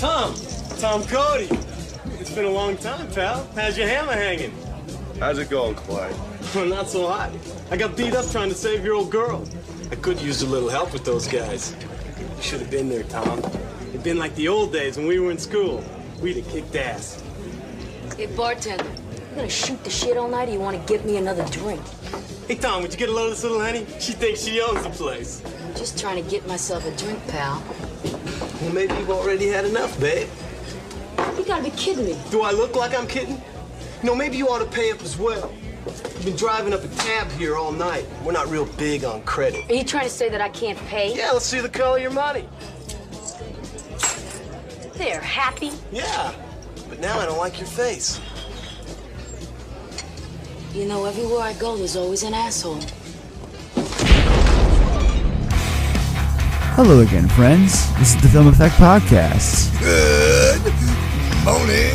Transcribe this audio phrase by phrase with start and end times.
[0.00, 0.32] Sheila.
[0.32, 0.78] Hey, Tom.
[0.78, 1.48] Tom Cody.
[2.18, 3.46] It's been a long time, pal.
[3.54, 4.54] How's your hammer hanging?
[5.18, 6.14] How's it going, Clyde?
[6.54, 7.30] Well, not so hot.
[7.70, 9.46] I got beat up trying to save your old girl.
[9.90, 11.74] I could use a little help with those guys.
[12.18, 13.38] You should have been there, Tom.
[13.90, 15.84] It'd been like the old days when we were in school.
[16.22, 17.22] We'd have kicked ass.
[18.16, 21.44] Hey, bartender, you gonna shoot the shit all night or you wanna give me another
[21.46, 21.80] drink?
[22.48, 23.86] Hey, Tom, would you get a load of this little honey?
[23.98, 25.42] She thinks she owns the place.
[25.44, 27.62] I'm just trying to get myself a drink, pal.
[28.60, 30.28] Well, maybe you've already had enough, babe.
[31.38, 32.18] You gotta be kidding me.
[32.30, 33.40] Do I look like I'm kidding?
[34.02, 35.50] You know, maybe you ought to pay up as well.
[35.86, 38.06] You've been driving up a tab here all night.
[38.22, 39.70] We're not real big on credit.
[39.70, 41.14] Are you trying to say that I can't pay?
[41.16, 42.46] Yeah, let's see the color of your money.
[44.94, 45.72] There, happy?
[45.90, 46.34] Yeah,
[46.90, 48.20] but now I don't like your face.
[50.74, 52.80] You know, everywhere I go, there's always an asshole.
[56.82, 57.92] Hello again, friends.
[57.98, 59.68] This is the Film Effect Podcast.
[59.80, 60.62] Good
[61.44, 61.92] morning,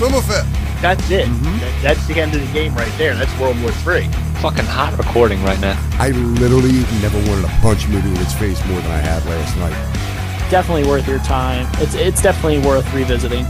[0.00, 0.48] Film Effect.
[0.82, 1.26] That's it.
[1.28, 3.14] That, that's the end of the game right there.
[3.14, 4.08] That's World War Three.
[4.42, 5.78] Fucking hot recording right now.
[5.92, 9.24] I literally never wanted to punch a movie in its face more than I had
[9.26, 10.50] last night.
[10.50, 11.68] definitely worth your time.
[11.74, 13.44] It's it's definitely worth revisiting.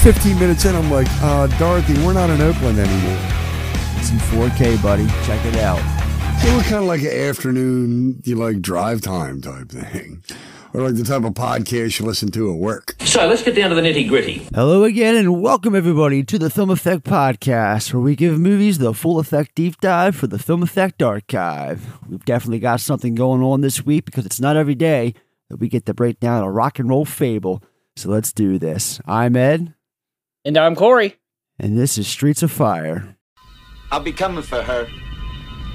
[0.00, 3.20] 15 minutes in, I'm like, uh, Dorothy, we're not in Oakland anymore.
[3.98, 5.06] It's in 4K, buddy.
[5.26, 5.91] Check it out.
[6.42, 10.24] They were kind of like an afternoon, you like drive time type thing.
[10.74, 12.96] Or like the type of podcast you listen to at work.
[13.00, 14.48] So let's get down to the nitty gritty.
[14.54, 18.92] Hello again, and welcome everybody to the Film Effect Podcast, where we give movies the
[18.92, 21.98] full effect deep dive for the Film Effect Archive.
[22.08, 25.14] We've definitely got something going on this week because it's not every day
[25.48, 27.62] that we get to break down a rock and roll fable.
[27.96, 29.00] So let's do this.
[29.06, 29.74] I'm Ed,
[30.44, 31.16] And I'm Corey.
[31.60, 33.16] and this is Streets of Fire.
[33.92, 34.88] I'll be coming for her.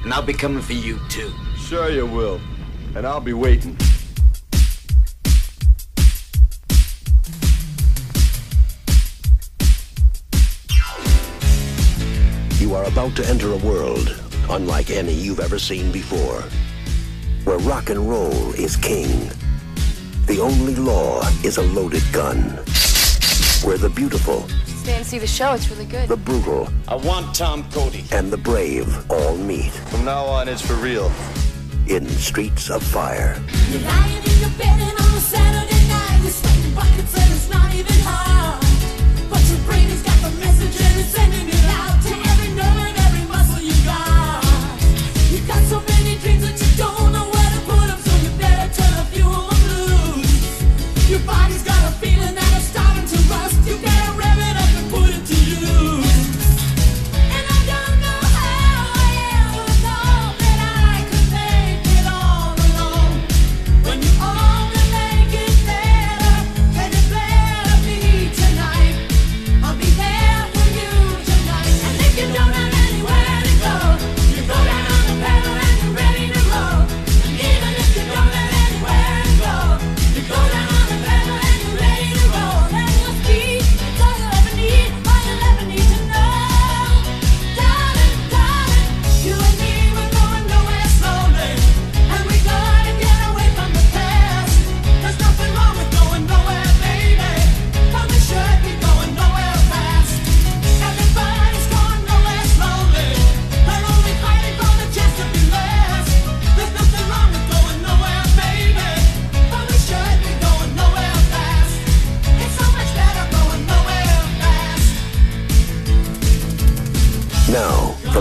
[0.08, 1.34] And I'll be coming for you too.
[1.58, 2.40] Sure you will.
[2.96, 3.76] And I'll be waiting.
[12.58, 14.18] You are about to enter a world
[14.50, 16.42] unlike any you've ever seen before,
[17.44, 19.30] where rock and roll is king.
[20.26, 22.44] The only law is a loaded gun.
[23.66, 24.48] Where the beautiful,
[24.88, 26.08] Stay and see the show, it's really good.
[26.08, 28.06] the brutal, I want Tom Cody.
[28.14, 31.12] and the brave all meet From now on, it's for real.
[31.88, 33.36] in Streets of Fire.
[33.70, 37.50] You're lying in your bed and on a Saturday night You're sweating buckets and it's
[37.50, 38.64] not even hard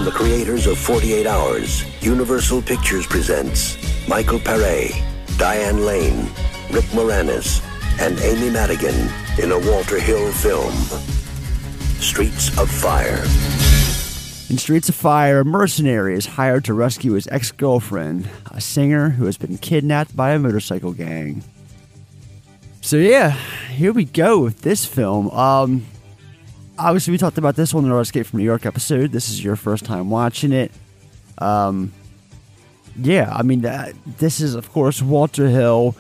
[0.07, 4.95] the creators of 48 Hours, Universal Pictures presents Michael Paré,
[5.37, 6.31] Diane Lane,
[6.71, 7.61] Rick Moranis,
[7.99, 8.95] and Amy Madigan
[9.43, 10.73] in a Walter Hill film.
[11.99, 13.21] Streets of Fire.
[14.49, 19.11] In Streets of Fire, a mercenary is hired to rescue his ex girlfriend, a singer
[19.11, 21.43] who has been kidnapped by a motorcycle gang.
[22.81, 23.31] So, yeah,
[23.71, 25.29] here we go with this film.
[25.31, 25.85] Um,
[26.79, 29.13] obviously, we talked about this one in our Escape from New York episode.
[29.13, 30.73] This is your first time watching it.
[31.39, 31.93] Um,
[32.99, 35.95] yeah, I mean, uh, this is, of course, Walter Hill.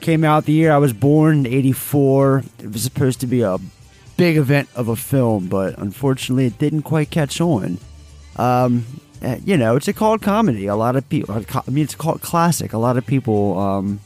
[0.00, 2.44] Came out the year I was born, 84.
[2.60, 3.58] It was supposed to be a
[4.16, 7.78] big event of a film, but unfortunately, it didn't quite catch on.
[8.36, 8.86] Um,
[9.20, 10.66] uh, you know, it's a called comedy.
[10.66, 12.72] A lot of people, I mean, it's called classic.
[12.72, 14.00] A lot of people, um,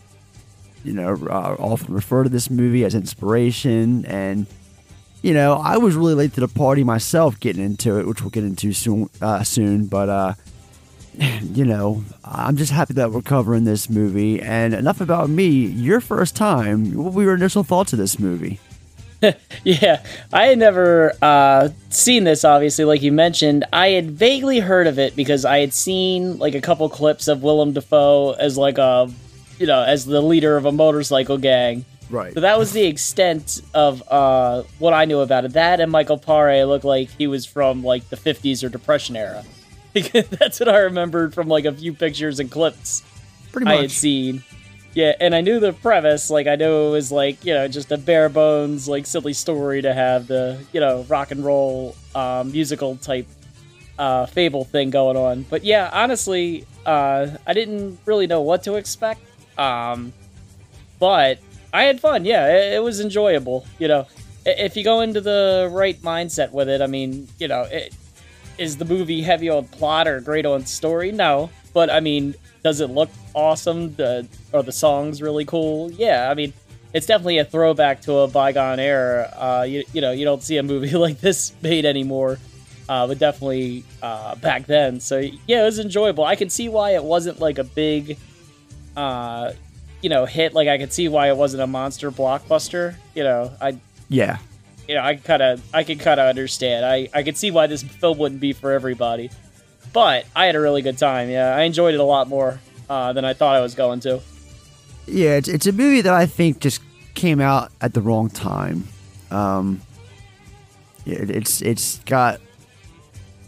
[0.84, 4.06] you know, uh, often refer to this movie as inspiration.
[4.06, 4.46] And,
[5.22, 8.30] you know, I was really late to the party myself getting into it, which we'll
[8.30, 9.08] get into soon.
[9.20, 10.34] Uh, soon, but uh,
[11.42, 14.40] you know, I'm just happy that we're covering this movie.
[14.40, 15.48] And enough about me.
[15.48, 16.94] Your first time.
[16.94, 18.60] What were your initial thoughts of this movie?
[19.64, 20.02] yeah,
[20.32, 22.44] I had never uh, seen this.
[22.44, 26.56] Obviously, like you mentioned, I had vaguely heard of it because I had seen like
[26.56, 29.08] a couple clips of Willem Dafoe as like a,
[29.58, 31.84] you know, as the leader of a motorcycle gang.
[32.12, 32.34] Right.
[32.34, 35.54] So that was the extent of uh, what I knew about it.
[35.54, 39.44] That and Michael Paré looked like he was from like the 50s or Depression era.
[39.94, 43.02] That's what I remembered from like a few pictures and clips
[43.50, 44.44] Pretty I had seen.
[44.94, 46.28] Yeah, and I knew the premise.
[46.28, 49.80] Like I knew it was like you know just a bare bones like silly story
[49.82, 53.26] to have the you know rock and roll um, musical type
[53.98, 55.42] uh, fable thing going on.
[55.48, 59.22] But yeah, honestly, uh, I didn't really know what to expect.
[59.58, 60.12] Um,
[60.98, 61.38] but
[61.72, 62.24] I had fun.
[62.24, 63.66] Yeah, it, it was enjoyable.
[63.78, 64.06] You know,
[64.44, 67.94] if you go into the right mindset with it, I mean, you know, it,
[68.58, 71.12] is the movie heavy on plot or great on story?
[71.12, 73.94] No, but I mean, does it look awesome?
[73.94, 75.90] The, are the songs really cool?
[75.92, 76.52] Yeah, I mean,
[76.92, 79.32] it's definitely a throwback to a bygone era.
[79.36, 82.38] Uh, you, you know, you don't see a movie like this made anymore,
[82.88, 85.00] uh, but definitely uh, back then.
[85.00, 86.24] So yeah, it was enjoyable.
[86.24, 88.18] I can see why it wasn't like a big,
[88.96, 89.52] uh,
[90.02, 90.52] you know, hit.
[90.52, 92.96] Like I could see why it wasn't a monster blockbuster.
[93.14, 93.78] You know, I
[94.08, 94.38] Yeah.
[94.88, 96.84] you know, I kind of, I can kind of understand.
[96.84, 99.30] I, I could see why this film wouldn't be for everybody,
[99.92, 101.30] but I had a really good time.
[101.30, 102.58] Yeah, I enjoyed it a lot more
[102.90, 104.20] uh, than I thought I was going to.
[105.06, 106.80] Yeah, it's, it's a movie that I think just
[107.14, 108.86] came out at the wrong time.
[109.30, 109.80] Um,
[111.06, 112.40] it, it's it's got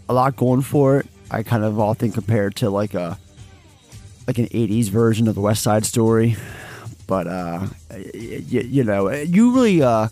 [0.09, 1.07] a lot going for it.
[1.31, 3.17] I kind of often compare it to like a
[4.27, 6.35] like an '80s version of the West Side Story,
[7.07, 7.67] but uh,
[8.13, 10.07] you, you know, you really uh,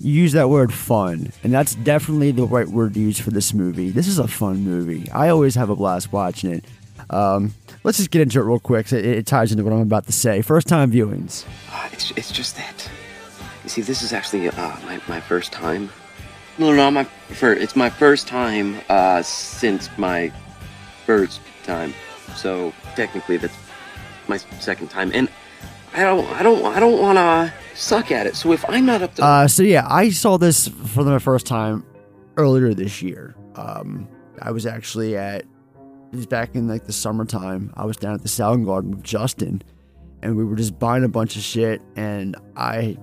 [0.00, 3.90] use that word "fun," and that's definitely the right word to use for this movie.
[3.90, 5.10] This is a fun movie.
[5.10, 6.64] I always have a blast watching it.
[7.10, 7.54] Um,
[7.84, 8.92] let's just get into it real quick.
[8.92, 10.42] It, it ties into what I'm about to say.
[10.42, 11.46] First time viewings.
[11.70, 12.90] Uh, it's, it's just that.
[13.64, 15.90] You see, this is actually uh, my, my first time.
[16.58, 20.32] No, no, my fir- It's my first time uh, since my
[21.06, 21.94] first time.
[22.36, 23.56] So technically, that's
[24.26, 25.28] my second time, and
[25.94, 28.36] I don't, I don't, I don't want to suck at it.
[28.36, 31.46] So if I'm not up to, Uh, so yeah, I saw this for the first
[31.46, 31.84] time
[32.36, 33.34] earlier this year.
[33.54, 34.06] Um,
[34.42, 35.42] I was actually at
[36.12, 37.72] it was back in like the summertime.
[37.76, 39.62] I was down at the Sound Garden with Justin,
[40.22, 41.82] and we were just buying a bunch of shit.
[41.96, 42.96] And I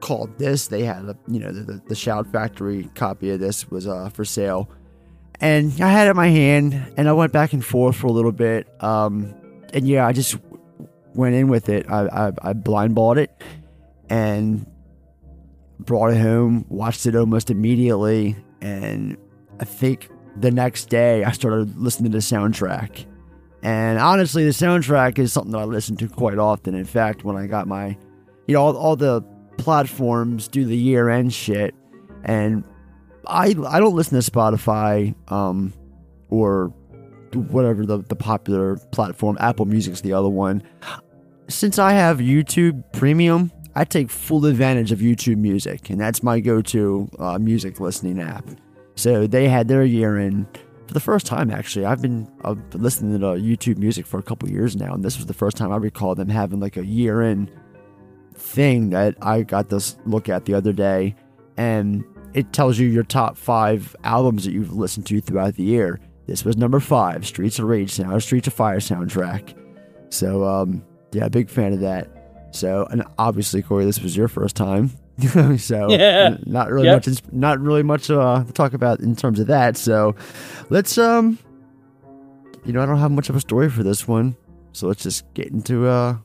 [0.00, 0.68] called this.
[0.68, 4.08] They had a you know the the, the Shout Factory copy of this was uh,
[4.10, 4.68] for sale,
[5.40, 8.12] and I had it in my hand, and I went back and forth for a
[8.12, 8.66] little bit.
[8.82, 9.34] Um,
[9.72, 10.36] and yeah, I just
[11.14, 11.90] went in with it.
[11.90, 13.30] I I, I blind bought it,
[14.08, 14.66] and
[15.78, 19.16] brought it home, watched it almost immediately, and
[19.60, 23.06] I think the next day I started listening to the soundtrack.
[23.62, 26.74] And honestly, the soundtrack is something that I listen to quite often.
[26.74, 27.96] In fact, when I got my,
[28.46, 29.22] you know, all, all the
[29.58, 31.74] platforms do the year end shit,
[32.24, 32.64] and
[33.26, 35.72] I I don't listen to Spotify um,
[36.28, 36.72] or
[37.34, 39.36] whatever the, the popular platform.
[39.40, 40.62] Apple Music's the other one.
[41.48, 46.40] Since I have YouTube Premium, I take full advantage of YouTube Music, and that's my
[46.40, 48.48] go-to uh, music listening app.
[48.94, 50.48] So they had their year in
[50.88, 51.50] for the first time.
[51.50, 55.04] Actually, I've been, I've been listening to YouTube Music for a couple years now, and
[55.04, 57.50] this was the first time I recall them having like a year in
[58.34, 61.14] thing that I got this look at the other day,
[61.56, 62.02] and
[62.36, 65.98] it tells you your top five albums that you've listened to throughout the year.
[66.26, 69.54] This was number five, Streets of Rage sound, Streets of Fire soundtrack.
[70.10, 72.08] So, um, yeah, big fan of that.
[72.52, 74.90] So, and obviously, Corey, this was your first time.
[75.58, 76.36] so, Yeah.
[76.46, 77.06] not really Yep.
[77.06, 79.76] much, not really much uh, to talk about in terms of that.
[79.76, 80.14] So,
[80.68, 81.38] let's, um,
[82.64, 84.36] you know, I don't have much of a story for this one.
[84.72, 86.16] So let's just get into uh,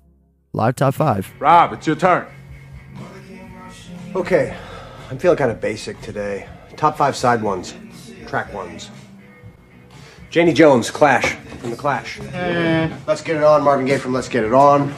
[0.53, 1.31] live top five.
[1.39, 2.25] Rob, it's your turn.
[4.15, 4.57] Okay,
[5.11, 6.47] I'm feeling kind of basic today.
[6.77, 7.75] Top five side ones,
[8.27, 8.89] track ones.
[10.29, 12.17] Janie Jones, Clash, from The Clash.
[13.05, 14.95] Let's Get It On, Marvin Gaye from Let's Get It On.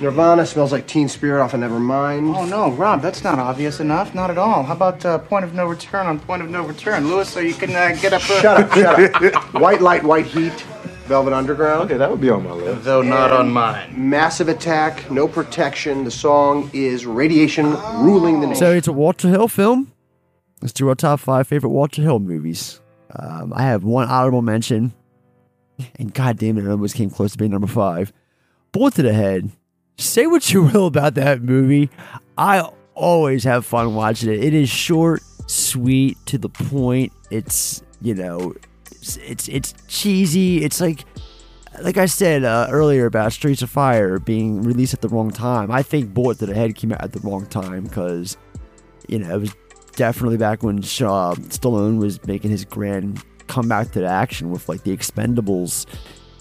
[0.00, 2.36] Nirvana, Smells Like Teen Spirit off of Nevermind.
[2.36, 4.14] Oh no, Rob, that's not obvious enough.
[4.14, 4.62] Not at all.
[4.62, 7.28] How about uh, Point of No Return on Point of No Return, Lewis?
[7.28, 8.22] So you can uh, get up.
[8.30, 8.40] Uh...
[8.40, 9.54] Shut up, shut up.
[9.60, 10.64] White Light, White Heat,
[11.06, 11.84] Velvet Underground.
[11.84, 12.84] Okay, that would be on my list.
[12.84, 13.94] Though not And on mine.
[14.10, 16.04] Massive Attack, No Protection.
[16.04, 17.70] The song is Radiation
[18.02, 18.58] Ruling the Nation.
[18.58, 19.92] So it's a Walter Hill film.
[20.60, 22.80] Let's do our top five favorite Walter Hill movies.
[23.14, 24.92] Um, I have one honorable mention,
[25.98, 28.12] and God damn it, it almost came close to being number five.
[28.72, 29.50] Bullet to the Head.
[29.98, 31.88] Say what you will about that movie.
[32.36, 34.42] I always have fun watching it.
[34.42, 37.12] It is short, sweet, to the point.
[37.30, 38.54] It's, you know,
[39.18, 40.64] it's it's cheesy.
[40.64, 41.04] It's like
[41.82, 45.70] like I said uh, earlier about Streets of Fire being released at the wrong time.
[45.70, 48.36] I think Bullet to the Head came out at the wrong time because
[49.08, 49.54] you know it was
[49.94, 54.82] definitely back when Shaw, Stallone was making his grand comeback to the action with like
[54.82, 55.86] the Expendables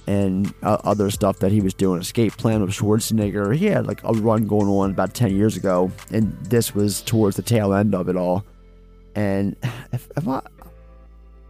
[0.07, 1.99] and uh, other stuff that he was doing.
[1.99, 3.55] Escape Plan with Schwarzenegger.
[3.55, 7.35] He had like a run going on about ten years ago, and this was towards
[7.35, 8.45] the tail end of it all.
[9.15, 9.55] And
[9.91, 10.41] if, if I,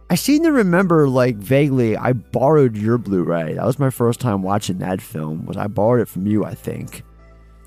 [0.08, 3.54] I seem to remember like vaguely I borrowed your Blu-ray.
[3.54, 5.46] That was my first time watching that film.
[5.46, 6.44] Was I borrowed it from you?
[6.44, 7.02] I think.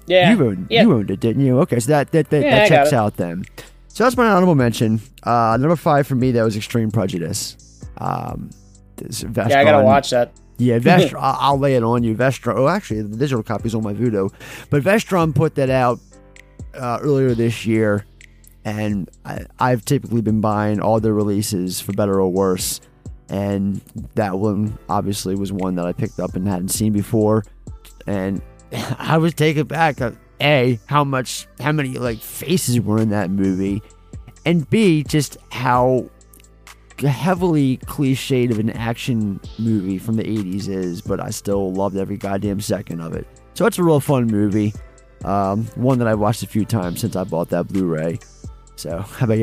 [0.08, 0.34] Yeah.
[0.34, 0.82] You owned, yeah.
[0.82, 1.60] you owned it, didn't you?
[1.60, 3.46] Okay, so that that, that, Yeah, that checks out then.
[3.90, 5.02] So that's my honorable mention.
[5.24, 7.86] Uh, number five for me that was Extreme Prejudice.
[7.98, 8.50] Um,
[8.96, 10.32] this Yeah, I gotta watch that.
[10.58, 11.20] Yeah, Vestron.
[11.20, 12.16] I'll I'll lay it on you.
[12.16, 12.56] Vestron.
[12.58, 14.32] Oh, actually, the digital copy's on my Vudu,
[14.70, 16.00] but Vestron put that out
[16.74, 18.06] uh, earlier this year,
[18.70, 22.82] and I, I've typically been buying all their releases for better or worse,
[23.28, 23.82] and
[24.16, 27.44] that one obviously was one that I picked up and hadn't seen before,
[28.08, 28.42] and
[28.98, 30.02] I was taken back.
[30.02, 33.82] At, a, how much, how many like faces were in that movie,
[34.46, 36.10] and B, just how
[36.98, 42.18] heavily cliched of an action movie from the 80s is, but I still loved every
[42.18, 43.28] goddamn second of it.
[43.54, 44.74] So it's a real fun movie.
[45.26, 48.20] Um, one that I watched a few times since I bought that Blu ray.
[48.80, 49.38] So, how about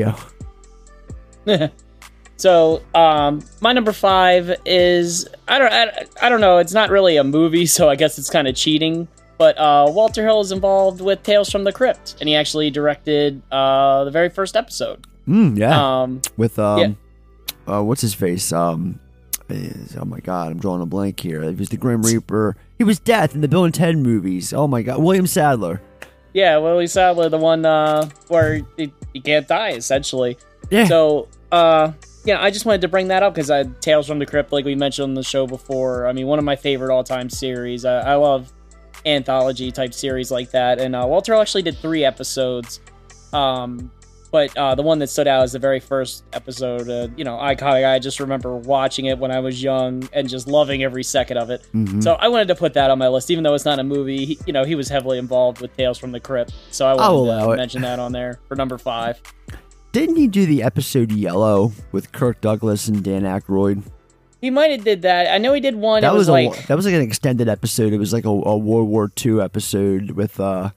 [1.45, 1.69] you?
[2.37, 6.57] so, um, my number five is I don't I, I don't know.
[6.57, 9.07] It's not really a movie, so I guess it's kind of cheating.
[9.37, 13.39] But uh, Walter Hill is involved with Tales from the Crypt, and he actually directed
[13.51, 15.05] uh, the very first episode.
[15.27, 16.01] Mm, yeah.
[16.01, 16.97] Um, With, um,
[17.67, 18.51] uh, what's his face?
[18.51, 18.99] Um,
[19.49, 21.43] is- oh my god, I'm drawing a blank here.
[21.43, 22.55] He was the Grim Reaper.
[22.79, 24.51] He was Death in the Bill and Ted movies.
[24.51, 25.03] Oh my god.
[25.03, 25.79] William Sadler.
[26.33, 30.37] Yeah, well, Willie Sadler, the one uh, where he, he can't die, essentially.
[30.69, 30.85] Yeah.
[30.85, 31.93] So, uh,
[32.25, 34.75] yeah, I just wanted to bring that up because Tales from the Crypt, like we
[34.75, 37.85] mentioned on the show before, I mean, one of my favorite all time series.
[37.85, 38.51] I, I love
[39.05, 40.79] anthology type series like that.
[40.79, 42.81] And uh, Walter actually did three episodes.
[43.33, 43.91] Um,
[44.31, 46.89] but uh, the one that stood out is the very first episode.
[46.89, 47.87] Uh, you know, iconic.
[47.87, 51.49] I just remember watching it when I was young and just loving every second of
[51.49, 51.65] it.
[51.73, 52.03] Mhm.
[52.03, 54.25] So I wanted to put that on my list, even though it's not a movie.
[54.25, 57.45] He, you know, he was heavily involved with Tales from the Crypt, so I wanted
[57.45, 57.57] to it.
[57.57, 59.21] mention that on there for number five.
[59.93, 63.83] Didn't he do the episode Yellow with Kirk Douglas and Dan Aykroyd?
[64.41, 65.33] He might have did that.
[65.33, 66.01] I know he did one.
[66.01, 67.93] that it was, was, like a that was like an extended episode.
[67.93, 70.69] It was like a, a World War II episode with uh,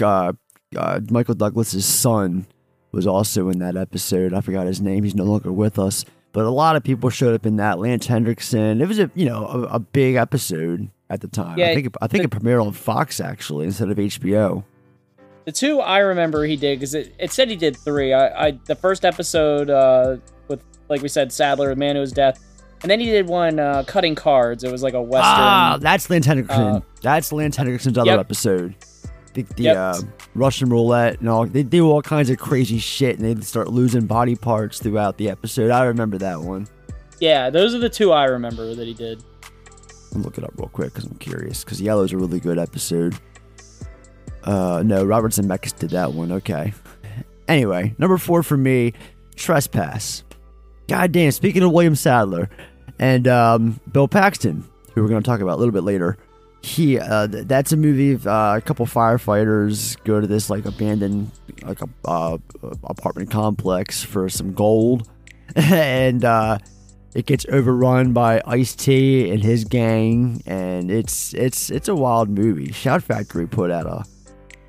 [0.00, 0.32] uh,
[0.76, 2.46] uh, Michael Douglas's son
[2.92, 4.34] was also in that episode.
[4.34, 5.04] I forgot his name.
[5.04, 6.04] He's no longer with us.
[6.32, 7.78] But a lot of people showed up in that.
[7.78, 8.80] Lance Henriksen.
[8.80, 11.58] It was a you know a, a big episode at the time.
[11.58, 14.64] Yeah, I think it, I think it premiered on Fox actually instead of HBO.
[15.44, 18.12] the two I remember he did because it, it said he did three.
[18.14, 20.16] I, I the first episode uh,
[20.48, 22.42] with like we said Sadler, the man who was death,
[22.80, 24.64] and then he did one uh, cutting cards.
[24.64, 25.22] It was like a western.
[25.22, 26.62] Ah, that's Lance Henriksen.
[26.62, 28.20] uh, that's Lance Henriksen's other yep.
[28.20, 28.74] episode.
[29.34, 29.96] The, the Yep.
[30.34, 31.46] Russian roulette and all.
[31.46, 35.28] They do all kinds of crazy shit, and they start losing body parts throughout the
[35.30, 35.70] episode.
[35.70, 36.66] I remember that one.
[37.20, 39.22] yeah, those are the two I remember that he did.
[40.14, 41.64] I'll look it up real quick because I'm curious.
[41.64, 43.14] Because Yellow's a really good episode.
[44.44, 46.32] Uh, no, Robert Zemeckis did that one.
[46.32, 46.72] Okay.
[47.48, 48.92] Anyway, number four for me,
[49.36, 50.24] Trespass.
[50.88, 51.30] God damn.
[51.30, 52.50] Speaking of William Sadler
[52.98, 56.18] and um, Bill Paxton, who we're going to talk about a little bit later,
[56.62, 58.12] he uh, th- that's a movie.
[58.12, 61.30] Of, uh, a couple firefighters go to this like abandoned
[61.62, 62.38] like a uh,
[62.84, 65.08] apartment complex for some gold,
[65.56, 66.58] and uh,
[67.14, 72.28] it gets overrun by Ice T and his gang, and it's it's it's a wild
[72.28, 72.72] movie.
[72.72, 74.04] Shout Factory put out a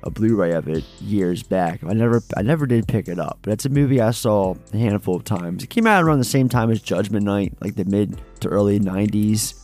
[0.02, 1.82] a Blu-ray of it years back.
[1.82, 4.76] I never I never did pick it up, but it's a movie I saw a
[4.76, 5.62] handful of times.
[5.62, 8.78] It came out around the same time as Judgment Night, like the mid to early
[8.78, 9.54] '90s.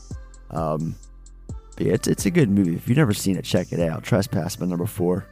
[0.51, 0.97] Um,
[1.81, 2.75] yeah, it's it's a good movie.
[2.77, 4.03] If you've never seen it, check it out.
[4.03, 5.27] Trespass, my number four.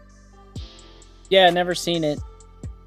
[1.30, 2.18] Yeah, never seen it.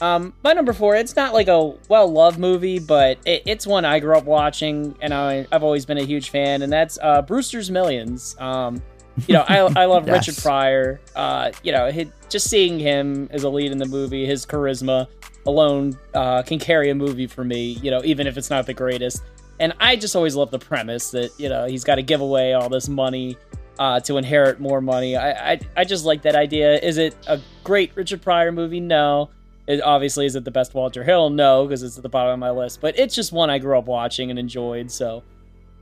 [0.01, 3.85] Um, my number four, it's not like a well loved movie, but it, it's one
[3.85, 7.21] I grew up watching, and I, I've always been a huge fan, and that's uh,
[7.21, 8.35] Brewster's Millions.
[8.39, 8.81] Um,
[9.27, 10.27] you know, I, I love Yes.
[10.27, 10.99] Richard Pryor.
[11.15, 15.07] Uh, you know, he, just seeing him as a lead in the movie, his charisma
[15.45, 17.77] alone uh, can carry a movie for me.
[17.83, 19.21] You know, even if it's not the greatest.
[19.59, 22.53] And I just always love the premise that you know he's got to give away
[22.53, 23.37] all this money
[23.79, 25.15] uh, to inherit more money.
[25.15, 26.77] I, I I just like that idea.
[26.79, 28.79] Is it a great Richard Pryor movie?
[28.79, 29.29] No.
[29.67, 31.29] It obviously is it the best Walter Hill?
[31.29, 32.81] No, because it's at the bottom of my list.
[32.81, 34.91] But it's just one I grew up watching and enjoyed.
[34.91, 35.23] So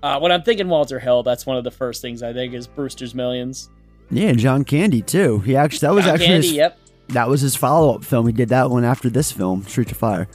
[0.04, 2.68] uh, when I'm thinking Walter Hill, that's one of the first things I think is
[2.68, 3.70] Brewster's Millions.
[4.12, 5.40] Yeah, and John Candy too.
[5.40, 6.80] He actually that was John actually Candy, his, yep.
[7.10, 8.28] that was his follow up film.
[8.28, 10.28] He did that one after this film, Street of Fire.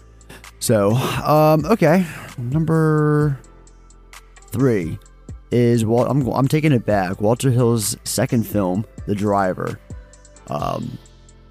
[0.58, 2.06] So, um, okay,
[2.38, 3.38] number
[4.50, 4.98] three
[5.54, 7.20] is Wal- I'm I'm taking it back.
[7.20, 9.78] Walter Hill's second film, The Driver.
[10.48, 10.98] Um,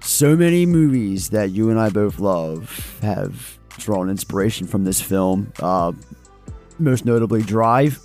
[0.00, 5.52] so many movies that you and I both love have drawn inspiration from this film.
[5.58, 5.92] Uh,
[6.78, 7.98] most notably, Drive.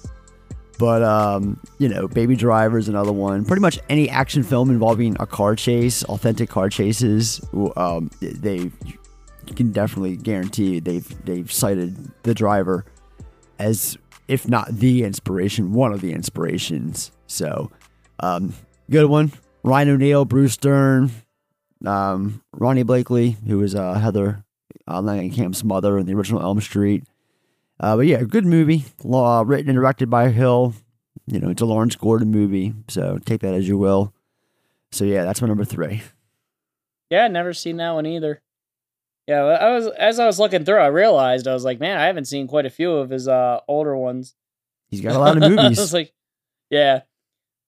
[0.78, 3.44] But um, you know, Baby Driver is another one.
[3.44, 7.42] Pretty much any action film involving a car chase, authentic car chases,
[7.76, 8.72] um, they
[9.56, 12.86] can definitely guarantee they've they've cited the driver
[13.58, 13.98] as
[14.30, 17.12] if not the inspiration, one of the inspirations.
[17.26, 17.72] So,
[18.20, 18.54] um,
[18.90, 19.32] good one.
[19.64, 21.12] Ryan O'Neal, Bruce Dern,
[21.86, 24.46] um, Ronee Blakley, who was uh, Heather
[24.88, 27.04] uh, Langenkamp's mother in the original Elm Street.
[27.80, 28.86] Uh, but yeah, good movie.
[29.04, 30.74] Uh, written and directed by Hill.
[31.26, 34.14] You know, it's a Lawrence Gordon movie, so take that as you will.
[34.92, 36.02] So yeah, that's my number three.
[37.10, 38.42] Yeah, never seen that one either.
[39.30, 42.08] Yeah, I was as I was looking through, I realized I was like, man, I
[42.08, 44.34] haven't seen quite a few of his uh older ones.
[44.88, 45.78] He's got a lot of movies.
[45.78, 46.12] I was like,
[46.72, 47.02] yeah.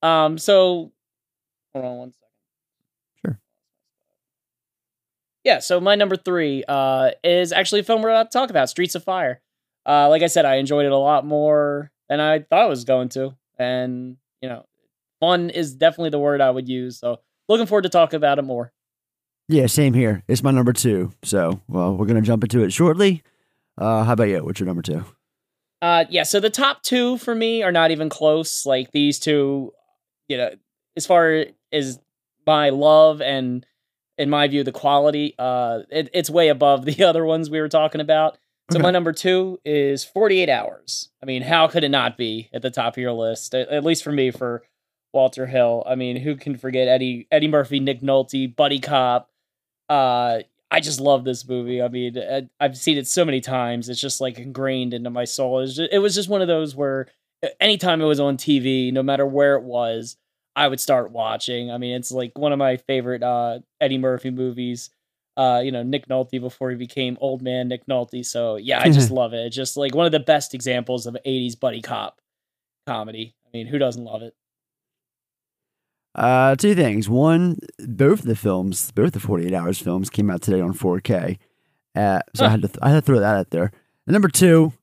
[0.02, 0.40] Um.
[0.40, 0.92] So,
[1.72, 2.28] hold on one second.
[3.24, 3.40] Sure.
[5.44, 5.60] Yeah.
[5.60, 8.96] So my number three uh is actually a film we're about to talk about, Streets
[8.96, 9.40] of Fire.
[9.86, 12.86] Uh, like I said, I enjoyed it a lot more than I thought I was
[12.86, 14.66] going to, and you know,
[15.20, 16.98] fun is definitely the word I would use.
[16.98, 18.74] So, looking forward to talking about it more.
[19.52, 20.24] Yeah, same here.
[20.30, 21.12] It's my number two.
[21.24, 23.22] So, well, we're gonna jump into it shortly.
[23.78, 24.44] Uh, how about you?
[24.46, 25.04] What's your number two?
[25.82, 26.24] Uh, yeah.
[26.24, 28.66] So the top two for me are not even close.
[28.66, 29.74] Like these two,
[30.30, 30.52] you know,
[30.96, 32.00] as far as
[32.48, 33.66] my love and,
[34.18, 37.70] in my view, the quality, uh, it, it's way above the other ones we were
[37.70, 38.38] talking about.
[38.72, 38.84] So Okay.
[38.84, 41.10] my number two is 48 Hours.
[41.22, 43.54] I mean, how could it not be at the top of your list?
[43.54, 44.64] At, at least for me, for
[45.14, 45.84] Walter Hill.
[45.86, 49.30] I mean, who can forget Eddie Eddie Murphy, Nick Nolte, Buddy Cop?
[49.92, 51.82] Uh, I just love this movie.
[51.82, 53.90] I mean, I- I've seen it so many times.
[53.90, 55.60] It's just like ingrained into my soul.
[55.60, 57.08] It was just, it was just one of those where
[57.44, 60.16] uh, anytime it was on TV, no matter where it was,
[60.56, 61.72] I would start watching.
[61.72, 64.90] I mean, it's like one of my favorite uh, Eddie Murphy movies.
[65.38, 68.26] Uh, you know, Nick Nolte before he became old man Nick Nolte.
[68.26, 69.46] So yeah, I just love it.
[69.48, 72.20] It's just like one of the best examples of 80s buddy cop
[72.88, 73.34] comedy.
[73.46, 74.36] I mean, who doesn't love it?
[76.14, 77.10] Uh, two things.
[77.10, 81.38] One, both the films, both the 48 Hours films came out today on 4K.
[81.96, 83.72] Uh, so I had to, th- I had to throw that out there.
[84.08, 84.74] And number two,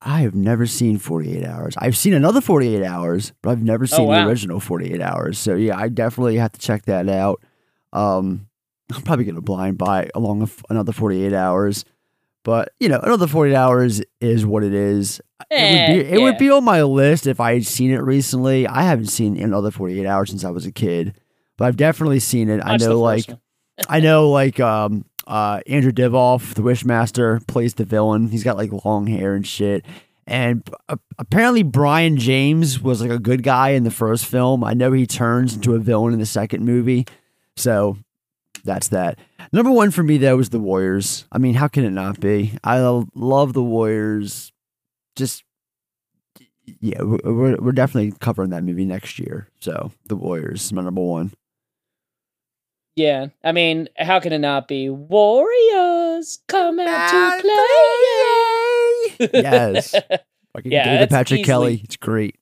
[0.00, 1.74] I have never seen 48 Hours.
[1.78, 4.24] I've seen another 48 Hours, but I've never seen wow.
[4.24, 5.38] the original 48 Hours.
[5.38, 7.42] So yeah, I definitely have to check that out.
[7.92, 8.48] Um,
[8.94, 11.84] I'm probably gonna blind buy along with another 48 Hours.
[12.44, 15.20] But you know, another 48 hours is what it is.
[15.50, 17.98] it would Eh, be it would be on my list if I had seen it
[18.02, 18.66] recently.
[18.66, 21.18] I haven't seen another 48 hours since I was a kid,
[21.56, 22.60] but I've definitely seen it.
[22.62, 23.24] I Watch know like.
[23.88, 28.28] I know like um uh Andrew Divoff, the Wishmaster, plays the villain.
[28.28, 29.84] He's got like long hair and shit.
[30.26, 34.62] And uh, apparently Brion James was like a good guy in the first film.
[34.62, 37.06] I know he turns into a villain in the second movie.
[37.56, 37.96] So
[38.64, 39.18] that's that.
[39.52, 41.24] Number one for me though was the Warriors.
[41.32, 42.58] I mean, how can it not be?
[42.64, 42.78] I
[43.14, 44.52] love the Warriors.
[45.16, 45.44] Just
[46.80, 49.48] yeah, we're we're definitely covering that movie next year.
[49.60, 51.32] So the Warriors is my number one.
[52.96, 54.88] Yeah, I mean, how can it not be?
[54.90, 59.40] Warriors come out to play.
[59.42, 59.92] Yes.
[60.54, 61.80] Fucking Yeah, David Patrick easily- Kelly.
[61.84, 62.36] It's great.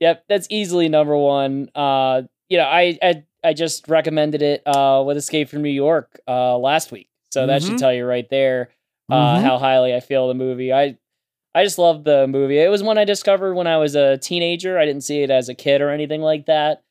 [0.00, 1.70] Yep, that's easily number one.
[1.74, 6.20] Uh, you know, I I, I just recommended it uh, with Escape from New York
[6.26, 7.66] uh, last week, so that Mhm.
[7.66, 8.70] should tell you right there
[9.08, 9.42] uh, Mhm.
[9.42, 10.72] how highly I feel the movie.
[10.72, 10.98] I
[11.54, 12.58] I just love the movie.
[12.58, 14.78] It was one I discovered when I was a teenager.
[14.78, 16.82] I didn't see it as a kid or anything like that.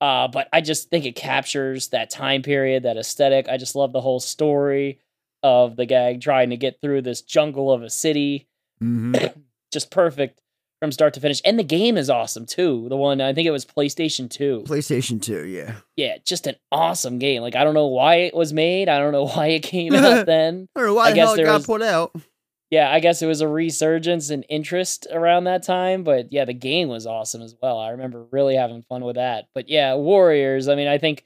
[0.00, 3.48] Uh, but I just think it captures that time period, that aesthetic.
[3.48, 5.00] I just love the whole story
[5.42, 8.46] of the gang trying to get through this jungle of a city
[8.82, 9.40] Mm-hmm.
[9.72, 10.40] just perfect
[10.80, 11.40] from start to finish.
[11.44, 12.86] And the game is awesome too.
[12.88, 14.64] The one I think it was PlayStation 2.
[14.66, 15.76] PlayStation 2, yeah.
[15.96, 17.42] Yeah, just an awesome game.
[17.42, 18.88] Like I don't know why it was made.
[18.88, 20.68] I don't know why it came out then.
[20.76, 22.14] I don't know why I the hell it got was- put out.
[22.68, 26.52] Yeah, I guess it was a resurgence in interest around that time, but yeah, the
[26.52, 27.78] game was awesome as well.
[27.78, 29.44] I remember really having fun with that.
[29.54, 31.24] But yeah, Warriors, I mean, I think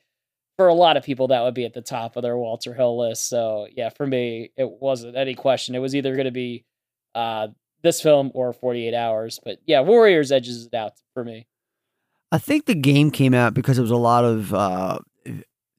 [0.58, 2.98] for a lot of people that would be at the top of their Walter Hill
[2.98, 3.26] list.
[3.30, 5.74] So, yeah, for me, it wasn't any question.
[5.74, 6.66] It was either going to be
[7.14, 7.48] uh
[7.82, 9.40] this film or 48 hours.
[9.44, 11.46] But yeah, Warriors edges it out for me.
[12.32, 14.98] I think the game came out because it was a lot of uh,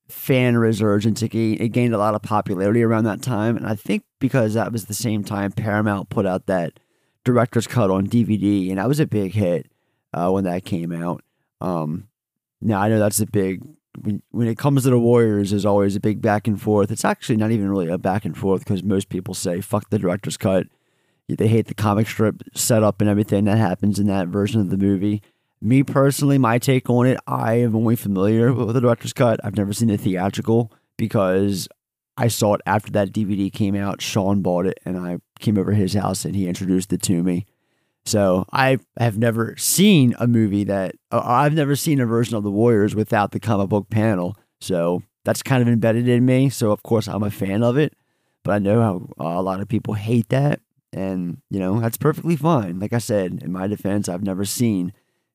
[0.10, 1.22] fan resurgence.
[1.22, 4.54] It gained, it gained a lot of popularity around that time, and I think because
[4.54, 6.80] that was the same time Paramount put out that
[7.24, 9.72] director's cut on DVD, and that was a big hit
[10.14, 11.24] uh, when that came out.
[11.62, 12.10] Um,
[12.60, 13.62] now I know that's a big
[14.00, 15.52] when when it comes to the Warriors.
[15.52, 16.92] There's always a big back and forth.
[16.92, 20.00] It's actually not even really a back and forth because most people say fuck the
[20.00, 20.68] director's cut.
[21.36, 24.78] They hate the comic strip setup and everything that happens in that version of the
[24.78, 25.22] movie.
[25.62, 29.40] Me personally, my take on it, I am only familiar with the director's cut.
[29.44, 31.68] I've never seen the theatrical because
[32.18, 34.02] I saw it after that DVD came out.
[34.02, 37.24] Sean bought it and I came over to his house and he introduced it to
[37.24, 37.46] me.
[38.06, 42.44] So I have never seen a movie that uh, I've never seen a version of
[42.44, 44.36] the Warriors without the comic book panel.
[44.60, 46.50] So that's kind of embedded in me.
[46.50, 47.94] So of course I'm a fan of it,
[48.44, 50.62] but I know how a lot of people hate that,
[50.94, 52.80] and you know that's perfectly fine.
[52.80, 54.94] Like I said, in my defense, I've never seen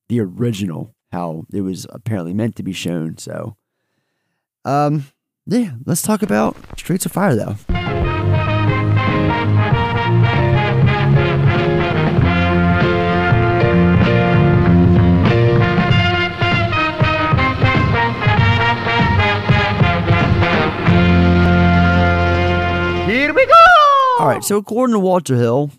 [0.09, 3.17] the original how it was apparently meant to be shown.
[3.17, 3.55] So,
[4.65, 5.05] um,
[5.45, 7.96] yeah, let's talk about Streets of Fire though.
[24.27, 25.71] All right, so according to Walter Hill,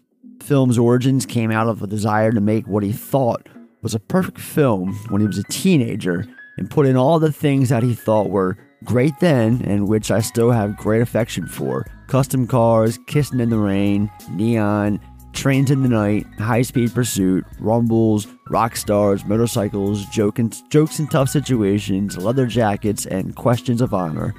[0.43, 3.47] film's origins came out of a desire to make what he thought
[3.83, 7.69] was a perfect film when he was a teenager and put in all the things
[7.69, 11.85] that he thought were great then and which I still have great affection for.
[12.07, 14.99] Custom cars, kissing in the rain, neon,
[15.35, 21.07] trains in the night, high speed pursuit, rumbles, rock stars, motorcycles, joke and, jokes in
[21.09, 24.35] tough situations, leather jackets, and questions of honor.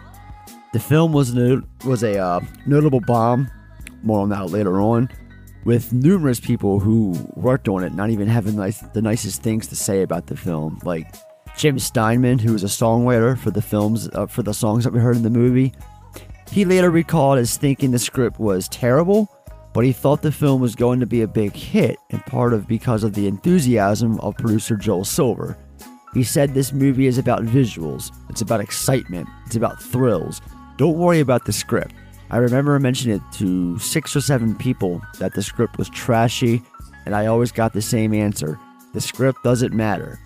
[0.74, 3.52] The film was no, was a uh, notable bomb.
[4.04, 5.10] More on that later on.
[5.66, 9.76] With numerous people who worked on it not even having nice, the nicest things to
[9.76, 11.14] say about the film, like
[11.58, 15.00] Jim Steinman, who was a songwriter for the films uh, for the songs that we
[15.00, 15.74] heard in the movie.
[16.52, 19.30] He later recalled as thinking the script was terrible,
[19.74, 22.68] but he thought the film was going to be a big hit, in part of
[22.68, 25.58] because of the enthusiasm of producer Joel Silver.
[26.14, 30.42] He said this movie is about visuals, it's about excitement, it's about thrills.
[30.78, 31.94] Don't worry about the script.
[32.32, 36.62] I remember mentioning it to six or seven people that the script was trashy,
[37.06, 38.60] and I always got the same answer.
[38.94, 40.20] The script doesn't matter.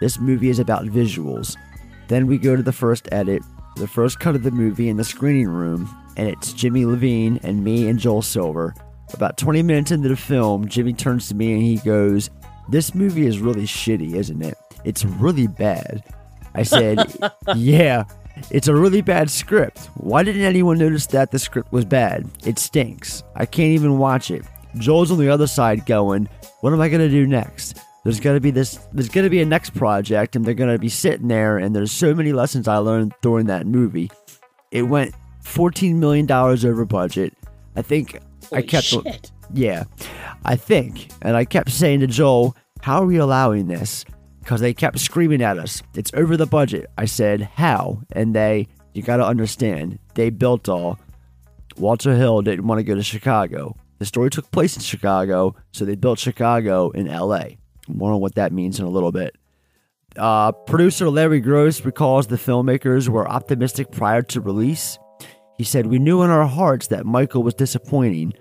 [0.00, 1.56] This movie is about visuals.
[2.06, 3.42] Then we go to the first edit,
[3.76, 7.64] the first cut of the movie in the screening room, and it's Jimmy Iovine and
[7.64, 8.74] me and Joel Silver.
[9.12, 12.30] About 20 minutes into the film, Jimmy turns to me and he goes,
[12.68, 14.56] This movie is really shitty, isn't it?
[14.84, 16.04] It's really bad.
[16.54, 17.14] I said,
[17.56, 18.04] Yeah,
[18.50, 19.90] it's a really bad script.
[19.94, 22.28] Why didn't anyone notice that the script was bad?
[22.44, 23.22] It stinks.
[23.34, 24.44] I can't even watch it.
[24.76, 26.28] Joel's on the other side going,
[26.60, 27.80] What am I going to do next?
[28.04, 30.72] There's going to be this, there's going to be a next project, and they're going
[30.72, 34.10] to be sitting there, and there's so many lessons I learned during that movie.
[34.70, 37.34] It went $14 million over budget.
[37.76, 38.18] I think
[38.52, 38.86] I kept.
[38.86, 39.30] shit.
[39.52, 39.84] Yeah,
[40.44, 41.10] I think.
[41.22, 44.04] And I kept saying to Joel, How are we allowing this?
[44.48, 46.86] Because they kept screaming at us, It's over the budget.
[46.96, 48.00] I said, How?
[48.12, 50.98] And they, you got to understand, they built all.
[51.76, 53.76] Walter Hill didn't want to go to Chicago.
[53.98, 57.58] The story took place in Chicago, so they built Chicago in LA.
[57.88, 59.36] More on what that means in a little bit.
[60.16, 64.98] Uh, producer Larry Gross recalls the filmmakers were optimistic prior to release.
[65.58, 68.32] He said, We knew in our hearts that Michael was disappointing.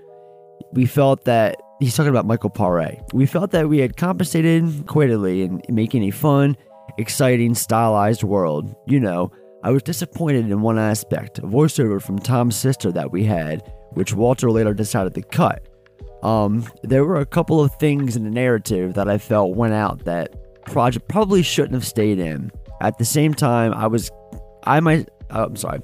[0.71, 3.01] We felt that he's talking about Michael Paré.
[3.13, 6.57] We felt that we had compensated equitably in making a fun,
[6.97, 8.75] exciting, stylized world.
[8.87, 9.31] You know,
[9.63, 13.61] I was disappointed in one aspect a voiceover from Tom's sister that we had,
[13.91, 15.67] which Walter later decided to cut.
[16.23, 20.05] Um, there were a couple of things in the narrative that I felt went out
[20.05, 20.35] that
[20.65, 22.51] project probably shouldn't have stayed in.
[22.81, 24.11] At the same time, I was,
[24.63, 25.79] I might, oh, I'm sorry,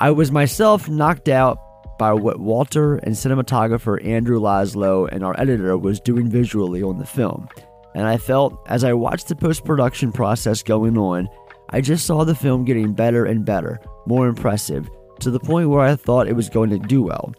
[0.00, 1.58] I was myself knocked out
[1.98, 7.06] by what Walter and cinematographer Andrew Laszlo and our editor was doing visually on the
[7.06, 7.48] film.
[7.94, 11.28] And I felt as I watched the post production process going on,
[11.70, 14.88] I just saw the film getting better and better, more impressive,
[15.20, 17.34] to the point where I thought it was going to do well.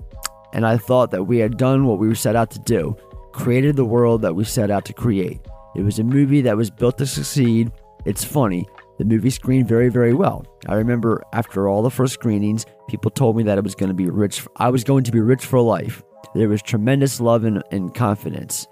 [0.53, 2.95] And I thought that we had done what we set out to do,
[3.31, 5.39] created the world that we set out to create.
[5.75, 7.71] It was a movie that was built to succeed.
[8.05, 8.67] It's funny.
[8.99, 10.45] The movie screened very, very well.
[10.67, 13.95] I remember after all the first screenings, people told me that it was going to
[13.95, 14.45] be rich.
[14.57, 16.03] I was going to be rich for life.
[16.35, 18.67] There was tremendous love and, and confidence.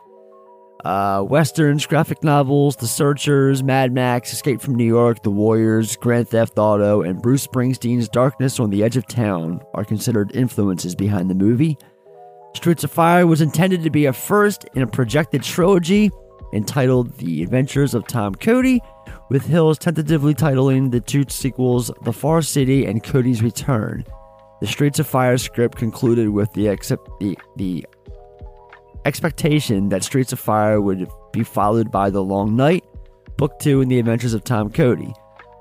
[0.83, 6.29] Uh, westerns, graphic novels, The Searchers, Mad Max, Escape from New York, The Warriors, Grand
[6.29, 11.29] Theft Auto, and Bruce Springsteen's Darkness on the Edge of Town are considered influences behind
[11.29, 11.77] the movie.
[12.53, 16.11] Streets of Fire was intended to be a first in a projected trilogy
[16.53, 18.81] entitled The Adventures of Tom Cody,
[19.29, 24.05] with Hills tentatively titling the two sequels The Far City and Cody's Return.
[24.61, 27.85] The Streets of Fire script concluded with the, accept- the, the
[29.05, 32.83] expectation that Streets of Fire would be followed by The Long Night,
[33.37, 35.13] Book 2, and The Adventures of Tom Cody.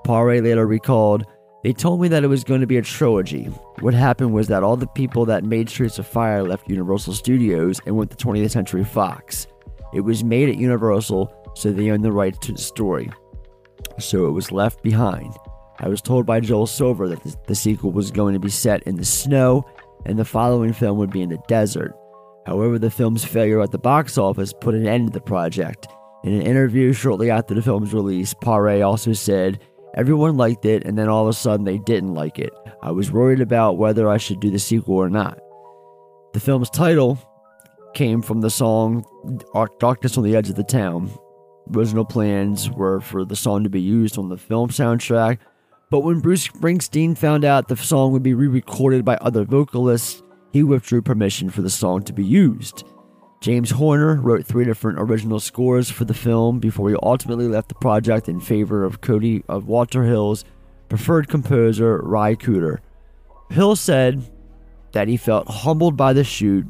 [0.05, 1.25] Paré later recalled,
[1.63, 3.45] They told me that it was going to be a trilogy.
[3.81, 7.81] What happened was that all the people that made Streets of Fire left Universal Studios
[7.85, 9.47] and went to 20th Century Fox.
[9.93, 13.11] It was made at Universal, so they owned the rights to the story.
[13.99, 15.35] So it was left behind.
[15.79, 18.97] I was told by Joel Silver that the, sequel was going to be set in
[18.97, 19.65] the snow
[20.07, 21.95] and the following film would be in the desert.
[22.47, 25.89] However, the film's failure at the box office put an end to the project.
[26.25, 29.61] In an interview shortly after the film's release, Pare also said,
[29.95, 32.53] Everyone liked it, and then all of a sudden they didn't like it.
[32.83, 35.39] I was worried about whether I should do the sequel or not.
[36.35, 37.19] The film's title
[37.95, 39.05] came from the song
[39.81, 41.11] Darkness on the Edge of the Town.
[41.75, 45.39] Original plans were for the song to be used on the film soundtrack,
[45.91, 50.23] but when Bruce Springsteen found out the song would be re recorded by other vocalists,
[50.53, 52.85] he withdrew permission for the song to be used.
[53.41, 57.75] James Horner wrote three different original scores for the film before he ultimately left the
[57.75, 60.45] project in favor of Cody of Walter Hill's
[60.89, 62.79] preferred composer, Ry Cooder.
[63.51, 64.23] Hill said
[64.93, 66.67] that he felt humbled by the shoot.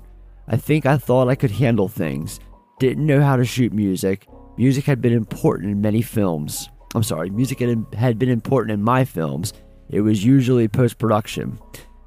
[0.49, 2.41] I think I thought I could handle things.
[2.79, 4.27] Didn't know how to shoot music.
[4.59, 6.71] Music had been important in many films.
[6.95, 9.53] I'm sorry, music had had been important in my films.
[9.90, 11.59] It was usually post production.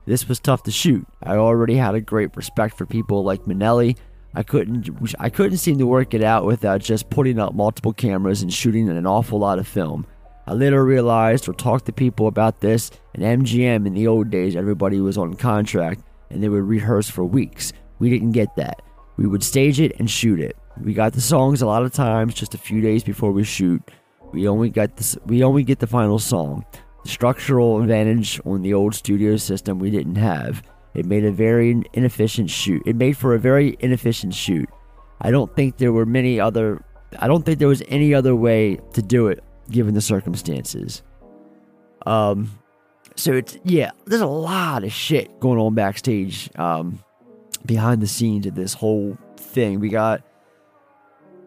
[0.07, 1.05] This was tough to shoot.
[1.21, 3.97] I already had a great respect for people like Minnelli.
[4.33, 8.41] I couldn't I couldn't seem to work it out without just putting up multiple cameras
[8.41, 10.07] and shooting an awful lot of film.
[10.47, 14.55] I later realized or talked to people about this and MGM in the old days
[14.55, 17.73] everybody was on contract and they would rehearse for weeks.
[17.99, 18.81] We didn't get that.
[19.17, 20.57] We would stage it and shoot it.
[20.81, 23.81] We got the songs a lot of times just a few days before we shoot.
[24.31, 26.65] We only got this we only get the final song.
[27.03, 30.63] The structural advantage on the old studio system we didn't have.
[30.93, 32.81] It made a very inefficient shoot.
[32.85, 34.69] It made for a very inefficient shoot.
[35.21, 36.83] I don't think there were many other
[37.17, 41.01] I don't think there was any other way to do it given the circumstances.
[42.05, 42.51] Um
[43.15, 46.99] so it's yeah, there's a lot of shit going on backstage um
[47.65, 49.79] behind the scenes of this whole thing.
[49.81, 50.21] We got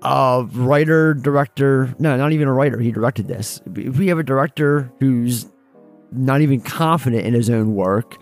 [0.02, 3.60] a writer, director, no, not even a writer, he directed this.
[3.74, 5.46] If We have a director who's
[6.10, 8.18] not even confident in his own work.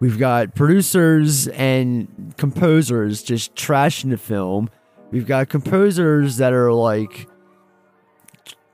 [0.00, 4.70] We've got producers and composers just trashing the film.
[5.10, 7.28] We've got composers that are like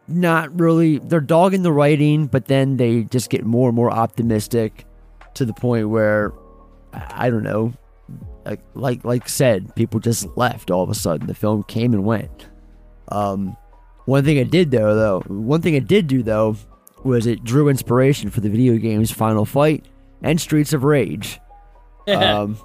[0.08, 4.86] not really they're dogging the writing, but then they just get more and more optimistic
[5.34, 6.32] to the point where
[6.92, 7.72] I don't know,
[8.44, 11.26] like like like said, people just left all of a sudden.
[11.26, 12.48] The film came and went.
[13.08, 13.56] Um,
[14.06, 16.56] one thing it did though, though, one thing it did do though,
[17.04, 19.86] was it drew inspiration for the video games Final Fight
[20.22, 21.40] and Streets of Rage.
[22.08, 22.56] Um,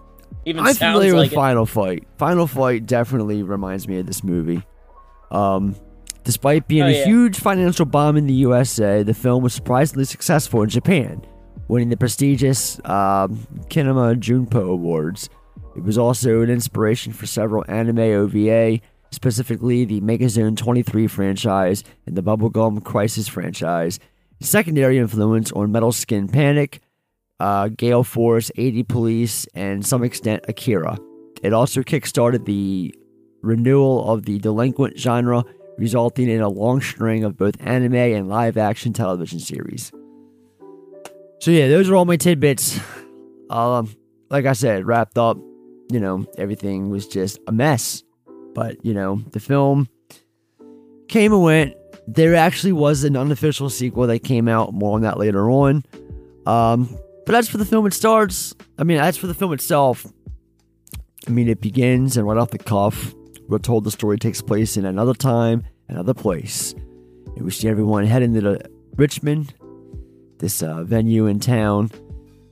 [0.46, 1.36] Even I'm familiar like with it.
[1.36, 2.08] Final Fight.
[2.18, 4.64] Final Fight definitely reminds me of this movie.
[5.30, 5.76] Um,
[6.24, 7.06] despite being Oh, a yeah.
[7.06, 11.24] huge financial bomb in the USA, the film was surprisingly successful in Japan,
[11.68, 15.30] winning the prestigious um, Kinema Junpo Awards.
[15.76, 18.80] It was also an inspiration for several anime OVA,
[19.12, 24.00] specifically the Megazone 23 franchise and the Bubblegum Crisis franchise.
[24.40, 26.82] Secondary influence on Metal Skin Panic,
[27.40, 30.98] uh, Gall Force, AD Police, and some extent Akira.
[31.44, 32.96] It also kickstarted the
[33.42, 35.44] renewal of the delinquent genre,
[35.78, 39.92] resulting in a long string of both anime and live action television series.
[41.40, 42.80] So, yeah, those are all my tidbits.
[43.50, 43.94] Um,
[44.30, 45.38] like I said, wrapped up,
[45.92, 48.04] you know, everything was just a mess.
[48.54, 49.90] But, you know, the film
[51.08, 51.76] came and went.
[52.08, 54.74] There actually was an unofficial sequel that came out.
[54.74, 55.84] More on that later on.
[56.46, 58.54] Um, but as for the film, it starts.
[58.78, 60.06] I mean, as for the film itself,
[61.28, 63.14] I mean, it begins and right off the cuff,
[63.48, 66.74] we're told the story takes place in another time, another place.
[67.36, 68.60] And we see everyone heading to
[68.96, 69.54] Richmond,
[70.38, 71.90] this uh, venue in town,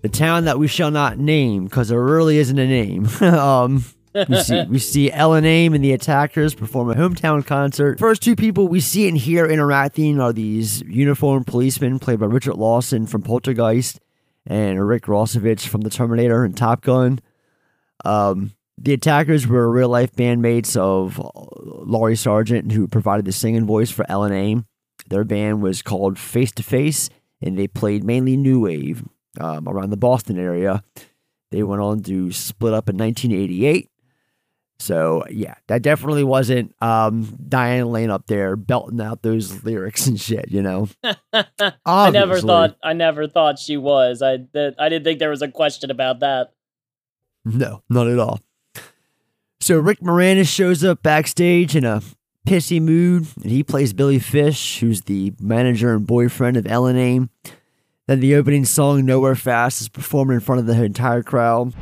[0.03, 3.07] the town that we shall not name because there really isn't a name.
[3.21, 7.99] um, we see we see Ellen Aim and the Attackers perform a hometown concert.
[7.99, 12.55] First two people we see and hear interacting are these uniformed policemen played by Richard
[12.55, 13.99] Lawson from Poltergeist
[14.45, 17.19] and Rick Rossovich from The Terminator and Top Gun.
[18.03, 23.89] Um, the Attackers were real life bandmates of Laurie Sargent, who provided the singing voice
[23.89, 24.65] for Ellen Aim.
[25.07, 27.09] Their band was called Face to Face,
[27.41, 29.03] and they played mainly new wave
[29.39, 30.83] um, around the Boston area.
[31.51, 33.89] They went on to split up in 1988.
[34.79, 40.19] So yeah, that definitely wasn't um, Diane Lane up there belting out those lyrics and
[40.19, 40.49] shit.
[40.49, 40.89] You know,
[41.85, 44.21] I never thought I never thought she was.
[44.21, 46.53] I that, I didn't think there was a question about that.
[47.45, 48.41] No, not at all.
[49.61, 52.01] So Rick Moranis shows up backstage in a
[52.45, 57.29] pissy mood, and he plays Billy Fish, who's the manager and boyfriend of Ellen Aim.
[58.05, 61.73] Then the opening song, Nowhere Fast, is performed in front of the entire crowd.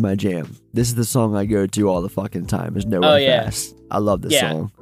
[0.00, 0.56] Is my jam.
[0.72, 2.76] This is the song I go to all the fucking time.
[2.76, 3.44] Is Nowhere Oh, yeah.
[3.44, 3.76] Fast.
[3.90, 4.50] I love this Yeah.
[4.50, 4.72] song.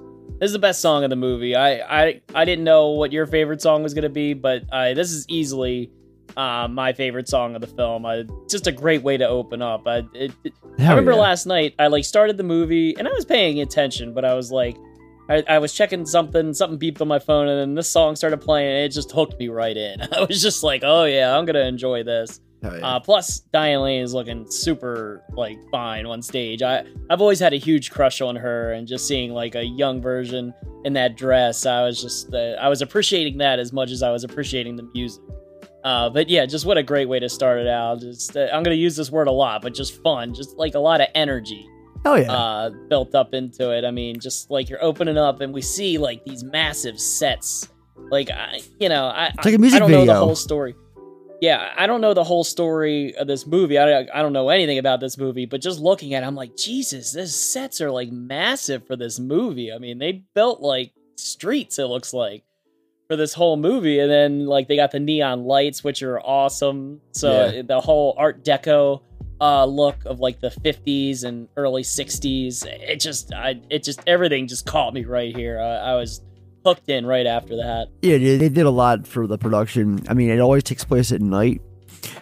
[0.41, 1.57] This is the best song of the movie.
[1.57, 5.11] I I, I didn't know what your favorite song was gonna be, but uh, this
[5.11, 5.91] is easily
[6.37, 8.05] uh, my favorite song of the film.
[8.07, 9.87] Uh, just a great way to open up.
[9.87, 11.19] I, it, it- I remember yeah.
[11.19, 14.53] last night I like started the movie and I was paying attention, but I was
[14.53, 14.77] like,
[15.29, 18.41] I, I was checking something, something beeped on my phone, and then this song started
[18.41, 20.01] playing, and it just hooked me right in.
[20.13, 22.41] I was just like, oh yeah, I'm gonna enjoy this.
[22.65, 26.63] Uh, plus, Diane Lane is looking super like fine on stage.
[26.63, 30.01] I I've always had a huge crush on her, and just seeing like a young
[30.03, 30.53] version
[30.85, 34.11] in that dress, I was just uh, I was appreciating that as much as I
[34.11, 35.23] was appreciating the music.
[35.85, 38.01] Uh, but yeah, just what a great way to start it out.
[38.01, 40.81] Just uh, I'm gonna use this word a lot, but just fun, just like a
[40.81, 41.67] lot of energy.
[42.05, 42.33] Oh yeah.
[42.33, 43.85] Uh, built up into it.
[43.85, 47.69] I mean, just like you're opening up, and we see like these massive sets.
[48.11, 50.25] Like I, you know, I It's like a I- music I don't know the video.
[50.25, 50.75] whole story.
[51.41, 53.79] Yeah, I don't know the whole story of this movie.
[53.79, 56.35] I don't, I don't know anything about this movie, but just looking at it, I'm
[56.35, 59.73] like, Jesus, these sets are like massive for this movie.
[59.73, 62.43] I mean, they built like streets, it looks like,
[63.09, 64.01] for this whole movie.
[64.01, 67.01] And then, like, they got the neon lights, which are awesome.
[67.13, 67.63] So Yeah.
[67.63, 69.03] the whole Art Deco
[69.41, 74.49] uh, look of like the 50s and early 60s, it just, I, it just, everything
[74.49, 75.61] just caught me right here.
[75.61, 76.21] I, I was
[76.69, 77.89] hooked in right after that.
[78.03, 80.05] Yeah, they, did a lot for the production.
[80.09, 81.63] I mean, it always takes place at night.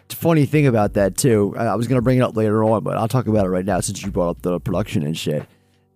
[0.04, 1.54] It's a funny thing about that too.
[1.58, 3.80] I, was gonna bring it up later on, but I'll talk about it right now
[3.80, 5.46] since you brought up the production and shit.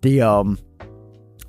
[0.03, 0.59] The um,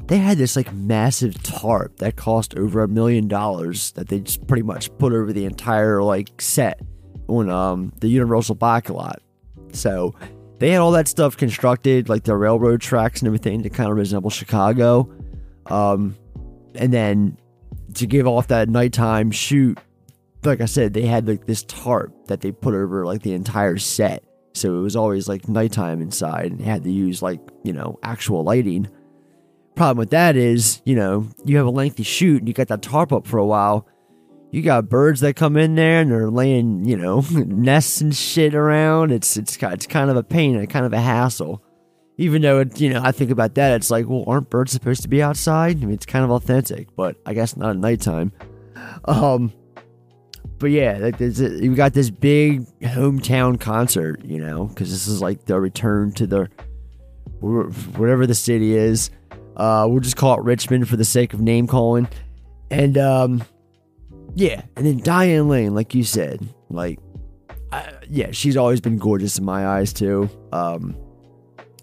[0.07, 4.45] they had this like massive tarp that cost over a million dollars that they just
[4.47, 6.79] pretty much put over the entire like set
[7.27, 9.21] on um the Universal parking lot.
[9.73, 10.13] So
[10.59, 13.97] they had all that stuff constructed, like the railroad tracks and everything, to kind of
[13.97, 15.11] resemble Chicago.
[15.65, 16.15] Um,
[16.75, 17.38] and then
[17.95, 19.77] to give off that nighttime shoot,
[20.43, 23.77] like I said, they had like this tarp that they put over like the entire
[23.77, 24.23] set.
[24.53, 28.43] So it was always like nighttime inside and had to use like, you know, actual
[28.43, 28.89] lighting.
[29.75, 32.81] Problem with that is, you know, you have a lengthy shoot and you got that
[32.81, 33.88] tarp up for a while.
[34.51, 38.53] You got birds that come in there and they're laying, you know, nests and shit
[38.53, 39.12] around.
[39.12, 41.63] It's it's it's kind of a pain and kind of a hassle.
[42.21, 45.01] Even though it, you know, I think about that, it's like, well, aren't birds supposed
[45.01, 45.77] to be outside?
[45.77, 48.31] I mean, it's kind of authentic, but I guess not at nighttime.
[49.05, 49.51] Um,
[50.60, 55.19] but yeah, like there's a, got this big hometown concert, you know, because this is
[55.21, 56.49] like the return to the
[57.39, 59.10] wh- whatever the city is.
[59.57, 62.07] Uh, we'll just call it Richmond for the sake of name calling,
[62.69, 63.43] and um,
[64.36, 66.99] yeah, and then Diane Lane, like you said, like
[67.71, 70.29] I, yeah, she's always been gorgeous in my eyes too.
[70.51, 70.95] Um,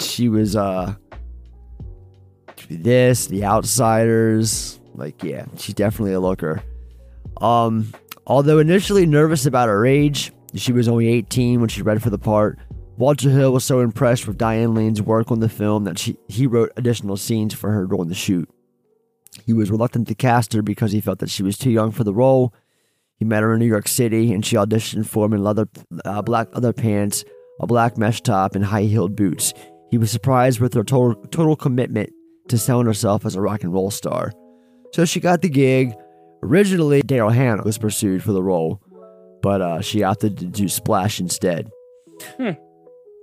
[0.00, 0.94] she was uh,
[2.68, 6.62] this, The Outsiders, like yeah, she's definitely a looker.
[7.40, 7.92] Um,
[8.26, 12.18] although initially nervous about her age, she was only 18 when she read for the
[12.18, 12.58] part.
[12.96, 16.48] Walter Hill was so impressed with Diane Lane's work on the film that she, he
[16.48, 18.48] wrote additional scenes for her during the shoot.
[19.46, 22.02] He was reluctant to cast her because he felt that she was too young for
[22.02, 22.52] the role.
[23.14, 25.68] He met her in New York City and she auditioned for him in leather,
[26.04, 27.24] uh, black leather pants,
[27.60, 29.54] a black mesh top, and high heeled boots.
[29.90, 32.10] He was surprised with her total, total commitment
[32.48, 34.32] to selling herself as a rock and roll star.
[34.92, 35.94] So she got the gig.
[36.42, 38.80] Originally, Daryl Hannah was pursued for the role,
[39.42, 41.70] but uh, she opted to do Splash instead.
[42.36, 42.50] Hmm.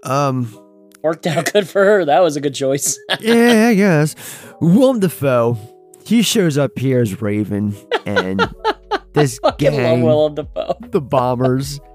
[0.03, 0.59] Um,
[1.01, 2.05] Worked out good for her.
[2.05, 2.99] That was a good choice.
[3.19, 4.15] yeah, I guess.
[4.59, 5.57] Willem Dafoe,
[6.05, 8.47] he shows up here as Raven, and
[9.13, 10.75] this gang, Willem Dafoe.
[10.89, 11.79] the bombers.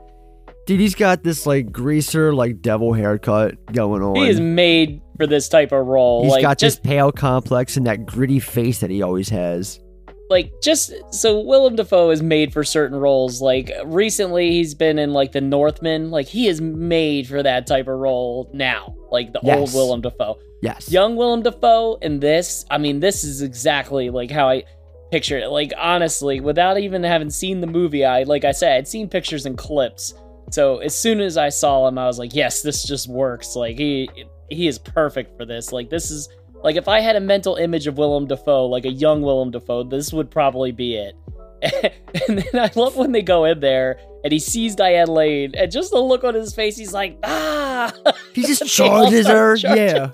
[0.70, 4.14] Dude, he's got this like greaser, like devil haircut going on.
[4.14, 6.22] He is made for this type of role.
[6.22, 9.80] He's like got just this pale complex and that gritty face that he always has.
[10.28, 13.42] like just so Willem Dafoe is made for certain roles.
[13.42, 16.12] Like recently, he's been in like The Northman.
[16.12, 18.94] Like he is made for that type of role now.
[19.10, 20.38] Like the old Willem Dafoe.
[20.62, 20.88] Yes.
[20.88, 22.64] Young Willem Dafoe and this.
[22.70, 24.62] I mean, this is exactly like how I
[25.10, 25.48] picture it.
[25.48, 29.46] Like honestly, without even having seen the movie, I like I said, I'd seen pictures
[29.46, 30.14] and clips.
[30.50, 33.56] So as soon as I saw him, I was like, yes, this just works.
[33.56, 34.10] Like he
[34.50, 35.72] he is perfect for this.
[35.72, 36.28] Like this is
[36.62, 39.84] like if I had a mental image of Willem Dafoe, like a young Willem Dafoe,
[39.84, 41.14] this would probably be it.
[42.28, 45.70] and then I love when they go in there and he sees Diane Lane and
[45.70, 47.92] just the look on his face, he's like, ah.
[48.34, 49.56] He just charges her.
[49.56, 49.76] charging.
[49.76, 50.10] Yeah.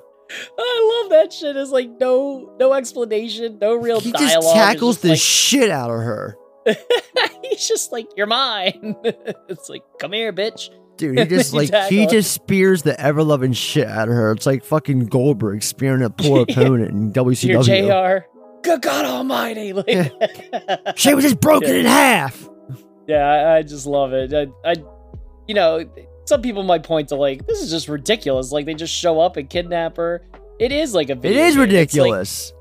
[0.59, 1.57] I love that shit.
[1.57, 4.29] It's like no no explanation, no real He dialogue.
[4.29, 6.37] He just tackles just the like- shit out of her.
[7.43, 8.97] he's just like, You're mine.
[9.05, 10.71] it's like, come here, bitch.
[10.97, 14.33] Dude, he just like he just spears the ever loving shit out of her.
[14.33, 17.87] It's like fucking Goldberg spearing a poor opponent in WCW.
[17.87, 18.23] Your.
[18.23, 18.27] JR.
[18.63, 19.73] Good God Almighty!
[19.73, 22.49] Like, She was just broken in half.
[23.07, 24.35] Yeah, I, I just love it.
[24.35, 24.75] I, I,
[25.47, 25.85] you know,
[26.25, 28.51] some people might point to like this is just ridiculous.
[28.51, 30.25] Like they just show up and kidnap her.
[30.59, 31.61] It is like a It is game.
[31.61, 32.53] Ridiculous.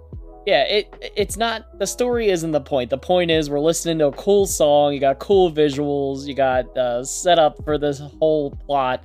[0.46, 2.90] Yeah, it it's not the story isn't the point.
[2.90, 4.94] The point is we're listening to a cool song.
[4.94, 6.28] You got cool visuals.
[6.28, 9.04] You got uh, set up for this whole plot.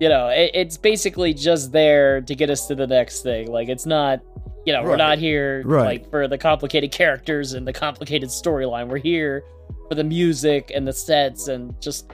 [0.00, 3.50] You know, it, it's basically just there to get us to the next thing.
[3.50, 4.20] Like it's not.
[4.64, 5.84] You know, we're not here Right.
[6.02, 8.86] like for the complicated characters and the complicated storyline.
[8.86, 9.42] We're here
[9.88, 12.12] for the music and the sets and just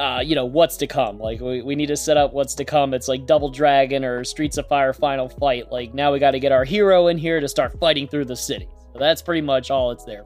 [0.00, 1.18] uh, you know, what's to come.
[1.18, 2.94] Like we, we need to set up what's to come.
[2.94, 5.70] It's like Double Dragon or Streets of Fire Final Fight.
[5.70, 8.36] Like now we got to get our hero in here to start fighting through the
[8.36, 8.66] city.
[8.94, 10.24] So that's pretty much all it's there.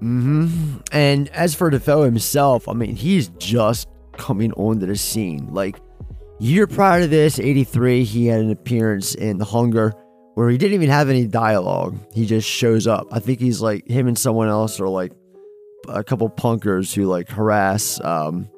[0.00, 5.48] hmm And as for Dafoe himself, I mean, he's just coming onto the scene.
[5.54, 5.78] Like
[6.38, 9.94] year prior to this, '83, he had an appearance in The Hunger,
[10.34, 11.98] where he didn't even have any dialogue.
[12.12, 13.06] He just shows up.
[13.10, 15.12] I think he's like him and someone else are like
[15.88, 18.50] a couple punkers who like harass um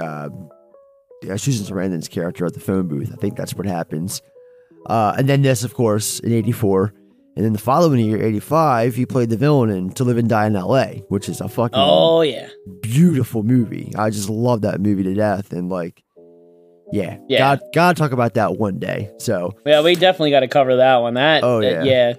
[0.00, 0.28] uh
[1.36, 3.10] Susan Sarandon's character at the phone booth.
[3.12, 4.20] I think that's what happens.
[4.86, 6.92] Uh, and then this, of course, in '84.
[7.34, 10.46] And then the following year, 85, he played the villain in To Live and Die
[10.46, 12.48] in LA, which is a fucking Oh yeah,
[12.82, 13.90] beautiful movie.
[13.96, 15.50] I just love that movie to death.
[15.52, 16.02] And like,
[16.92, 17.38] yeah, Yeah.
[17.38, 19.10] God, gotta talk about that one day.
[19.18, 19.80] So, yeah.
[19.80, 21.14] We definitely got to cover that one.
[21.14, 22.08] That Oh, that- yeah.
[22.10, 22.12] yeah.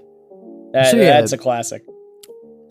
[0.71, 1.19] That, So, yeah.
[1.19, 1.83] that's a classic.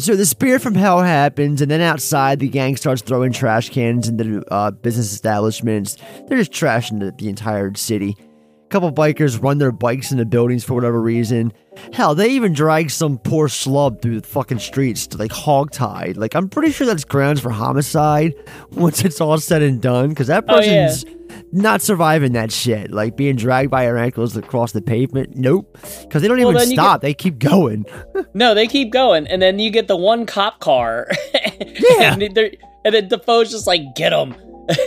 [0.02, 4.08] So the spirit from hell happens, and then outside, the gang starts throwing trash cans
[4.08, 5.96] into uh, business establishments.
[6.26, 8.16] They're just trashing the, the entire city.
[8.64, 11.52] A couple bikers run their bikes into buildings for whatever reason.
[11.92, 16.16] Hell, they even drag some poor schlub through the fucking streets to like hogtied.
[16.16, 18.34] Like, I'm pretty sure that's grounds for homicide
[18.72, 20.86] once it's all said and done, because that Oh, yeah.
[20.88, 21.04] person's
[21.50, 22.90] not surviving that shit.
[22.90, 25.36] Like being dragged by your ankles across the pavement.
[25.36, 27.00] Nope, because they don't Well, even stop.
[27.00, 27.84] They keep going.
[28.34, 31.08] No, they keep going, and then you get the one cop car.
[31.64, 32.14] Yeah.
[32.14, 34.34] and, and then Dafoe's just like, get him.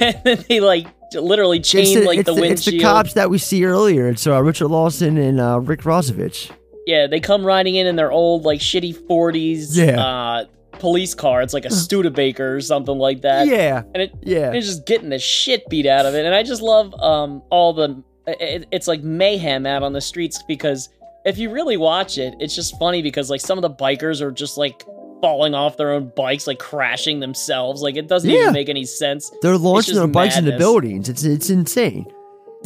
[0.02, 2.52] and then they like literally It's the, like the the- windshield.
[2.58, 4.08] it's the cops that we see earlier.
[4.10, 6.52] It's uh, Richard Lawson and uh, Rick Rossovich.
[6.86, 10.00] Yeah, they come riding in in their old like shitty 40s Yeah.
[10.04, 11.42] uh police car.
[11.42, 13.48] It's like a Studebaker or something like that.
[13.48, 14.52] Yeah, And it yeah.
[14.52, 16.26] it's just getting the shit beat out of it.
[16.26, 20.44] And I just love um all the it, it's like mayhem out on the streets
[20.48, 20.90] because
[21.26, 24.32] if you really watch it, it's just funny because like some of the bikers are
[24.32, 24.84] just like
[25.22, 27.82] falling off their own bikes, like crashing themselves.
[27.82, 28.42] Like it doesn't Yeah.
[28.42, 29.32] even make any sense.
[29.42, 30.60] They're launching their bikes into madness.
[30.64, 31.10] buildings.
[31.10, 32.06] It's it's insane.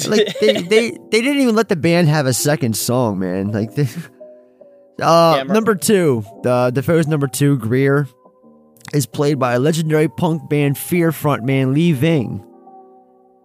[0.08, 3.52] Like they, they they didn't even let the band have a second song, man.
[3.52, 3.84] Like they,
[5.02, 8.08] uh Yeah, number two, the Dafoe's number two, Greer,
[8.93, 12.45] is played by legendary punk band Fear frontman Lee Ving.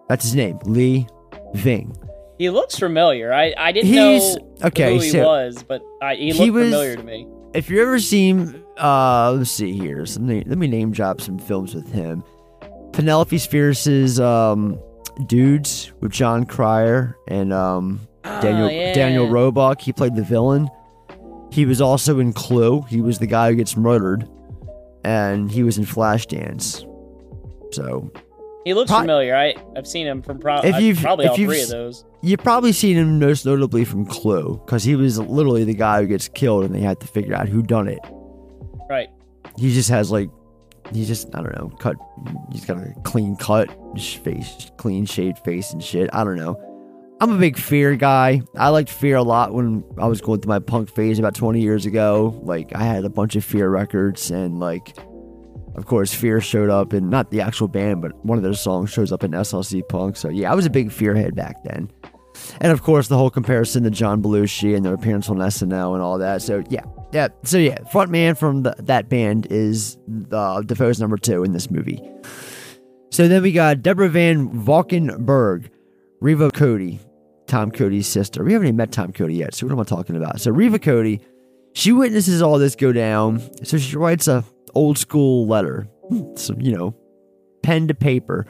[0.09, 1.07] That's his name, Lee
[1.55, 1.97] Ving.
[2.39, 3.33] He looks familiar.
[3.33, 6.51] I I didn't He's- know okay, who he so- was, but I, he looked He
[6.51, 7.27] was- familiar to me.
[7.55, 10.05] If you ever seen, uh, let's see here.
[10.07, 12.25] Some let me name drop some films with him.
[12.93, 14.77] Penelope Spheeris' um,
[15.27, 18.93] Dudes with Jon Cryer and um, Daniel Oh, yeah.
[18.95, 19.81] Daniel Roebuck.
[19.81, 20.69] He played the villain.
[21.53, 22.83] He was also in Clue.
[22.89, 24.29] He was the guy who gets murdered,
[25.05, 26.85] and he was in Flashdance.
[27.73, 28.11] So
[28.65, 29.37] He looks Pro- familiar.
[29.37, 32.05] I I've seen him from pro- if you've probably if all you've three of those.
[32.23, 36.07] You've probably seen him most notably from Clue, because he was literally the guy who
[36.09, 38.01] gets killed, and they had to figure out who done it.
[38.91, 39.09] Right.
[39.57, 40.31] he just has like
[40.93, 41.97] he just I don't know cut
[42.53, 46.11] he's got a clean cut face clean shaved face and shit.
[46.13, 46.61] I don't know.
[47.21, 48.43] I'm a big fear guy.
[48.57, 51.61] I liked fear a lot when I was going through my punk phase about 20
[51.61, 52.39] years ago.
[52.43, 54.97] Like I had a bunch of fear records and like
[55.77, 58.91] of course fear showed up in not the actual band but one of their songs
[58.91, 60.17] shows up in SLC punk.
[60.17, 61.91] So yeah I was a big fear head back then.
[62.61, 66.03] And of course the whole comparison to John Belushi and their appearance on SNL and
[66.03, 66.43] all that.
[66.43, 66.85] So yeah,
[67.15, 67.29] yeah.
[67.45, 69.97] So yeah, front man from the, that band is
[70.33, 72.03] uh, Dafoe's number two in this movie.
[73.11, 75.71] So then we got Deborah Van Valkenburgh,
[76.21, 76.99] Reva Cody,
[77.47, 78.43] Tom Cody's sister.
[78.43, 80.41] We haven't even met Tom Cody yet, so what am I talking about?
[80.41, 81.21] So Reva Cody,
[81.75, 84.45] she witnesses all this go down, so she writes a
[84.75, 85.87] old school letter,
[86.35, 86.97] some you know,
[87.63, 88.47] pen to paper,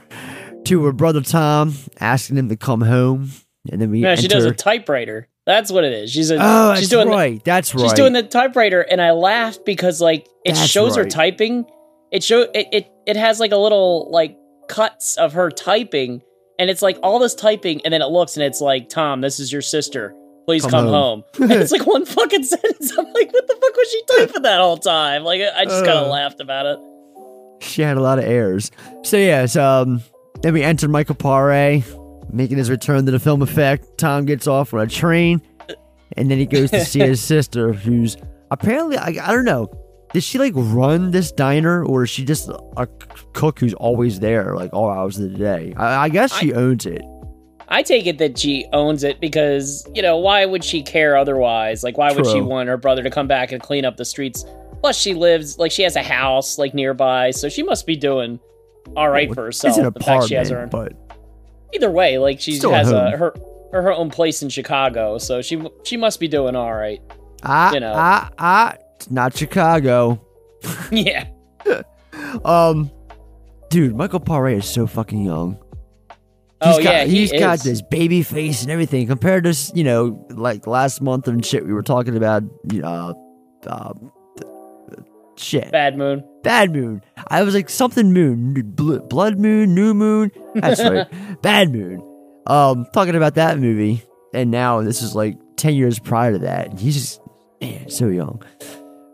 [0.64, 3.30] to her brother Tom, asking him to come home,
[3.70, 5.28] and then we No, she does a typewriter.
[5.46, 6.10] That's what it is.
[6.10, 6.38] She's a.
[6.40, 7.66] Oh, she's that's doing the- right.
[7.66, 11.66] She's doing the typewriter, and I laughed because like it That's shows her typing.
[12.10, 14.36] It show it, it it has like a little like
[14.68, 16.22] cuts of her typing,
[16.58, 19.38] and it's like all this typing, and then it looks and it's like Tom, this
[19.38, 20.14] is your sister.
[20.46, 21.50] Please Come come, home." home.
[21.50, 22.96] and it's like one fucking sentence.
[22.96, 25.24] I'm like, what the fuck was she typing that whole time?
[25.24, 26.02] Like I just kind Uh.
[26.04, 26.78] of laughed about it.
[27.64, 28.70] She had a lot of errors.
[29.02, 30.02] So yes, um,
[30.42, 31.82] then we enter Michael Paré
[32.34, 33.98] making his return to the film effect.
[33.98, 35.40] Tom gets off on a train,
[36.16, 38.16] and then he goes to see his sister, who's
[38.50, 39.68] apparently I, I don't know.
[40.12, 42.86] Did she like run this diner, or is she just a
[43.32, 45.74] cook who's always there, like all hours of the day?
[45.76, 47.02] I, I guess she owns it.
[47.68, 51.82] I take it that she owns it because, you know, why would she care otherwise?
[51.82, 54.44] Like, why would she want her brother to come back and clean up the streets?
[54.80, 58.38] Plus, she lives, like, she has a house, like, nearby, so she must be doing
[58.96, 59.78] all right for herself.
[59.78, 60.98] It's an fact she has her apartment, own.
[60.98, 61.03] but
[61.74, 63.34] Either way, like, she Still has a, her,
[63.72, 67.00] her her own place in Chicago, so she she must be doing all right.
[67.42, 67.92] ah, You know.
[67.94, 68.74] ah, ah,
[69.10, 70.24] not Chicago.
[70.90, 71.26] yeah.
[72.44, 72.90] Um,
[73.70, 75.58] dude, Michael Paré is so fucking young.
[76.60, 77.64] Oh, got, yeah, he he's got is.
[77.64, 81.66] this baby face and everything compared to you know like last month and shit.
[81.66, 83.14] We were talking about you know,
[83.66, 83.92] uh,
[85.36, 85.70] shit.
[85.72, 86.22] Bad Moon.
[86.42, 87.02] Bad Moon.
[87.28, 90.30] I was like something Moon, Bl- Blood Moon, New Moon.
[90.54, 91.06] That's right,
[91.42, 92.02] Bad Moon.
[92.46, 94.02] Um, talking about that movie,
[94.34, 96.68] and now this is like ten years prior to that.
[96.70, 97.20] and He's just
[97.60, 98.42] man so young.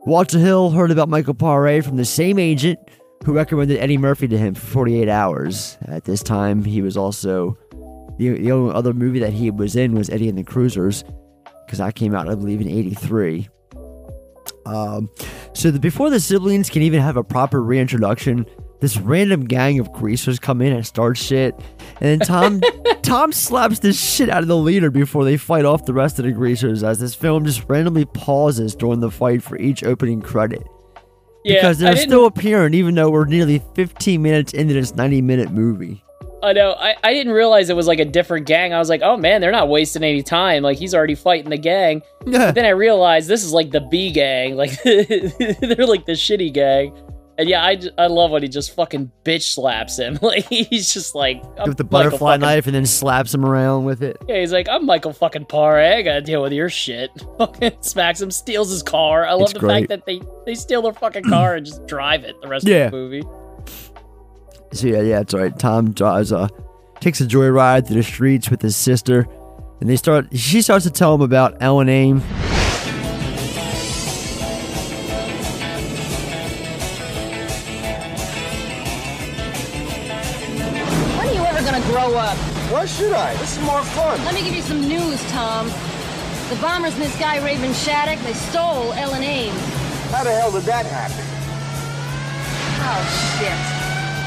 [0.07, 2.79] Walter Hill heard about Michael Paré from the same agent
[3.25, 5.77] who recommended Eddie Murphy to him for 48 hours.
[5.83, 7.57] At this time, he was also
[8.19, 11.05] the, the only other movie that he was in was Eddie and the Cruisers,
[11.67, 13.49] because that came out, I believe, in '83.
[14.67, 15.11] Um,
[15.53, 18.47] so the, before the siblings can even have a proper reintroduction,
[18.81, 21.55] this random gang of greasers come in and start shit,
[22.01, 22.61] and then Tom
[23.03, 26.25] Tom slaps the shit out of the leader before they fight off the rest of
[26.25, 26.83] the greasers.
[26.83, 30.63] As this film just randomly pauses during the fight for each opening credit
[31.45, 35.51] Yeah, because they're still appearing, even though we're nearly 15 minutes into this 90 minute
[35.51, 36.03] movie.
[36.43, 36.73] I know.
[36.73, 38.73] I, I didn't realize it was like a different gang.
[38.73, 40.63] I was like, oh man, they're not wasting any time.
[40.63, 42.03] Like he's already fighting the gang.
[42.25, 44.57] But then I realized this is like the B gang.
[44.57, 46.95] Like they're like the shitty gang.
[47.39, 50.19] And yeah, I, I love when he just fucking bitch slaps him.
[50.23, 54.03] Like he's just like With the butterfly fucking- knife and then slaps him around with
[54.03, 54.19] it.
[54.29, 55.97] Yeah, he's like, I'm Michael fucking Paré.
[55.97, 57.11] I gotta deal with your shit.
[57.39, 59.25] Fucking smacks him, steals his car.
[59.27, 59.89] I love It's the great.
[59.89, 62.87] fact that they they steal their fucking car and just drive it the rest Yeah.
[62.87, 63.23] of the movie.
[64.73, 65.57] So yeah, yeah, it's all right.
[65.59, 66.49] Tom drives uh
[67.01, 69.27] takes a joyride through the streets with his sister,
[69.81, 70.29] and they start.
[70.37, 72.21] She starts to tell him about Ellen Aim.
[81.19, 82.37] When are you ever gonna grow up?
[82.71, 83.35] Why should I?
[83.37, 84.25] This is more fun.
[84.25, 85.67] Let me give you some news, Tom.
[86.49, 89.59] The bombers and this guy Raven Shattuck, they stole Ellen Ames.
[90.11, 91.25] How the hell did that happen?
[92.83, 93.80] Oh shit.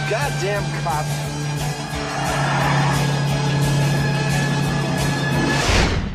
[0.10, 1.06] Goddamn cop.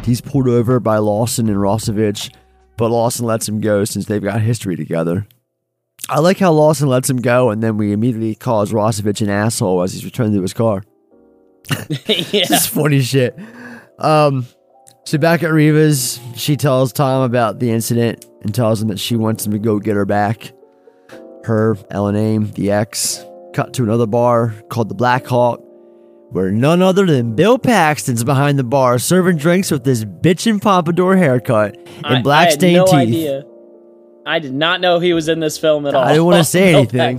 [0.04, 2.34] He's pulled over by Lawson and Rossovich,
[2.76, 5.26] but Lawson lets him go since they've got history together.
[6.08, 9.82] I like how Lawson lets him go, and then we immediately calls Rossovich an asshole
[9.82, 10.82] as he's returning to his car.
[11.88, 12.46] yeah.
[12.46, 13.38] This is funny shit.
[13.98, 14.46] Um,
[15.04, 19.16] so back at Reva's, she tells Tom about the incident and tells him that she
[19.16, 20.52] wants him to go get her back.
[21.44, 23.24] Her, Ellen Aim, the ex,
[23.54, 25.60] cut to another bar called the Black Hawk,
[26.30, 31.16] where none other than Bill Paxton's behind the bar serving drinks with this bitchin' pompadour
[31.16, 32.94] haircut and I- black I had stained no teeth.
[32.94, 33.44] idea.
[34.26, 36.04] I did not know he was in this film at all.
[36.04, 37.18] I didn't want to say anything.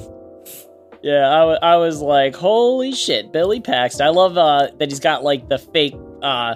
[1.01, 1.27] Yeah,
[1.61, 4.05] I, was like, holy shit, Billy Paxton.
[4.05, 6.55] I love uh, that he's got like the fake uh,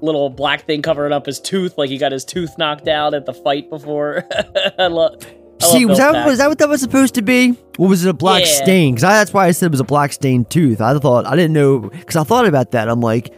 [0.00, 3.26] little black thing covering up his tooth, like he got his tooth knocked out at
[3.26, 4.24] the fight before.
[4.78, 5.16] I love.
[5.60, 7.50] See, was that was that what that was supposed to be?
[7.76, 8.62] What was it a black Yeah.
[8.64, 8.94] stain?
[8.94, 10.80] Because that's why I said it was a black stained tooth.
[10.80, 12.88] I thought I didn't know because I thought about that.
[12.88, 13.32] I'm like,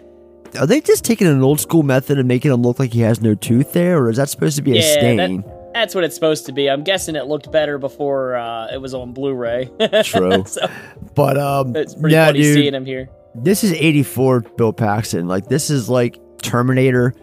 [0.59, 3.21] are they just taking an old school method and making him look like he has
[3.21, 5.17] no tooth there, or is that supposed to be a stain?
[5.43, 6.69] that- that's what it's supposed to be.
[6.69, 9.71] I'm guessing it looked better before uh, it was on Blu-ray.
[10.05, 10.45] True.
[10.47, 10.71] so
[11.15, 13.09] but um, it's pretty yeah, funny dude, seeing him here.
[13.35, 15.29] This is '84 Bill Paxton.
[15.29, 17.15] Like this is like Terminator.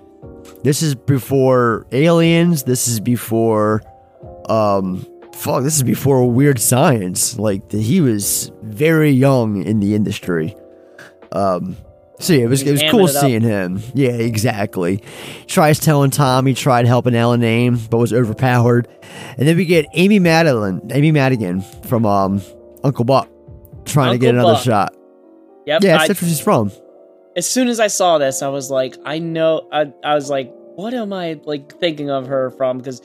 [0.64, 2.64] This is before Aliens.
[2.64, 3.84] This is before,
[4.50, 5.64] um, fuck.
[5.64, 7.38] This is before Weird Science.
[7.38, 10.56] Like he was very young in the industry.
[11.32, 11.76] Um,
[12.20, 13.82] so yeah, it was it was cool it seeing him.
[13.94, 15.02] Yeah, exactly.
[15.48, 18.88] Tries telling Tom he tried helping Ellen Aim, but was overpowered.
[19.38, 22.42] And then we get Amy Madeline, Amy Madigan from um
[22.84, 23.30] Uncle Buck,
[23.86, 24.64] trying to get another Buck.
[24.64, 24.94] shot.
[25.66, 25.84] Yep.
[25.84, 26.72] yeah, I- that's where she's from.
[27.38, 29.68] as soon as I saw this, I was like, I know.
[29.72, 32.80] I, I was like, what am I like thinking of her from?
[32.80, 33.02] Because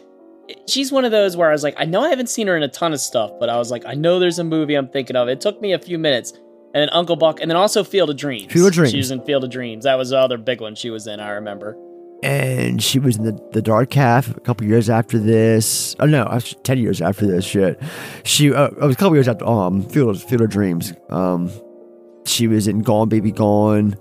[0.68, 2.62] she's one of those where I was like, I know I haven't seen her in
[2.62, 5.16] a ton of stuff, but I was like, I know there's a movie I'm thinking
[5.16, 5.28] of.
[5.28, 8.16] It took me a few minutes, and then Uncle Buck, and then also Field of
[8.16, 8.52] Dreams.
[8.52, 8.90] Field of Dreams.
[8.92, 9.84] She was in Field of Dreams.
[9.84, 11.20] That was the other big one she was in.
[11.20, 11.76] I remember.
[12.22, 15.94] and she was in the, the Dark Half a couple years after this.
[16.00, 17.80] Oh no, actually, ten years after this shit.
[18.24, 20.92] She uh, it was a couple years after um Field of, Field of Dreams.
[21.10, 21.50] Um,
[22.26, 23.96] she was in Gone Baby Gone.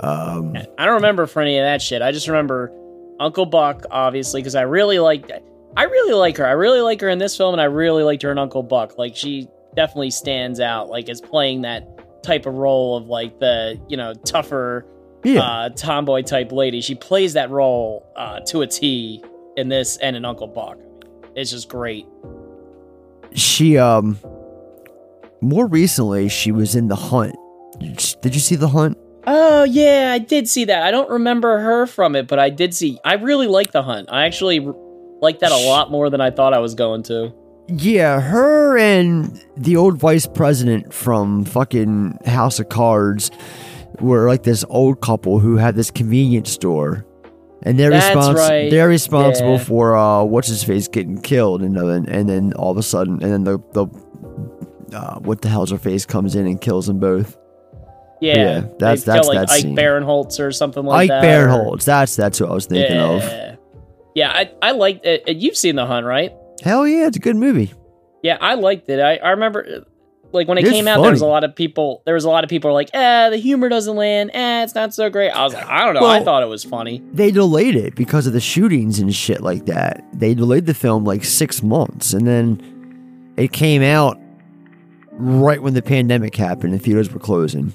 [0.00, 2.00] Um, I don't remember for any of that shit.
[2.02, 2.72] I just remember
[3.20, 5.30] Uncle Buck, obviously, because I really like.
[5.76, 6.46] I really like her.
[6.46, 8.98] I really like her in this film, and I really liked her in Uncle Buck.
[8.98, 9.46] Like she
[9.76, 14.14] definitely stands out, like as playing that type of role of like the you know
[14.24, 14.84] tougher,
[15.22, 15.40] Yeah.
[15.42, 16.80] uh, tomboy type lady.
[16.80, 19.22] She plays that role uh, to a T
[19.56, 20.78] in this and in Uncle Buck.
[21.36, 22.06] It's just great.
[23.32, 24.18] she um
[25.40, 27.36] more recently she was in The Hunt.
[27.78, 28.98] Did you see The Hunt?
[29.26, 30.82] Oh yeah, I did see that.
[30.82, 32.98] I don't remember her from it, but I did see.
[33.04, 34.08] I really like the hunt.
[34.10, 34.60] I actually
[35.20, 37.32] like that a lot more than I thought I was going to.
[37.68, 43.30] Yeah, her and the old vice president from fucking House of Cards
[44.00, 47.04] were like this old couple who had this convenience store.
[47.62, 48.70] And they're That's respons- right.
[48.70, 49.64] they're responsible Yeah.
[49.64, 53.22] for uh what's his face getting killed and then and then all of a sudden
[53.22, 56.98] and then the the uh, what the hell's her face comes in and kills them
[56.98, 57.36] both.
[58.20, 59.76] Yeah, Yeah, that's- that's like that Ike scene.
[59.76, 61.24] Barinholtz or something like Ike that.
[61.24, 63.52] or- Barinholtz, that's that's who I was thinking yeah.
[63.52, 63.58] of.
[64.14, 65.28] Yeah, I I liked it.
[65.36, 66.32] You've seen the hunt, right?
[66.62, 67.72] Hell yeah, it's a good movie.
[68.22, 69.00] Yeah, I liked it.
[69.00, 69.86] I, I remember
[70.32, 72.02] like when it It's came out, there was a lot of people.
[72.04, 74.30] There was a lot of people like, "Eh, the humor doesn't land.
[74.34, 76.04] Eh, it's not so great." I was like, I don't know.
[76.06, 77.02] I thought it was funny.
[77.12, 80.04] they delayed it because of the shootings and shit like that.
[80.12, 84.18] They delayed the film like six months, and then it came out
[85.12, 87.72] right when the pandemic happened and theaters were closing.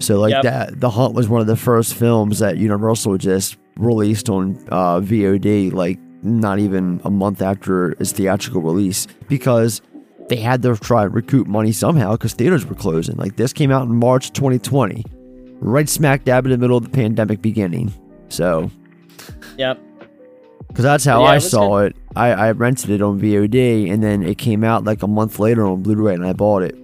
[0.00, 0.42] So like Yep.
[0.42, 5.00] that, The Hunt was one of the first films that Universal just released on uh,
[5.00, 9.80] VOD, like not even a month after its theatrical release, because
[10.28, 13.16] they had to try and recoup money somehow because theaters were closing.
[13.16, 15.04] Like this came out in March 2020,
[15.60, 17.92] right smack dab in the middle of the pandemic beginning.
[18.28, 18.70] So
[19.58, 19.78] Yep.
[20.68, 21.96] because that's how Yeah, I was saw it.
[22.16, 25.64] I, I rented it on VOD, and then it came out like a month later
[25.66, 26.74] on Blu-ray, and I bought it.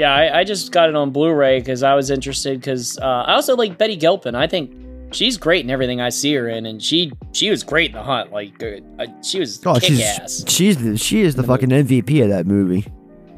[0.00, 2.58] Yeah, I, I just got it on Blu-ray because I was interested.
[2.58, 4.34] Because uh, I also like Betty Gilpin.
[4.34, 4.72] I think
[5.12, 8.02] she's great in everything I see her in, and she she was great in the
[8.02, 8.32] hunt.
[8.32, 10.44] Like uh, uh, she was Oh, kick she's ass.
[10.48, 12.86] she's the, she is the fucking MVP of that movie.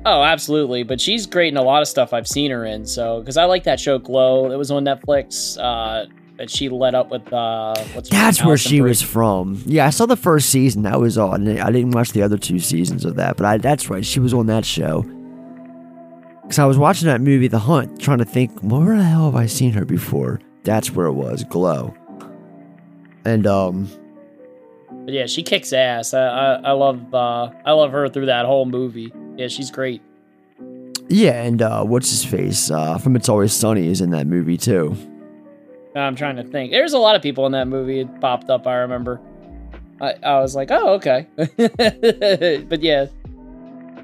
[0.06, 0.82] Oh, absolutely.
[0.84, 2.86] But she's great in a lot of stuff I've seen her in.
[2.86, 5.58] So because I like that show Glow that was on Netflix.
[5.60, 6.06] Uh,
[6.38, 7.30] that she led up with.
[7.32, 8.24] Uh, what's her name?
[8.24, 8.88] That's where she Brie.
[8.88, 9.62] was from.
[9.66, 10.82] Yeah, I saw the first season.
[10.82, 11.46] That was on.
[11.58, 14.04] I didn't watch the other two seasons of that, but I, that's right.
[14.04, 15.04] She was on that show.
[16.43, 19.36] Because I was watching that movie, The Hunt, trying to think, where the hell have
[19.36, 20.40] I seen her before?
[20.64, 21.95] That's where it was, Glow.
[23.24, 23.88] And um,
[24.90, 26.12] But yeah, she kicks ass.
[26.14, 29.12] I I, I love uh, I love her through that whole movie.
[29.36, 30.03] Yeah, she's great.
[31.09, 34.57] yeah, and uh, what's his face uh, from It's Always Sunny is in that movie
[34.57, 34.97] too.
[35.95, 36.72] I'm trying to think.
[36.72, 38.01] There's a lot of people in that movie.
[38.01, 38.66] It popped up.
[38.66, 39.20] I remember.
[40.01, 43.07] I, I was like, oh okay, but yeah,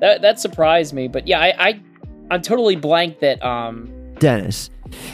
[0.00, 1.08] that that surprised me.
[1.08, 1.80] But yeah, I, I
[2.30, 4.70] I'm totally blank that um Dennis,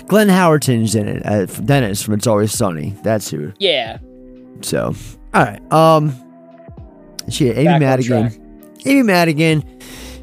[0.07, 1.27] Glenn Howerton's in it.
[1.27, 2.95] Uh, Dennis from It's Always Sunny.
[3.03, 3.53] That's who.
[3.59, 3.99] yeah
[4.63, 4.95] So,
[5.35, 5.73] all right.
[5.73, 6.15] Um,
[7.29, 8.75] she Amy Back Madigan.
[8.87, 9.81] Amy Madigan.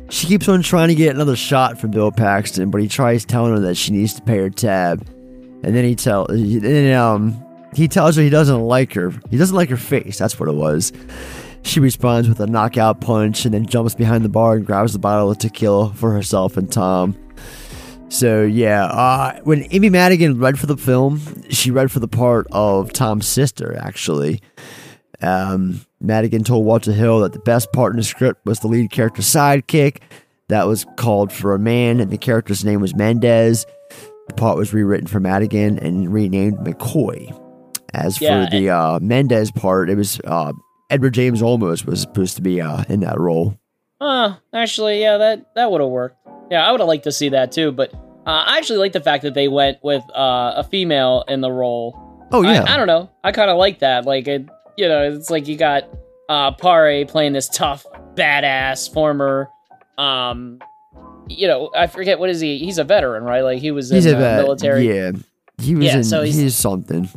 [0.10, 3.54] She keeps on trying to get another shot from Bill Paxton, but he tries telling
[3.54, 5.08] her that she needs to pay her tab,
[5.64, 9.14] and then he tell and then, um he tells her he doesn't like her.
[9.30, 10.18] He doesn't like her face.
[10.18, 10.92] That's what it was.
[11.64, 15.00] She responds with a knockout punch and then jumps behind the bar and grabs the
[15.00, 17.16] bottle of tequila for herself and Tom.
[18.10, 22.46] So yeah, uh, when Amy Madigan read for the film, she read for the part
[22.52, 23.78] of Tom's sister.
[23.78, 24.42] Actually,
[25.22, 28.92] um, Madigan told Walter Hill that the best part in the script was the lead
[28.92, 30.00] character's sidekick.
[30.50, 33.66] That was called for a man, and the character's name was Mendez.
[34.28, 37.38] The part was rewritten for Madigan and renamed McCoy.
[37.94, 40.52] As Yeah, for the uh, Mendez part, it was uh,
[40.92, 43.58] Edward James Olmos was supposed to be uh, in that role.
[44.00, 46.18] Uh, actually, yeah, that that would have worked.
[46.52, 47.72] Yeah, I would have liked to see that too.
[47.72, 51.42] But uh, I actually like the fact that they went with uh, a female in
[51.42, 51.98] the role
[52.34, 52.64] Oh, yeah.
[52.68, 53.10] I, I don't know.
[53.24, 54.06] I kind of like that.
[54.06, 55.84] Like it, you know, it's like you got
[56.30, 57.86] uh Paré playing this tough,
[58.16, 59.50] badass former,
[59.98, 60.60] um,
[61.28, 62.58] you know, I forget what is he?
[62.60, 63.42] He's a veteran, right?
[63.42, 64.42] Like he was in He's a the vet.
[64.44, 64.88] military.
[64.88, 65.12] Yeah.
[65.58, 66.04] He was Yeah, in.
[66.04, 67.10] so he's- he's something.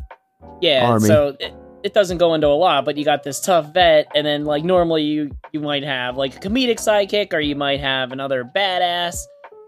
[0.61, 1.07] Yeah, Army.
[1.07, 1.53] so it,
[1.85, 4.65] it doesn't go into a lot, but you got this tough vet, and then like
[4.65, 9.19] normally you you might have like a comedic sidekick, or you might have another badass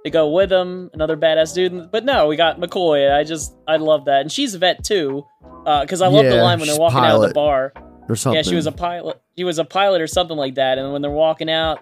[0.03, 1.91] to go with him, another badass dude.
[1.93, 3.15] But no, we got McCoy.
[3.15, 5.25] I just I love that, and she's a vet too,
[5.67, 7.73] uh, because I love the line when they're she's walking out of the bar.
[8.09, 9.21] or Yeah, she was a pilot.
[9.37, 11.81] She was a pilot or something like that, and when they're walking out.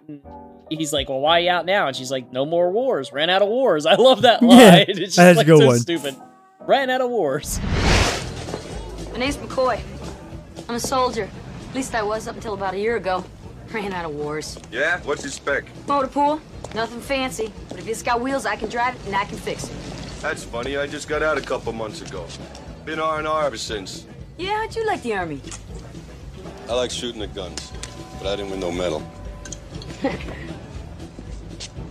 [0.70, 3.12] He's like, "Well, why are you out now?" And she's like, "No more wars.
[3.12, 4.58] Ran out of wars." I love that line.
[4.58, 5.78] Yeah, it's just that's a like good so one.
[5.78, 6.16] stupid.
[6.60, 7.60] Ran out of wars.
[9.12, 9.78] My name's McCoy.
[10.68, 11.28] I'm a soldier.
[11.68, 13.24] At least I was up until about a year ago.
[13.72, 14.58] Ran out of wars.
[14.70, 15.00] Yeah?
[15.02, 15.64] What's your spec?
[15.86, 16.40] Motor pool,
[16.74, 17.52] nothing fancy.
[17.68, 19.74] But if it's got wheels, I can drive it and I can fix it.
[20.20, 20.76] That's funny.
[20.76, 22.26] I just got out a couple months ago.
[22.84, 24.06] Been R&R ever since.
[24.38, 25.40] Yeah, how'd you like the army?
[26.68, 27.72] I like shooting at guns,
[28.18, 29.02] but I didn't win no medal.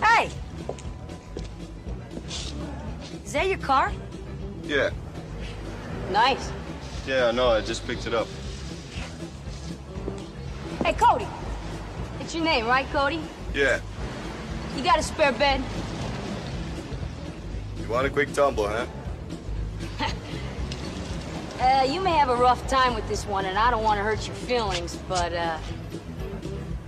[0.04, 0.30] Hey!
[3.26, 3.92] Is that your car?
[4.66, 4.90] Yeah.
[6.12, 6.52] Nice.
[7.08, 7.48] Yeah, no.
[7.50, 8.28] I just picked it up.
[10.84, 11.28] Hey, Cody.
[12.20, 13.22] It's your name, right, Cody?
[13.54, 13.80] Yeah.
[14.76, 15.64] You got a spare bed?
[17.80, 18.86] You want a quick tumble, huh?
[21.62, 24.04] Uh, you may have a rough time with this one, and I don't want to
[24.04, 25.58] hurt your feelings, but, uh,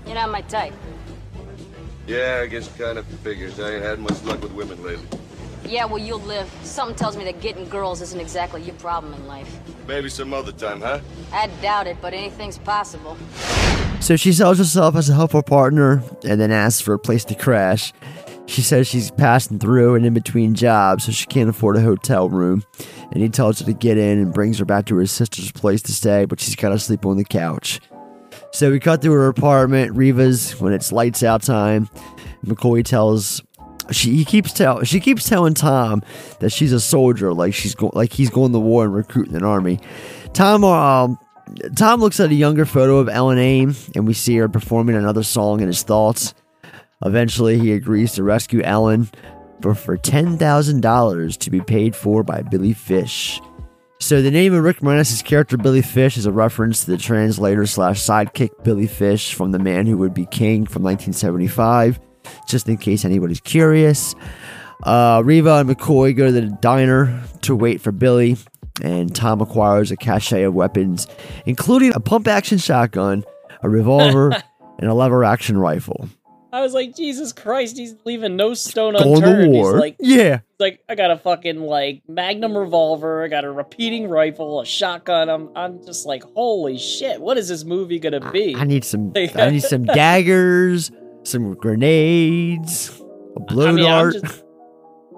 [0.05, 0.73] you're not my type.
[2.07, 3.57] Yeah, I guess kind of figures.
[3.61, 5.07] I ain't had much luck with women lately.
[5.65, 6.51] Yeah, well, you'll live.
[6.63, 9.59] Something tells me that getting girls isn't exactly your problem in life.
[9.87, 10.99] Maybe some other time, huh?
[11.33, 13.17] I doubt it, but anything's possible.
[13.99, 17.35] So she sells herself as a helpful partner and then asks for a place to
[17.35, 17.93] crash.
[18.47, 22.29] She says she's passing through and in between jobs, so she can't afford a hotel
[22.29, 22.63] room.
[23.11, 25.81] And he tells her to get in and brings her back to her sister's place
[25.83, 27.79] to stay, but she's got to sleep on the couch.
[28.51, 31.89] So we cut to her apartment, Reva's, when it's lights out time.
[32.45, 33.41] McCoy tells
[33.91, 36.03] she he keeps tell she keeps telling Tom
[36.39, 39.43] that she's a soldier, like she's go, like he's going to war and recruiting an
[39.43, 39.79] army.
[40.33, 41.17] Tom um
[41.75, 45.23] Tom looks at a younger photo of Ellen Aim, and we see her performing another
[45.23, 46.33] song in his thoughts.
[47.03, 49.09] Eventually, he agrees to rescue Ellen,
[49.59, 53.39] but for ten thousand dollars to be paid for by Billy Fish.
[54.01, 57.65] So the name of Rick Moranis' character Billy Fish is a reference to the translator
[57.65, 61.99] slash sidekick Billy Fish from The Man Who Would Be King from 1975,
[62.47, 64.15] just in case anybody's curious.
[64.83, 68.37] Uh, Reva and McCoy go to the diner to wait for Billy,
[68.81, 71.07] and Tom acquires a cache of weapons,
[71.45, 73.23] including a pump action shotgun,
[73.63, 74.31] a revolver,
[74.79, 76.09] and a lever action rifle.
[76.51, 79.53] I was like, Jesus Christ, he's leaving no stone unturned.
[79.53, 80.39] He's like, Yeah.
[80.57, 85.29] like I got a fucking like Magnum revolver, I got a repeating rifle, a shotgun.
[85.29, 88.55] I'm, I'm just like, holy shit, what is this movie gonna be?
[88.55, 89.11] I need some.
[89.15, 90.91] I need some daggers,
[91.27, 93.01] some grenades,
[93.35, 94.13] a blow I mean, I'm dart.
[94.21, 94.43] just,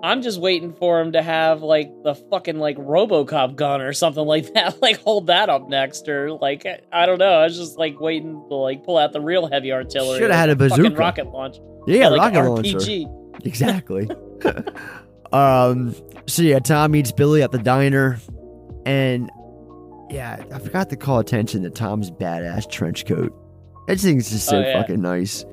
[0.04, 4.26] I'm just waiting for him to have like the fucking like RoboCop gun or something
[4.26, 4.82] like that.
[4.82, 7.34] Like hold that up next, or like I don't know.
[7.40, 10.20] I was just like waiting to like pull out the real heavy artillery.
[10.20, 10.96] Shoulda had a fucking bazooka.
[10.96, 11.58] rocket launch.
[11.88, 12.78] Yeah, like rocket launcher.
[12.78, 13.14] RPG.
[13.46, 14.10] Exactly.
[15.32, 15.96] um.
[16.28, 18.20] So yeah, Tom meets Billy at the diner,
[18.86, 19.30] and
[20.10, 23.34] yeah, I forgot to call attention to Tom's badass trench coat.
[23.88, 24.82] That thing's just so Oh, yeah.
[24.82, 25.46] fucking nice.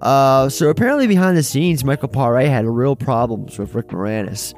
[0.00, 4.54] Uh, so apparently behind the scenes, Michael Paré had real problems with Rick Moranis.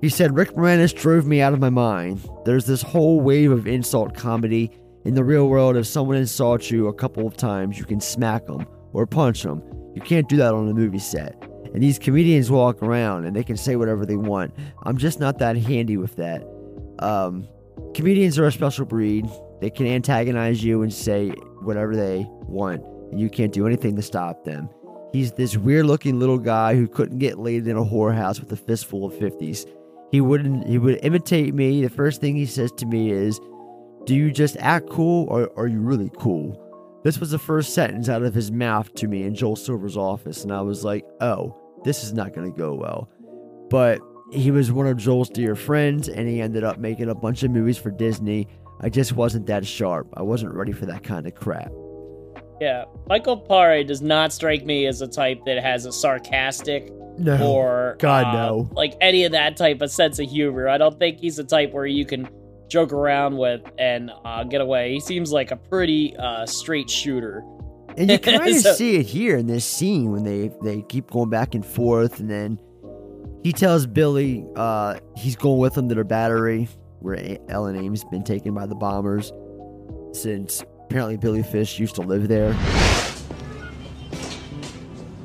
[0.00, 2.26] He said Rick Moranis drove me out of my mind.
[2.46, 4.70] There's this whole wave of insult comedy
[5.04, 5.76] in the real world.
[5.76, 9.62] If someone insults you a couple of times, you can smack them or punch them.
[9.94, 11.36] You can't do that on a movie set.
[11.74, 14.54] And these comedians walk around and they can say whatever they want.
[14.84, 16.42] I'm just not that handy with that.
[16.98, 17.46] Um,
[17.94, 19.28] comedians are a special breed.
[19.60, 21.28] They can antagonize you and say
[21.60, 24.68] whatever they want, and you can't do anything to stop them.
[25.12, 28.56] He's this weird looking little guy who couldn't get laid in a whorehouse with a
[28.56, 29.66] fistful of 50s.
[30.12, 31.82] He wouldn't he would imitate me.
[31.82, 33.40] The first thing he says to me is,
[34.04, 36.66] Do you just act cool or are you really cool?
[37.02, 40.42] This was the first sentence out of his mouth to me in Joel Silver's office,
[40.42, 43.08] and I was like, Oh, this is not gonna go well.
[43.70, 44.00] But
[44.32, 47.50] he was one of Joel's dear friends, and he ended up making a bunch of
[47.50, 48.46] movies for Disney.
[48.80, 50.08] I just wasn't that sharp.
[50.16, 51.72] I wasn't ready for that kind of crap.
[52.60, 57.38] Yeah, Michael Paré does not strike me as a type that has a sarcastic No.
[57.50, 58.70] or God, uh, no.
[58.72, 60.68] like any of that type of sense of humor.
[60.68, 62.28] I don't think he's a type where you can
[62.68, 64.92] joke around with and uh, get away.
[64.92, 67.42] He seems like a pretty uh, straight shooter.
[67.96, 71.10] And you kind of So- see it here in this scene when they they keep
[71.10, 72.60] going back and forth, and then
[73.42, 76.68] he tells Billy uh, he's going with him to their battery,
[77.00, 79.32] where Ellen Aim's been taken by the bombers
[80.12, 82.52] since apparently Billy Fish used to live there.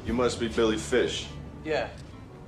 [0.05, 1.26] You must be Billy Fish.
[1.63, 1.88] Yeah.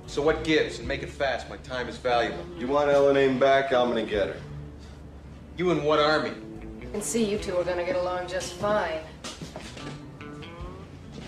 [0.06, 0.78] So what gives?
[0.78, 1.50] And make it fast.
[1.50, 2.44] My time is valuable.
[2.56, 3.72] You want Ellen Aim back?
[3.72, 4.36] I'm gonna get her.
[5.56, 6.30] You in what army?
[6.80, 9.00] You can see you two are gonna get along just fine.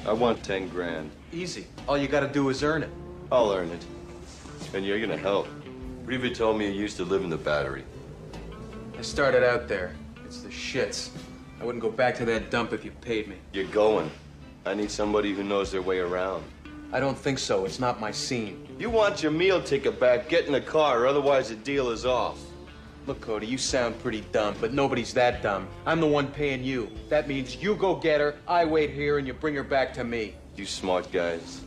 [0.06, 1.10] I want ten grand.
[1.32, 1.66] Easy.
[1.88, 2.90] All you gotta do is earn it.
[3.32, 3.84] I'll earn it.
[4.74, 5.48] And you're gonna help.
[6.04, 7.82] Reva told me you used to live in the battery.
[8.96, 9.96] I started out there.
[10.24, 11.10] It's the shits.
[11.60, 13.36] I wouldn't go back to that dump if you paid me.
[13.52, 14.10] You're going.
[14.64, 16.42] I need somebody who knows their way around.
[16.90, 17.66] I don't think so.
[17.66, 18.66] It's not my scene.
[18.78, 22.06] You want your meal ticket back, get in the car, or otherwise the deal is
[22.06, 22.40] off.
[23.06, 25.68] Look, Cody, you sound pretty dumb, but nobody's that dumb.
[25.84, 26.90] I'm the one paying you.
[27.10, 30.04] That means you go get her, I wait here, and you bring her back to
[30.04, 30.34] me.
[30.56, 31.60] You smart guys.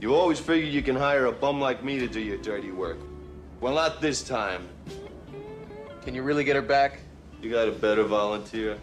[0.00, 2.98] You always figure you can hire a bum like me to do your dirty work.
[3.60, 4.68] Well, not this time.
[6.02, 7.00] Can you really get her back?
[7.42, 8.78] You got a better volunteer?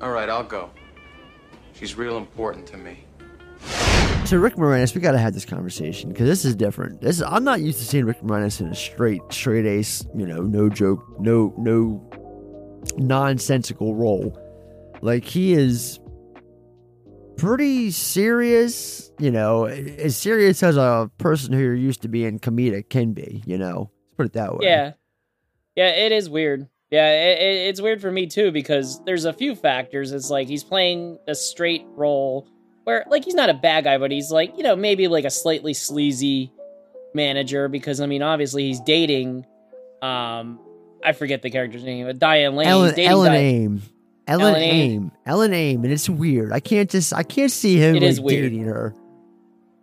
[0.00, 0.70] All right, I'll go.
[1.74, 3.04] She's real important to me.
[4.24, 7.00] So Rick Moranis, we got to have this conversation because this is different.
[7.00, 10.26] This is, I'm not used to seeing Rick Moranis in a straight, straight ace, you
[10.26, 12.04] know, no joke, no, no
[12.96, 14.38] nonsensical role.
[15.00, 15.98] Like he is
[17.36, 22.90] pretty serious, you know, as serious as a person who used to be in comedic
[22.90, 23.42] can be.
[23.46, 24.66] You know, let's put it that way.
[24.66, 24.92] Yeah,
[25.74, 26.68] yeah, it is weird.
[26.90, 30.12] Yeah, it, it, it's weird for me too because there's a few factors.
[30.12, 32.48] It's like he's playing a straight role
[32.84, 35.30] where, like, he's not a bad guy, but he's like, you know, maybe like a
[35.30, 36.50] slightly sleazy
[37.14, 39.44] manager because I mean, obviously he's dating.
[40.00, 40.58] Um,
[41.04, 42.68] I forget the character's name, but Diane Lane.
[42.68, 43.82] Ellen, dating Ellen Di- Aim.
[44.26, 44.92] Ellen, Ellen Aim.
[44.92, 45.12] Aim.
[45.26, 46.52] Ellen Aim, and it's weird.
[46.52, 48.50] I can't just, I can't see him It like, is weird.
[48.50, 48.94] dating her.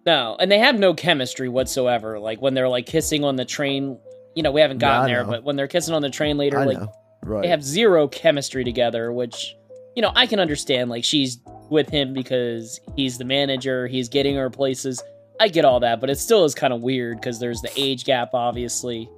[0.05, 2.19] No, and they have no chemistry whatsoever.
[2.19, 3.97] Like when they're like kissing on the train.
[4.35, 5.29] You know, we haven't Yeah, gotten there, know.
[5.31, 6.77] but when they're kissing on the train later, I like.
[7.23, 7.41] Right.
[7.41, 9.11] they have zero chemistry together.
[9.11, 9.55] Which,
[9.95, 10.89] you know, I can understand.
[10.89, 13.87] Like she's with him because he's the manager.
[13.87, 15.01] He's getting her places.
[15.39, 18.05] I get all that, but it still is kind of weird because there's the age
[18.05, 19.09] gap, obviously.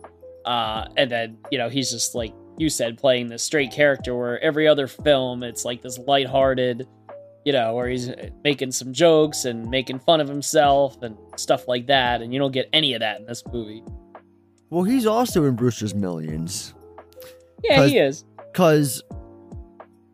[0.45, 4.15] Uh, and then you know he's just like you said, playing this straight character.
[4.15, 6.87] Where every other film, it's like this lighthearted,
[7.45, 8.09] you know, where he's
[8.43, 12.21] making some jokes and making fun of himself and stuff like that.
[12.21, 13.83] And you don't get any of that in this movie.
[14.69, 16.73] Well, he's also in Brewster's Millions.
[17.63, 18.25] Yeah, he is.
[18.51, 19.03] Because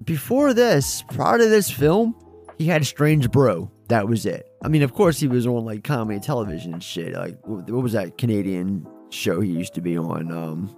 [0.03, 2.15] before this, prior to this film,
[2.57, 3.69] he had Strange Brew.
[3.89, 4.47] That was it.
[4.63, 7.13] I mean, of course, he was on like comedy television and shit.
[7.13, 10.31] Like, what what was that Canadian show he used to be on?
[10.31, 10.75] Um,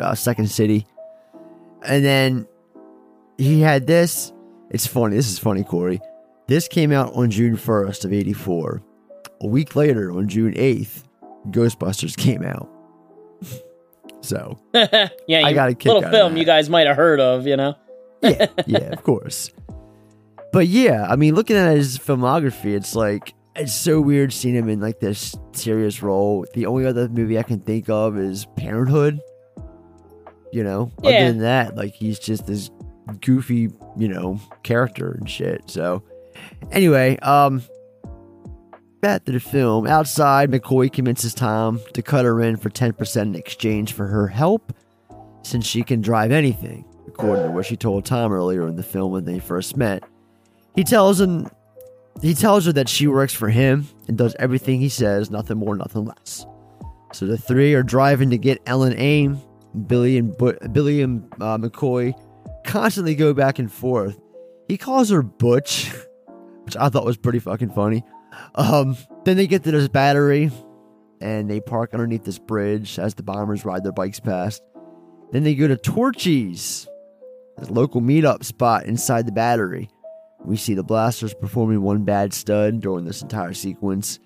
[0.00, 0.86] uh, Second City.
[1.84, 2.46] And then
[3.36, 4.32] he had this.
[4.70, 5.16] It's funny.
[5.16, 6.00] This is funny, Corey.
[6.46, 8.82] This came out on June 1st of 84.
[9.42, 11.04] A week later, on June 8th,
[11.52, 12.68] Ghostbusters came out.
[14.20, 15.08] so, yeah,
[15.44, 17.74] I you- got a kick little film you guys might have heard of, you know.
[18.22, 19.50] yeah, yeah, of course.
[20.52, 24.68] But yeah, I mean, looking at his filmography, it's like it's so weird seeing him
[24.68, 26.46] in like this serious role.
[26.54, 29.20] The only other movie I can think of is Parenthood.
[30.52, 31.10] You know, Yeah.
[31.10, 32.70] other than that, like he's just this
[33.20, 33.68] goofy,
[33.98, 35.62] you know, character and shit.
[35.66, 36.02] So,
[36.72, 37.62] anyway, um,
[39.00, 39.86] back to the film.
[39.86, 44.28] Outside, McCoy convinces Tom to cut her in for ten percent in exchange for her
[44.28, 44.72] help,
[45.42, 49.12] since she can drive anything, according to what she told Tom earlier in the film
[49.12, 50.02] when they first met.
[50.74, 51.48] He tells him
[52.20, 55.76] he tells her that she works for him and does everything he says, nothing more,
[55.76, 56.46] nothing less.
[57.12, 59.40] So the three are driving to get Ellen Aim.
[59.86, 62.14] Billy and Bu- Billy and uh, McCoy
[62.64, 64.18] constantly go back and forth.
[64.66, 65.90] He calls her Butch,
[66.64, 68.02] which I thought was pretty fucking funny.
[68.54, 70.50] Um, then they get to this battery
[71.20, 74.62] and they park underneath this bridge as the bombers ride their bikes past.
[75.32, 76.86] Then they go to Torchy's,
[77.58, 79.90] this local meetup spot inside the battery.
[80.44, 84.18] We see the blasters performing one bad stud during this entire sequence.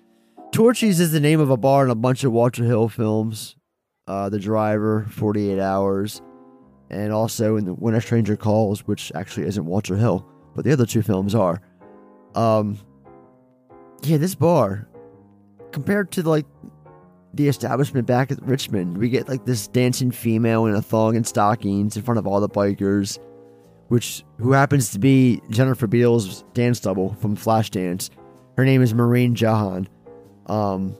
[0.51, 3.55] Torchy's is the name of a bar in a bunch of Walter Hill films.
[4.07, 6.21] Uh, the Driver, 48 Hours,
[6.89, 10.71] and also in the When a Stranger Calls, which actually isn't Walter Hill, but the
[10.71, 11.61] other two films are.
[12.35, 12.77] Um,
[14.05, 14.87] yeah, this bar,
[15.71, 16.45] compared to like
[17.33, 21.25] the establishment back at Richmond, we get like this dancing female in a thong and
[21.25, 23.19] stockings in front of all the bikers,
[23.87, 28.09] which who happens to be Jennifer Beals' dance double from Flashdance.
[28.57, 29.87] Her name is Maureen Jahan.
[30.45, 30.95] Um,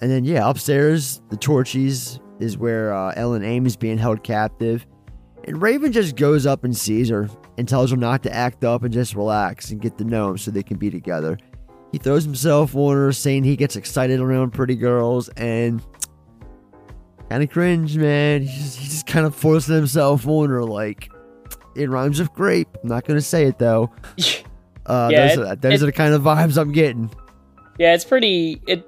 [0.00, 4.86] and then yeah, upstairs the Torchy's is where uh, Ellen Aim is being held captive,
[5.44, 8.82] and Raven just goes up and sees her and tells her not to act up
[8.82, 11.38] and just relax and get to know him so they can be together.
[11.92, 15.82] He throws himself on her, saying he gets excited around pretty girls and
[17.30, 18.42] kind of cringe, man.
[18.42, 21.10] He just, he just kind of forcing himself on her, like
[21.76, 22.68] it rhymes with grape.
[22.82, 23.90] I'm not gonna say it though.
[24.86, 27.10] Uh, Yeah, those, it- are, those it- are the kind of vibes I'm getting.
[27.78, 28.62] Yeah, it's pretty.
[28.66, 28.86] It.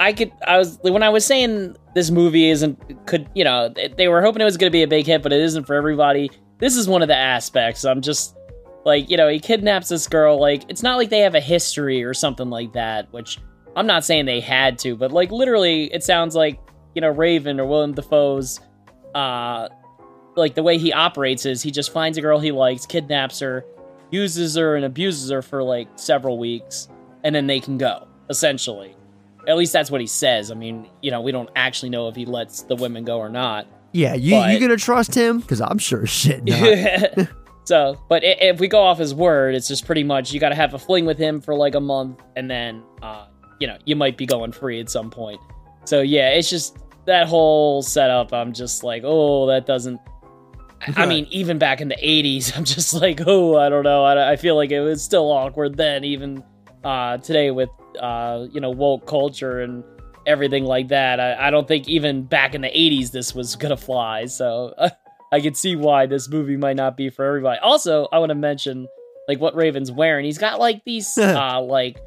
[0.00, 0.32] I could.
[0.44, 4.20] I was when I was saying this movie isn't could you know they, they were
[4.20, 6.28] hoping it was going to be a big hit, but it isn't for everybody.
[6.58, 7.84] This is one of the aspects.
[7.84, 8.34] I'm just
[8.88, 10.40] like you know he kidnaps this girl.
[10.40, 13.12] Like it's not like they have a history or something like that.
[13.12, 13.38] Which
[13.76, 16.58] I'm not saying they had to, but like literally, it sounds like
[16.94, 18.60] you know Raven or Willem Dafoe's.
[19.14, 19.68] Uh,
[20.36, 23.64] like the way he operates is he just finds a girl he likes, kidnaps her,
[24.10, 26.88] uses her and abuses her for like several weeks,
[27.24, 28.94] and then they can go, essentially.
[29.48, 30.50] At least that's what he says.
[30.50, 33.28] I mean, you know, we don't actually know if he lets the women go or
[33.28, 33.66] not.
[33.92, 35.40] Yeah, you But- you gonna trust him?
[35.40, 36.44] Because I'm sure shit.
[36.44, 37.28] Not.
[37.68, 40.54] so, but if we go off his word, it's just pretty much you got to
[40.54, 43.26] have a fling with him for like a month, and then, uh,
[43.60, 45.38] you know, you might be going free at some point.
[45.84, 48.32] So yeah, it's just that whole setup.
[48.32, 50.00] I'm just like, oh, that doesn't.
[50.96, 54.02] I mean, even back in the '80s, I'm just like, oh, I don't know.
[54.02, 56.42] I, I feel like it was still awkward then, even
[56.84, 57.68] uh, today with
[58.00, 59.84] uh, you know woke culture and
[60.26, 61.20] everything like that.
[61.20, 64.24] I, I don't think even back in the '80s this was gonna fly.
[64.24, 64.72] So
[65.32, 67.58] I can see why this movie might not be for everybody.
[67.60, 68.88] Also, I want to mention
[69.26, 70.24] like what Raven's wearing.
[70.24, 71.98] He's got like these uh, like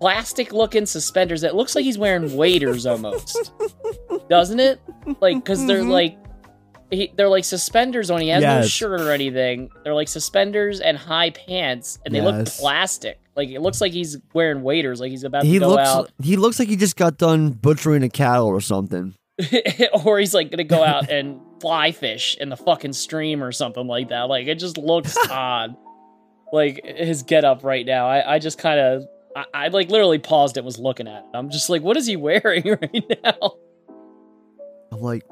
[0.00, 3.52] plastic looking suspenders that looks like he's wearing waders almost,
[4.28, 4.80] doesn't it?
[5.20, 6.18] Like because they're like.
[6.90, 8.22] He, they're like suspenders on.
[8.22, 9.68] He has no shirt or anything.
[9.84, 13.20] They're like suspenders and high pants, and they look plastic.
[13.36, 14.98] Like it looks like he's wearing waders.
[14.98, 16.10] Like he's about he to go looks out.
[16.22, 19.14] he looks like he just got done butchering a cattle or something.
[20.04, 23.86] or he's like gonna go out and fly fish in the fucking stream or something
[23.86, 24.22] like that.
[24.22, 25.76] Like it just looks odd.
[26.52, 28.06] Like his get up right now.
[28.06, 29.04] I, I just kind of
[29.36, 31.24] I, I like literally paused and was looking at it.
[31.34, 33.52] I'm just like, what is he wearing right now?
[34.92, 35.24] I'm like,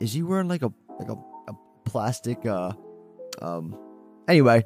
[0.00, 1.14] is he wearing like a like a,
[1.48, 1.54] a
[1.84, 2.72] plastic uh
[3.40, 3.76] um
[4.28, 4.64] anyway.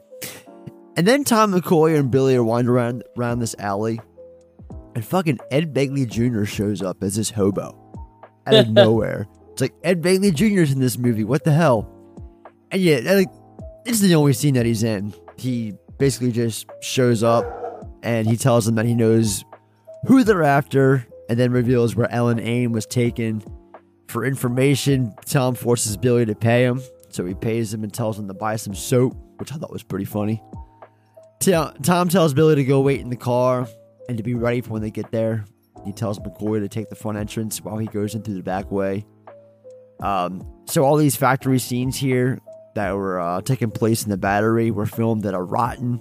[0.97, 4.01] And then Tom McCoy and Billy are wandering around around this alley,
[4.95, 6.45] and fucking Ed Begley Jr.
[6.45, 7.77] shows up as this hobo
[8.47, 9.29] out of nowhere.
[9.53, 11.25] It's like Ed Begley Jr.'s in this movie.
[11.25, 11.89] What the hell?
[12.71, 13.29] And yeah, like
[13.85, 15.13] this is the only scene that he's in.
[15.37, 17.45] He basically just shows up
[18.03, 19.45] and he tells them that he knows
[20.07, 23.43] who they're after, and then reveals where Ellen Aim was taken.
[24.09, 26.81] For information, Tom forces Billy to pay him,
[27.11, 29.83] so he pays him and tells him to buy some soap, which I thought was
[29.83, 30.43] pretty funny.
[31.41, 33.69] Tom tells Billy to go wait in the car
[34.09, 35.45] and to be ready for when they get there.
[35.85, 38.71] He tells McCoy to take the front entrance while he goes in through the back
[38.71, 39.07] way.
[40.01, 42.41] Um, so all these factory scenes here
[42.75, 46.01] that were uh, taking place in the battery were filmed at a rotten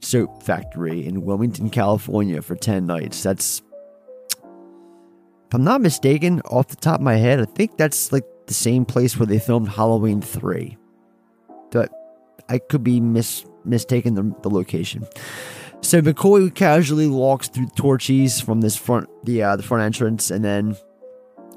[0.00, 3.22] soap factory in Wilmington, California for 10 nights.
[3.22, 3.62] That's,
[4.38, 8.54] if I'm not mistaken, off the top of my head, I think that's like the
[8.54, 10.76] same place where they filmed Halloween 3.
[11.70, 11.92] But
[12.48, 15.06] I could be mis- mistaken the, the location.
[15.80, 20.42] So McCoy casually walks through Torchy's from this front, the uh, the front entrance, and
[20.42, 20.76] then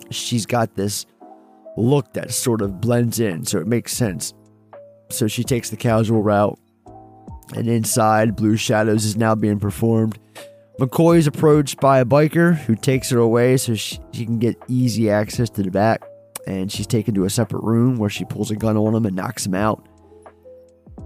[0.10, 1.06] she's got this
[1.78, 4.34] look that sort of blends in, so it makes sense.
[5.10, 6.60] So she takes the casual route,
[7.56, 10.20] and inside, Blue Shadows is now being performed.
[10.80, 14.58] McCoy is approached by a biker who takes her away so she, she can get
[14.68, 16.04] easy access to the back,
[16.46, 19.16] and she's taken to a separate room where she pulls a gun on him and
[19.16, 19.88] knocks him out.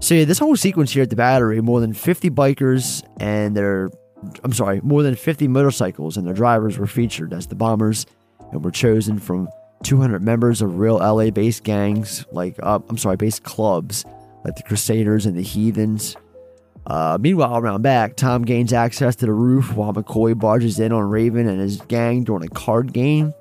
[0.00, 3.88] So yeah, this whole sequence here at the battery, more than 50 bikers and their,
[4.42, 8.06] I'm sorry, more than 50 motorcycles and their drivers were featured as the bombers
[8.50, 9.48] and were chosen from
[9.82, 14.04] 200 members of real LA-based gangs, like, uh, I'm sorry, based clubs,
[14.44, 16.16] like the Crusaders and the Heathens.
[16.86, 21.08] Uh, meanwhile, around back, Tom gains access to the roof while McCoy barges in on
[21.08, 23.32] Raven and his gang during a card game.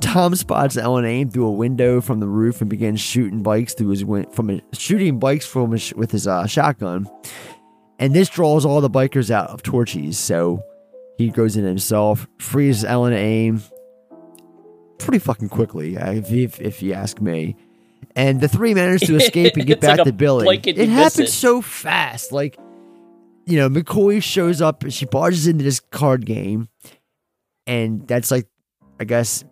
[0.00, 3.88] Tom spots Ellen Aim through a window from the roof and begins shooting bikes through
[3.88, 7.06] his win- from a, shooting bikes from his, with his uh, shotgun.
[7.98, 10.62] And this draws all the bikers out of Torchy's, so
[11.18, 13.60] he goes in himself, frees Ellen Aim
[14.98, 17.56] pretty fucking quickly, uh, if, if, if you ask me.
[18.14, 20.60] And the three manage to escape and get It's like back to Billy.
[20.64, 21.32] It happens it.
[21.32, 22.32] so fast.
[22.32, 22.58] Like,
[23.46, 26.68] you know, McCoy shows up, she barges into this card game,
[27.66, 28.46] and that's like,
[29.00, 29.44] I guess,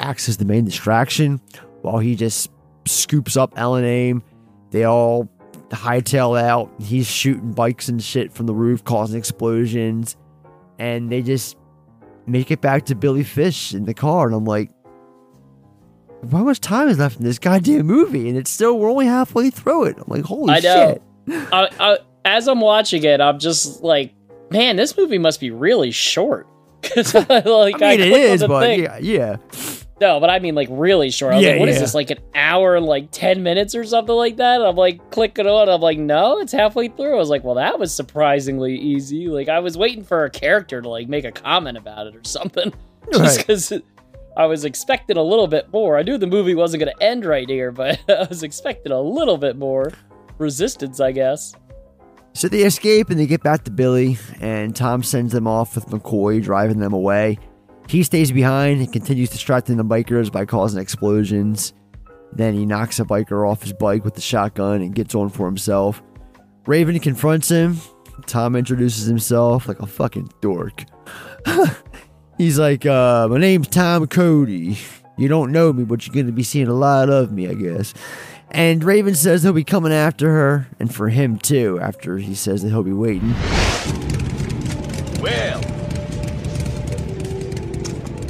[0.00, 1.40] acts as the main distraction
[1.82, 2.50] while he just
[2.86, 4.22] scoops up Ellen Aim.
[4.70, 5.28] They all
[5.70, 6.70] hightail out.
[6.80, 10.16] He's shooting bikes and shit from the roof, causing explosions,
[10.78, 11.56] and they just
[12.26, 14.26] make it back to Billy Fish in the car.
[14.26, 14.70] And I'm like,
[16.30, 18.28] how much time is left in this goddamn movie?
[18.28, 19.96] And it's still we're only halfway through it.
[19.98, 21.00] I'm like, holy I know.
[21.28, 21.48] shit.
[21.52, 24.14] I, I, as I'm watching it, I'm just like,
[24.50, 26.46] man, this movie must be really short.
[26.82, 29.36] Because like I mean, I it is, but thing- yeah, yeah.
[30.00, 31.32] No, but I mean like really short.
[31.32, 31.80] I was Yeah, like, what is yeah.
[31.80, 31.94] this?
[31.94, 34.60] Like an hour and like ten minutes or something like that?
[34.62, 35.68] I'm like clicking on.
[35.70, 37.14] I'm like, no, it's halfway through.
[37.14, 39.26] I was like, well, that was surprisingly easy.
[39.28, 42.22] Like I was waiting for a character to like make a comment about it or
[42.24, 42.72] something,
[43.12, 43.82] just Right.
[44.36, 45.96] I was expecting a little bit more.
[45.96, 49.00] I knew the movie wasn't going to end right here, but I was expecting a
[49.00, 49.92] little bit more
[50.38, 51.54] resistance, I guess.
[52.34, 55.86] So they escape and they get back to Billy, and Tom sends them off with
[55.86, 57.38] McCoy, driving them away.
[57.88, 61.72] He stays behind and continues distracting the bikers by causing explosions.
[62.32, 65.46] Then he knocks a biker off his bike with the shotgun and gets on for
[65.46, 66.02] himself.
[66.66, 67.78] Raven confronts him.
[68.26, 70.84] Tom introduces himself like a fucking dork.
[72.38, 74.78] He's like, uh, My name's Tom Cody.
[75.16, 77.54] You don't know me, but you're going to be seeing a lot of me, I
[77.54, 77.94] guess.
[78.50, 82.62] And Raven says he'll be coming after her, and for him too, after he says
[82.62, 83.32] that he'll be waiting.
[85.20, 85.60] Well,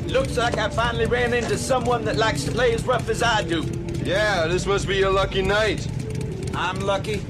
[0.07, 3.43] looks like I finally ran into someone that likes to play as rough as I
[3.43, 3.63] do.
[4.05, 5.87] Yeah, this must be your lucky night.
[6.55, 7.21] I'm lucky.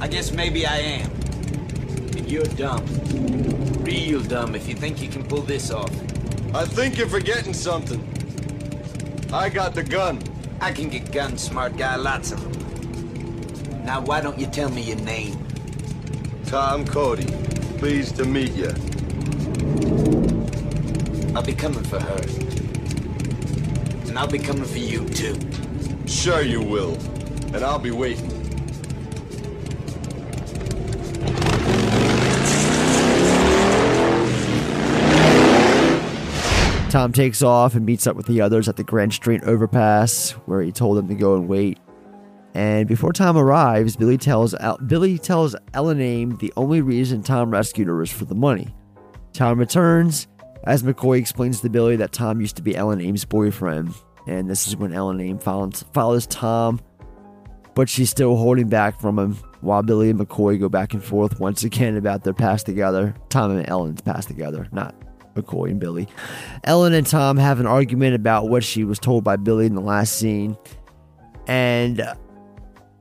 [0.00, 1.10] I guess maybe I am.
[2.16, 2.86] And you're dumb.
[3.88, 5.90] Real dumb if you think you can pull this off.
[6.54, 8.02] I think you're forgetting something.
[9.32, 10.22] I got the gun.
[10.60, 13.86] I can get guns, smart guy, lots of them.
[13.86, 15.42] Now, why don't you tell me your name?
[16.44, 17.24] Tom Cody.
[17.78, 18.74] Pleased to meet you.
[21.34, 22.20] I'll be coming for her.
[24.06, 25.34] And I'll be coming for you, too.
[26.06, 26.92] Sure you will.
[27.54, 28.37] And I'll be waiting.
[36.90, 40.62] Tom takes off and meets up with the others at the Grand Street overpass, where
[40.62, 41.78] he told them to go and wait.
[42.54, 47.50] And before Tom arrives, Billy tells El- Billy tells Ellen Aim the only reason Tom
[47.50, 48.74] rescued her is for the money.
[49.34, 50.28] Tom returns
[50.64, 53.92] as McCoy explains to Billy that Tom used to be Ellen Aim's boyfriend,
[54.26, 56.80] and this is when Ellen Aim follows, follows Tom,
[57.74, 61.38] but she's still holding back from him while Billy and McCoy go back and forth
[61.38, 63.14] once again about their past together.
[63.28, 64.94] Tom and Ellen's past together, not
[65.40, 66.08] McCoy and Billy.
[66.64, 69.80] Ellen and Tom have an argument about what she was told by Billy in the
[69.80, 70.56] last scene.
[71.46, 72.14] And uh,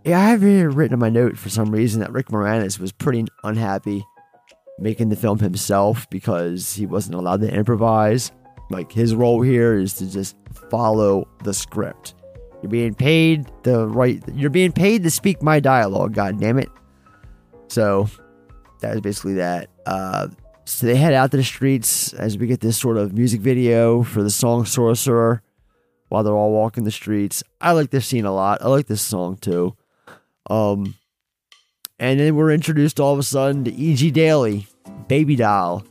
[0.03, 2.91] yeah, I have here written in my note for some reason that Rick Moranis was
[2.91, 4.05] pretty unhappy
[4.79, 8.31] making the film himself because he wasn't allowed to improvise.
[8.69, 10.35] Like his role here is to just
[10.69, 12.13] follow the script.
[12.61, 16.69] You're being paid the right you're being paid to speak my dialogue, god damn it.
[17.67, 18.07] So
[18.81, 19.69] that is basically that.
[19.85, 20.27] Uh
[20.67, 24.03] so they head out to the streets as we get this sort of music video
[24.03, 25.41] for the song Sorcerer
[26.09, 27.41] while they're all walking the streets.
[27.61, 28.61] I like this scene a lot.
[28.61, 29.77] I like this song too.
[30.49, 30.95] Um,
[31.99, 34.11] and then we're introduced all of a sudden to E.G.
[34.11, 34.67] Daily,
[35.07, 35.85] Baby Doll,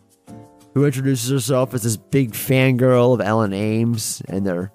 [0.75, 4.21] who introduces herself as this big fangirl of Ellen Aim's.
[4.29, 4.73] And they're,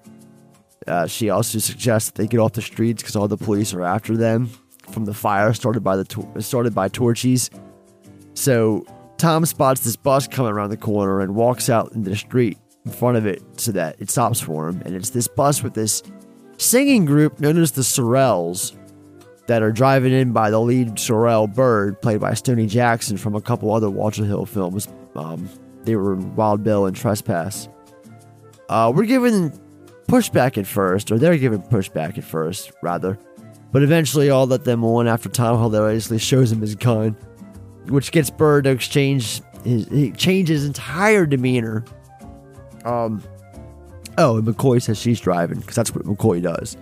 [0.88, 3.82] uh, she also suggests that they get off the streets because all the police are
[3.82, 4.50] after them
[4.90, 7.50] from the fire started by the started by Torchy's.
[8.34, 8.84] So
[9.22, 12.90] Tom spots this bus coming around the corner and walks out into the street in
[12.90, 14.82] front of it so that it stops for him.
[14.84, 16.02] And it's this bus with this
[16.56, 18.76] singing group known as the Sorels
[19.46, 23.40] that are driving in by the lead Sorel Bird, played by Stoney Jackson from a
[23.40, 24.88] couple other Walter Hill films.
[25.14, 25.48] Um,
[25.84, 27.68] they were Wild Bill and Trespass.
[28.68, 29.52] Uh, we're given
[30.08, 33.16] pushback at first, or they're given pushback at first, rather.
[33.70, 37.16] But eventually, I'll let them on after Tom hilariously shows him his gun,
[37.88, 41.84] which gets Bird to exchange his he change his entire demeanor.
[42.84, 43.22] Um.
[44.18, 46.76] Oh, and McCoy says she's driving because that's what McCoy does.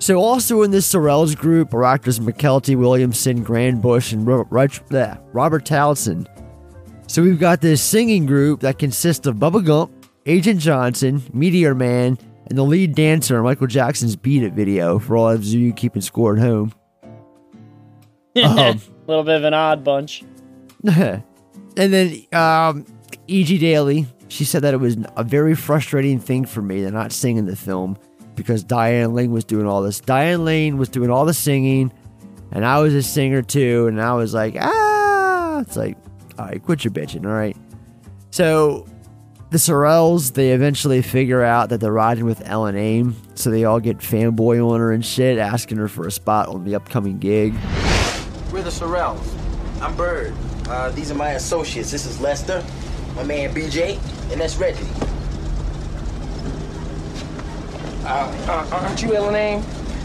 [0.00, 5.18] So, also in this Sorels group are actors Mykelti, Williamson, Grand Bush, and Ro- Ro-
[5.32, 6.28] Robert Townsend.
[7.08, 9.90] So, we've got this singing group that consists of Bubba Gump,
[10.26, 12.16] Agent Johnson, Meteor Man,
[12.46, 16.02] and the lead dancer in Michael Jackson's Beat It video for all of you keeping
[16.02, 16.72] score at home.
[19.08, 20.22] A little bit of an odd bunch.
[20.84, 21.22] and
[21.74, 22.84] then um,
[23.26, 23.56] E.G.
[23.56, 27.38] Daily, she said that it was a very frustrating thing for me to not sing
[27.38, 27.96] in the film
[28.34, 29.98] because Diane Lane was doing all this.
[30.00, 31.90] Diane Lane was doing all the singing,
[32.52, 35.96] and I was a singer too, and I was like, ah, it's like,
[36.38, 37.56] all right, quit your bitching, all right.
[38.30, 38.86] So
[39.48, 43.80] the Sorels, they eventually figure out that they're riding with Ellen Aim, so they all
[43.80, 47.54] get fanboy on her and shit, asking her for a spot on the upcoming gig.
[48.68, 49.80] We're the Sorels.
[49.80, 50.34] I'm Bird.
[50.68, 51.90] Uh, these are my associates.
[51.90, 52.62] This is Lester,
[53.16, 53.94] my man BJ,
[54.30, 54.84] and that's Reggie.
[58.04, 59.62] Uh, uh, aren't you Ellen Aim?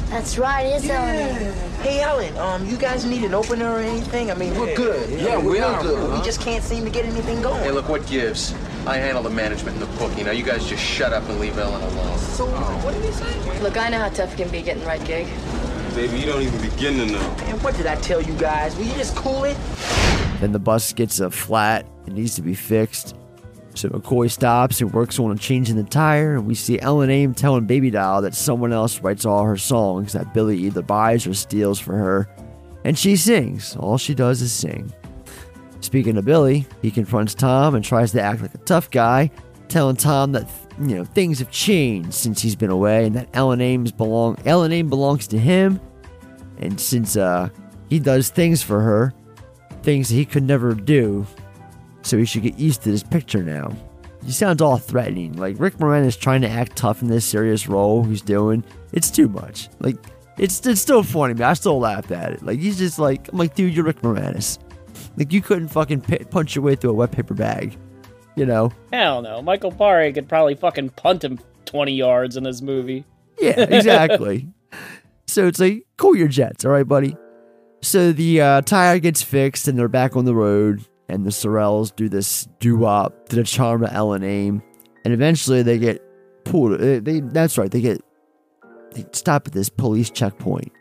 [0.07, 1.53] That's right, it's Ellen.
[1.81, 4.31] Hey, Alan, um, you guys need an opener or anything?
[4.31, 5.09] I mean, we're good.
[5.09, 6.09] you know, Yeah, we're we are, good.
[6.11, 6.17] huh?
[6.17, 7.61] We just can't seem to get anything going.
[7.63, 8.53] Hey, look, what gives?
[8.87, 10.23] I handle the management and the booking.
[10.23, 12.17] Now, you guys just shut up and leave Ellen alone.
[12.17, 13.59] So, what did he say?
[13.61, 15.27] Look, I know how tough it can be getting the right gig.
[15.95, 17.19] Baby, you don't even begin to know.
[17.37, 18.75] Man, what did I tell you guys?
[18.75, 19.55] Will you just cool it?
[20.39, 21.85] Then the bus gets a flat.
[22.07, 23.15] It needs to be fixed.
[23.75, 26.35] So McCoy stops and works on changing the tire.
[26.35, 30.13] And we see Ellen Aim telling Baby Doll that someone else writes all her songs
[30.13, 32.27] that Billy either buys or steals for her.
[32.83, 33.75] And she sings.
[33.75, 34.91] All she does is sing.
[35.81, 39.29] Speaking of Billy, he confronts Tom and tries to act like a tough guy,
[39.67, 40.49] telling Tom that
[40.79, 44.71] you know things have changed since he's been away and that Ellen Aim's belong Ellen
[44.71, 45.79] Aim belongs to him.
[46.57, 47.49] And since uh,
[47.89, 49.13] he does things for her,
[49.81, 51.25] things he could never do,
[52.01, 53.75] so he should get used to this picture now.
[54.25, 55.33] He sounds all threatening.
[55.33, 58.63] Like Rick Moranis trying to act tough in this serious role he's doing.
[58.93, 59.69] It's too much.
[59.79, 59.97] Like
[60.37, 61.49] it's it's still funny, man.
[61.49, 62.43] I still laughed at it.
[62.43, 64.59] Like he's just like I'm like, dude, you're Rick Moranis.
[65.17, 67.77] Like you couldn't fucking pi punch your way through a wet paper bag,
[68.35, 68.71] you know?
[68.91, 69.41] Hell no.
[69.41, 73.05] Michael Paré could probably fucking punt him 20 yards in this movie.
[73.39, 74.47] Yeah, exactly.
[75.27, 77.15] so it's like, cool your jets, all right, buddy.
[77.81, 81.93] So the uh, tire gets fixed and they're back on the road, and the Sorels
[81.93, 84.63] do this doo wop to the charm of Ellen Aim,
[85.03, 86.01] and eventually they get
[86.45, 86.79] pulled.
[86.79, 88.01] They, they that's right, they get
[88.93, 90.71] they stop at this police checkpoint,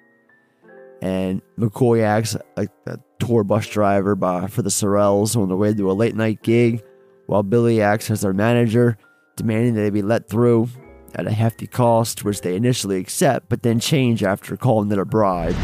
[1.00, 5.74] and McCoy acts like a tour bus driver by, for the Sorels on the way
[5.74, 6.84] to a late night gig,
[7.26, 8.96] while Billy acts as their manager,
[9.36, 10.68] demanding that they be let through
[11.14, 15.04] at a hefty cost, which they initially accept, but then change after calling it a
[15.04, 15.54] bribe.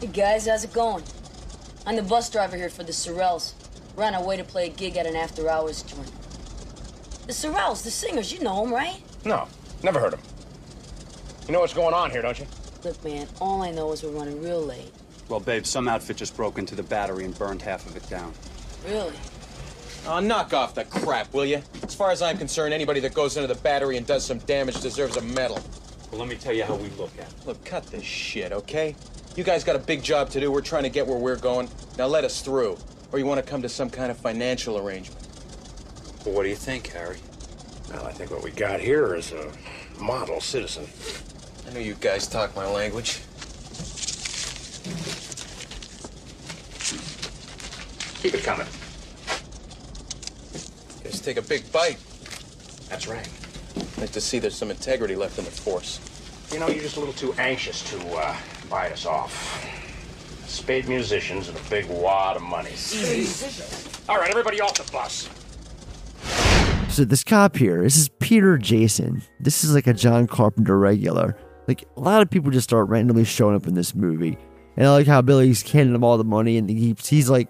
[0.00, 1.02] Hey guys, how's it going?
[1.86, 3.54] I'm the bus driver here for the Sorels.
[3.96, 6.10] We're on our way to play a gig at an after hours joint.
[7.26, 9.00] The Sorels, the singers, you know them, right?
[9.24, 9.48] No,
[9.82, 10.20] never heard him.
[11.46, 12.46] You know what's going on here, don't you?
[12.84, 14.92] Look, man, all I know is we're running real late.
[15.28, 18.32] Well, babe, some outfit just broke into the battery and burned half of it down.
[18.86, 19.14] Really?
[20.04, 21.62] Oh, knock off the crap, will you?
[21.84, 24.80] As far as I'm concerned, anybody that goes into the battery and does some damage
[24.80, 25.60] deserves a medal.
[26.10, 27.46] Well, let me tell you how we look at it.
[27.46, 28.96] Look, cut this shit, okay?
[29.36, 30.50] You guys got a big job to do.
[30.50, 31.68] We're trying to get where we're going.
[31.96, 32.78] Now let us through.
[33.12, 35.24] Or you want to come to some kind of financial arrangement.
[36.26, 37.18] Well, what do you think, Harry?
[37.88, 39.52] Well, I think what we got here is a
[40.00, 40.86] model citizen.
[41.68, 43.20] I know you guys talk my language.
[48.20, 48.66] Keep it coming.
[51.04, 51.98] Guys take a big bite.
[52.88, 53.28] That's right.
[53.98, 56.00] Like to see there's some integrity left in the force.
[56.52, 58.36] You know, you're just a little too anxious to uh,
[58.68, 59.68] bite us off.
[60.46, 62.72] Spade musicians and a big wad of money.
[64.08, 65.28] All right, everybody off the bus.
[66.94, 69.22] So this cop here, this is Peter Jason.
[69.40, 71.36] This is like a John Carpenter regular.
[71.66, 74.36] Like a lot of people just start randomly showing up in this movie.
[74.76, 77.48] And I like how Billy's handing him all the money and he keeps, he's like,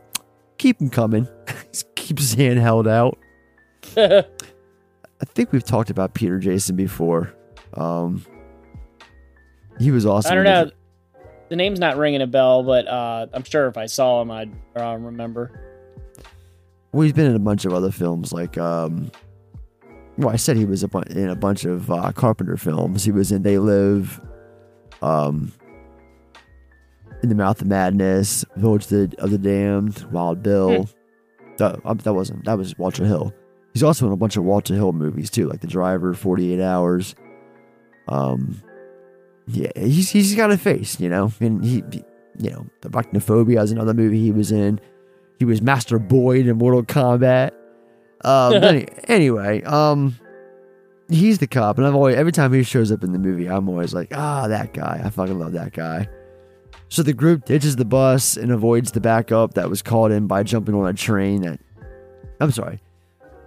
[0.59, 1.27] keep him coming.
[1.73, 3.19] he keeps his hand held out.
[3.96, 7.32] I think we've talked about Peter Jason before.
[7.74, 8.24] Um,
[9.78, 10.32] he was awesome.
[10.32, 10.70] I don't know.
[11.48, 14.52] The name's not ringing a bell, but uh, I'm sure if I saw him, I'd
[14.74, 15.60] uh, remember.
[16.92, 19.10] Well, he's been in a bunch of other films, like um,
[20.18, 23.04] well, I said he was a bu- in a bunch of uh, Carpenter films.
[23.04, 24.20] He was in They Live,
[25.00, 25.52] um,
[27.22, 30.88] In the Mouth of Madness, Village of the, of the Damned, Wild Bill.
[31.59, 33.32] That, um, that wasn't that was Walter Hill.
[33.73, 36.61] He's also in a bunch of Walter Hill movies too, like The Driver, Forty Eight
[36.62, 37.15] Hours.
[38.09, 38.62] Um,
[39.47, 41.82] yeah, he's he's got a face, you know, and he,
[42.39, 44.81] you know, the Arachnophobia is another movie he was in.
[45.39, 47.53] He was Master Boyd in Mortal Kombat.
[48.24, 50.16] Um, any- anyway, um,
[51.09, 53.69] he's the cop, and I've always every time he shows up in the movie, I'm
[53.69, 55.01] always like, ah, that guy.
[55.05, 56.09] I fucking love that guy.
[56.89, 60.43] So the group ditches the bus and avoids the backup that was called in by
[60.43, 61.40] jumping on a train.
[61.40, 61.59] That
[62.39, 62.81] I'm sorry,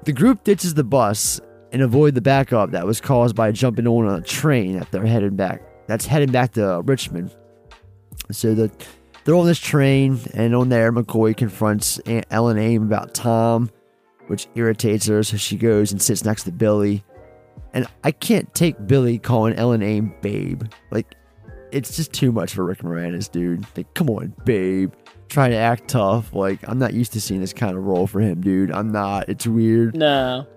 [0.06, 1.42] the group ditches the bus
[1.72, 5.36] and avoid the backup that was caused by jumping on a train that they're headed
[5.36, 5.62] back.
[5.88, 7.36] That's heading back to Richmond.
[8.32, 8.72] So the
[9.26, 13.72] they're on this train, and on there, McCoy confronts Aunt Ellen Aim about Tom,
[14.28, 15.24] which irritates her.
[15.24, 17.04] So she goes and sits next to Billy.
[17.74, 20.64] And I can't take Billy calling Ellen Aim babe.
[20.92, 21.16] Like,
[21.72, 23.66] it's just too much for Rick Moranis, dude.
[23.76, 24.94] Like, come on, babe.
[25.30, 26.34] Trying to act tough.
[26.34, 28.72] Like, I'm not used to seeing this kind of role for him, dude.
[28.72, 29.28] I'm not.
[29.30, 29.96] It's weird.
[29.96, 30.48] No.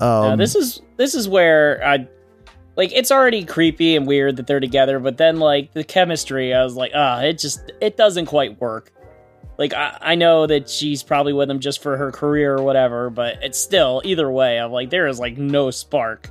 [0.00, 2.06] Um, no, this is this is where I
[2.76, 6.62] like it's already creepy and weird that they're together, but then like the chemistry, I
[6.62, 8.92] was like, ah, it just it doesn't quite work.
[9.58, 13.10] Like I, I know that she's probably with him just for her career or whatever,
[13.10, 14.58] but it's still either way.
[14.60, 16.30] I'm like there is like no spark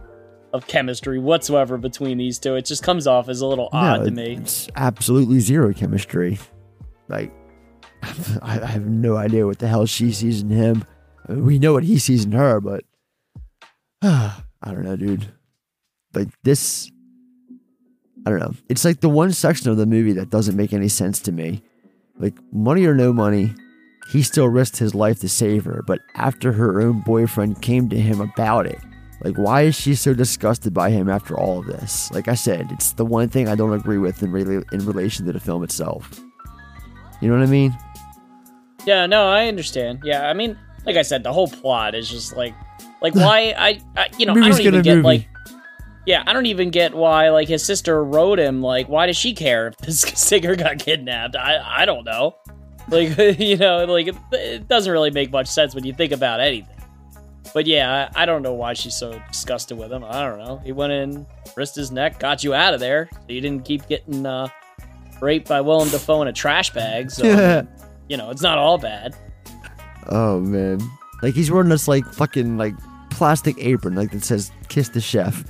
[0.54, 2.56] of chemistry whatsoever between these two.
[2.56, 4.38] It just comes off as a little odd No, to me.
[4.38, 6.40] It's absolutely zero chemistry.
[7.10, 7.34] Like,
[8.42, 10.86] I, have no idea what the hell she sees in him.
[11.28, 12.84] We know what he sees in her, but
[14.02, 15.32] I don't know, dude.
[16.14, 16.92] Like this,
[18.26, 18.54] I don't know.
[18.70, 21.64] It's like the one section of the movie that doesn't make any sense to me.
[22.18, 23.54] Like money or no money,
[24.10, 25.84] he still risked his life to save her.
[25.86, 28.80] But after her own boyfriend came to him about it,
[29.24, 32.12] like why is she so disgusted by him after all of this?
[32.12, 35.26] Like I said, it's the one thing I don't agree with in rela- in relation
[35.26, 36.22] to the film itself.
[37.22, 37.76] You know what I mean?
[38.86, 40.02] Yeah, no, I understand.
[40.04, 42.54] Yeah, I mean, like I said, the whole plot is just like,
[43.02, 45.04] like why I, I you know, I Movie's don't even gonna get movie.
[45.04, 45.28] like,
[46.06, 48.62] yeah, I don't even get why like his sister wrote him.
[48.62, 51.36] Like, why does she care if this singer got kidnapped?
[51.36, 52.36] I, I don't know.
[52.90, 56.40] Like, you know, like it, it doesn't really make much sense when you think about
[56.40, 56.74] anything.
[57.54, 60.04] But yeah, I, I don't know why she's so disgusted with him.
[60.04, 60.58] I don't know.
[60.64, 61.26] He went in,
[61.56, 64.48] risked his neck, got you out of there, so you didn't keep getting uh,
[65.22, 67.10] raped by Willem Dafoe in a trash bag.
[67.10, 67.68] So, I mean,
[68.10, 69.16] you know, it's not all bad.
[70.08, 70.80] Oh man,
[71.22, 72.76] like he's wearing this like fucking like
[73.10, 75.44] plastic apron like that says "Kiss the Chef."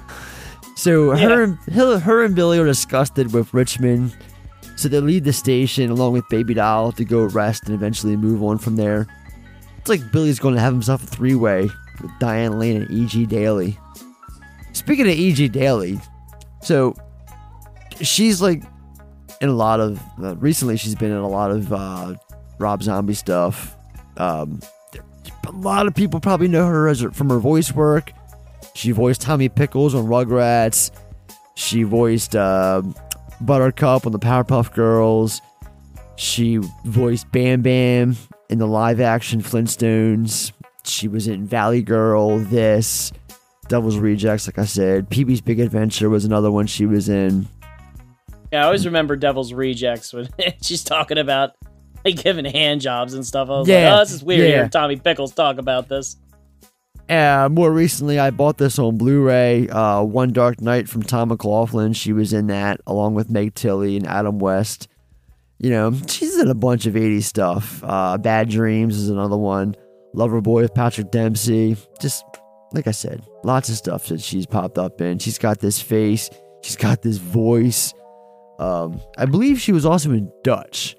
[0.75, 4.15] So her, and, her, her and Billy are disgusted with Richmond,
[4.75, 8.43] so they leave the station along with Baby Doll to go rest and eventually move
[8.43, 9.07] on from there.
[9.79, 13.25] It's like Billy's going to have himself a three-way with Diane Lane and E.G.
[13.25, 13.79] Daily.
[14.73, 15.47] Speaking of E.G.
[15.49, 15.99] Daily,
[16.61, 16.95] so
[18.01, 18.61] she's like
[19.41, 22.13] in a lot of uh, recently she's been in a lot of uh,
[22.59, 23.75] Rob Zombie stuff.
[24.17, 24.59] Um,
[25.45, 28.11] a lot of people probably know her as from her voice work.
[28.73, 30.91] She voiced Tommy Pickles on Rugrats.
[31.55, 32.83] She voiced uh,
[33.41, 35.41] Buttercup on the Powerpuff Girls.
[36.15, 38.15] She voiced Bam Bam
[38.49, 40.51] in the live action Flintstones.
[40.83, 43.11] She was in Valley Girl, this,
[43.67, 45.09] Devil's Rejects, like I said.
[45.09, 47.47] Pee-wee's Big Adventure was another one she was in.
[48.51, 50.29] Yeah, I always remember Devil's Rejects when
[50.61, 51.51] she's talking about
[52.07, 53.49] like giving hand jobs and stuff.
[53.49, 54.55] I was Yeah, like, oh, this is weird yeah.
[54.55, 56.17] hearing Tommy Pickles talk about this.
[57.09, 59.69] Uh, more recently, I bought this on Blu-ray.
[59.69, 61.93] Uh, One Dark Night from Tom McLoughlin.
[61.93, 64.89] She was in that along with Meg Tilly and Adam West.
[65.57, 67.81] You know, she's in a bunch of 80s stuff.
[67.83, 69.75] Uh, Bad Dreams is another one.
[70.13, 71.77] Lover Boy with Patrick Dempsey.
[72.01, 72.25] Just
[72.73, 75.17] like I said, lots of stuff that she's popped up in.
[75.19, 76.29] She's got this face.
[76.61, 77.93] She's got this voice.
[78.59, 80.96] Um, I believe she was also in Dutch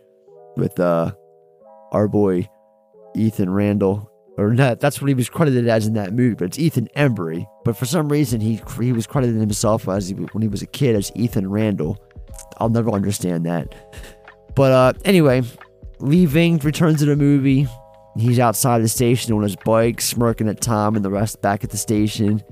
[0.58, 1.12] with uh,
[1.92, 2.48] our boy
[3.14, 4.80] Ethan Randall, or not.
[4.80, 7.46] That's what he was credited as in that movie, but it's Ethan Embry.
[7.64, 10.66] But for some reason, he he was credited himself as he, when he was a
[10.66, 11.98] kid as Ethan Randall.
[12.58, 13.74] I'll never understand that.
[14.54, 15.42] But uh, anyway,
[16.00, 17.66] leaving, returns to the movie.
[18.16, 21.70] He's outside the station on his bike, smirking at Tom and the rest back at
[21.70, 22.42] the station.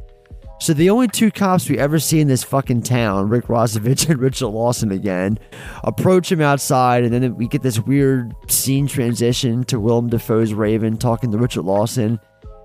[0.59, 4.19] So the only two cops we ever see in this fucking town, Rick Rossovich and
[4.19, 5.39] Richard Lawson again,
[5.85, 10.97] approach him outside, and then we get this weird scene transition to Willem Dafoe's Raven
[10.97, 12.19] talking to Richard Lawson,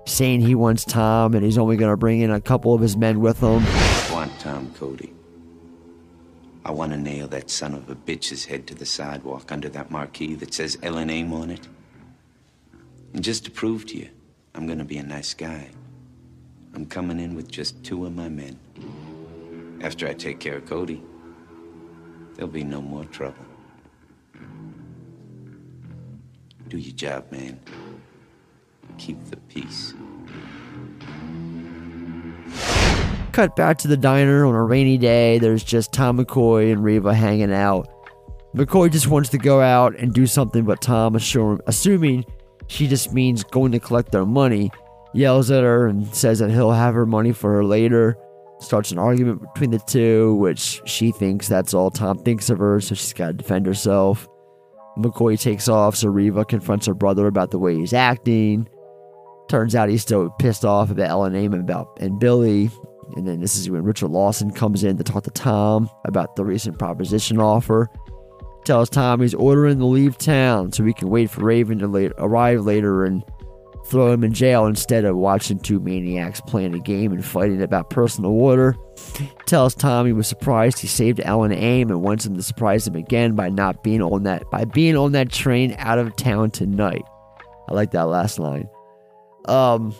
[0.06, 2.96] saying he wants Tom and he's only going to bring in a couple of his
[2.96, 3.62] men with him.
[3.66, 5.12] I want Tom Cody.
[6.64, 9.90] I want to nail that son of a bitch's head to the sidewalk under that
[9.90, 11.68] marquee that says Ellen Aim on it.
[13.12, 14.08] And just to prove to you,
[14.54, 15.70] I'm gonna be a nice guy.
[16.74, 18.58] I'm coming in with just two of my men.
[19.82, 21.02] After I take care of Cody,
[22.34, 23.44] there'll be no more trouble.
[26.68, 27.60] Do your job, man.
[28.96, 29.92] Keep the peace.
[33.32, 35.38] Cut back to the diner on a rainy day.
[35.38, 37.88] There's just Tom McCoy and Reva hanging out.
[38.54, 42.24] McCoy just wants to go out and do something, but Tom, assuming
[42.66, 44.70] she just means going to collect their money,
[45.14, 48.16] yells at her and says that he'll have her money for her later.
[48.60, 52.80] Starts an argument between the two, which she thinks that's all Tom thinks of her,
[52.80, 54.28] so she's got to defend herself.
[54.96, 58.68] McCoy takes off, so Reva confronts her brother about the way he's acting.
[59.48, 62.70] Turns out he's still pissed off about Ellen Aim and about and Billy.
[63.16, 66.44] And then this is when Richard Lawson comes in to talk to Tom about the
[66.44, 67.90] recent proposition offer.
[68.64, 72.12] Tells Tom he's ordering to leave town so he can wait for Raven to late,
[72.16, 73.24] arrive later and
[73.86, 77.90] throw him in jail instead of watching two maniacs playing a game and fighting about
[77.90, 78.76] personal order.
[79.46, 82.94] Tells Tom he was surprised he saved Ellen Aim and wants him to surprise him
[82.94, 87.02] again by not being on that by being on that train out of town tonight.
[87.68, 88.68] I like that last line.
[89.46, 89.94] Um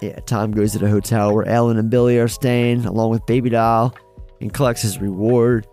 [0.00, 3.50] yeah, Tom goes to the hotel where Ellen and Billy are staying, along with Baby
[3.50, 3.92] Doll,
[4.40, 5.66] and collects his reward.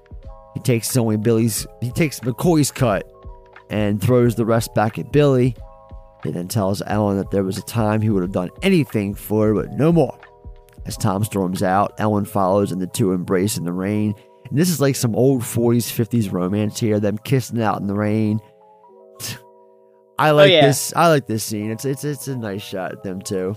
[0.56, 3.10] He takes only Billy's he takes McCoy's cut
[3.70, 5.56] and throws the rest back at Billy.
[6.26, 9.47] He then tells Ellen that there was a time he would have done anything for
[9.47, 10.18] her, but no more.
[10.85, 14.14] As Tom storms out, Ellen follows and the two embrace in the rain.
[14.49, 17.95] And this is like some old 40s, 50s romance here, them kissing out in the
[17.95, 18.39] rain.
[20.19, 20.65] I like oh, yeah.
[20.68, 20.93] this.
[20.95, 21.72] I like this scene.
[21.72, 23.56] It's it's it's a nice shot at them too.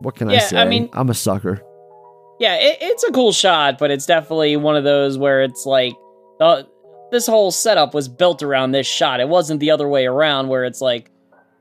[0.00, 0.56] What can I Yeah, say?
[0.58, 1.62] I mean- I'm a sucker.
[2.40, 5.92] Yeah, it, it's a cool shot, but it's definitely one of those where it's like
[6.38, 6.66] the
[7.12, 9.20] this whole setup was built around this shot.
[9.20, 11.10] It wasn't the other way around where it's like,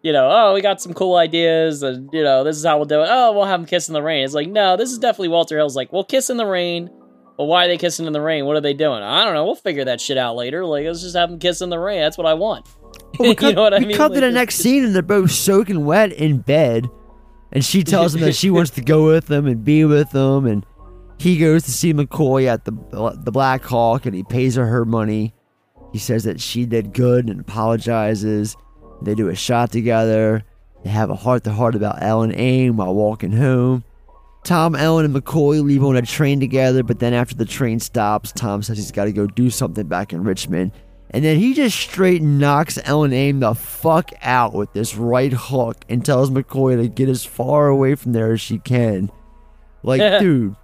[0.02, 2.86] you know, oh, we got some cool ideas, and you know, this is how we'll
[2.86, 3.08] do it.
[3.10, 4.24] Oh, we'll have them kiss in the rain.
[4.24, 6.90] It's like, no, this is definitely Walter Hill's like, well, kiss in the rain.
[7.38, 8.46] Well, why are they kissing in the rain?
[8.46, 9.02] What are they doing?
[9.02, 9.46] I don't know.
[9.46, 10.66] We'll figure that shit out later.
[10.66, 12.02] Like, let's just have them kiss in the rain.
[12.02, 12.68] That's what I want.
[13.18, 13.98] Well, we cut, you know what I we mean?
[13.98, 16.90] cut to the next scene and they're both soaking wet in bed.
[17.52, 20.46] And she tells him that she wants to go with them and be with them.
[20.46, 20.66] And
[21.18, 22.72] he goes to see McCoy at the
[23.24, 25.34] the Black Hawk and he pays her her money.
[25.92, 28.56] He says that she did good and apologizes.
[29.02, 30.44] They do a shot together.
[30.84, 33.84] They have a heart to heart about Ellen Aim while walking home.
[34.44, 38.32] Tom, Ellen, and McCoy leave on a train together, but then after the train stops,
[38.32, 40.72] Tom says he's got to go do something back in Richmond.
[41.12, 45.84] And then he just straight knocks Ellen Aim the fuck out with this right hook
[45.90, 49.12] and tells McCoy to get as far away from there as she can.
[49.84, 50.56] Like, dude,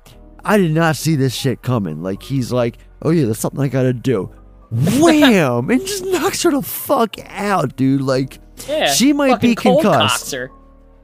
[0.43, 2.03] I did not see this shit coming.
[2.03, 4.31] Like, he's like, oh yeah, there's something I gotta do.
[4.71, 5.69] Wham!
[5.69, 8.01] and just knocks her the fuck out, dude.
[8.01, 10.33] Like, Yeah, she might be concussed.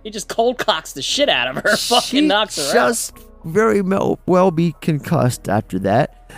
[0.04, 1.76] He just cold cocks the shit out of her.
[1.78, 2.74] fucking she knocks her out.
[2.74, 6.32] just very well be concussed after that.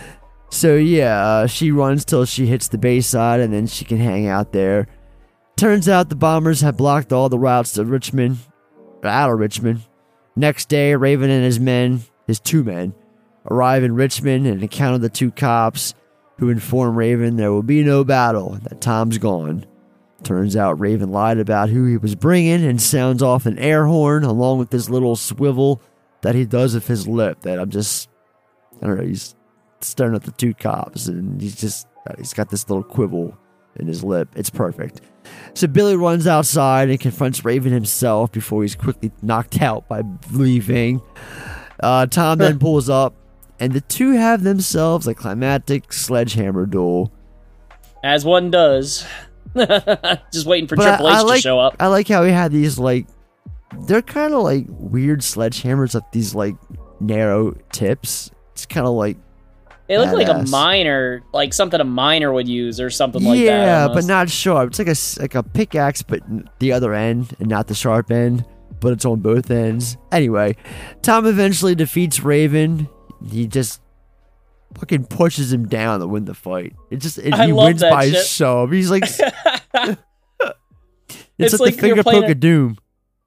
[0.50, 4.26] So yeah, uh, she runs till she hits the Bayside, and then she can hang
[4.26, 4.86] out there.
[5.56, 8.38] Turns out the bombers have blocked all the routes to Richmond,
[9.02, 9.82] out of Richmond.
[10.36, 12.94] Next day, Raven and his men, his two men,
[13.50, 15.94] arrive in Richmond and encounter the two cops,
[16.38, 19.66] who inform Raven there will be no battle, that Tom's gone.
[20.22, 24.24] Turns out Raven lied about who he was bringing and sounds off an air horn
[24.24, 25.82] along with this little swivel
[26.22, 27.42] that he does with his lip.
[27.42, 28.08] That I'm just,
[28.82, 29.34] I don't know, he's
[29.80, 31.86] staring at the two cops and he's just,
[32.16, 33.36] he's got this little quibble
[33.76, 34.28] in his lip.
[34.34, 35.02] It's perfect.
[35.52, 40.02] So Billy runs outside and confronts Raven himself before he's quickly knocked out by
[40.32, 41.02] leaving.
[41.80, 43.14] Uh, Tom then pulls up
[43.60, 47.12] and the two have themselves a climactic sledgehammer duel.
[48.02, 49.06] As one does.
[50.32, 51.76] just waiting for But Triple I- H I like, to show up.
[51.80, 53.06] I like how he had these like
[53.86, 56.56] they're kind of like weird sledgehammers with these like
[57.00, 58.30] narrow tips.
[58.52, 59.16] It's kind of like
[59.88, 63.44] It looked like a miner, like something a miner would use or something like that.
[63.44, 64.70] yeah, but not sharp.
[64.70, 66.20] It's like a like a pickaxe, but
[66.58, 68.44] the other end and not the sharp end,
[68.80, 69.96] but it's on both ends.
[70.12, 70.56] Anyway,
[71.02, 72.88] Tom eventually defeats Raven.
[73.30, 73.80] He just
[74.78, 76.74] fucking pushes him down to win the fight.
[76.90, 78.26] It just it, he wins by shit.
[78.26, 78.70] shove.
[78.70, 79.04] He's like,
[79.74, 79.98] it's,
[81.38, 82.78] It's like, like the you're finger playing poke a- of doom.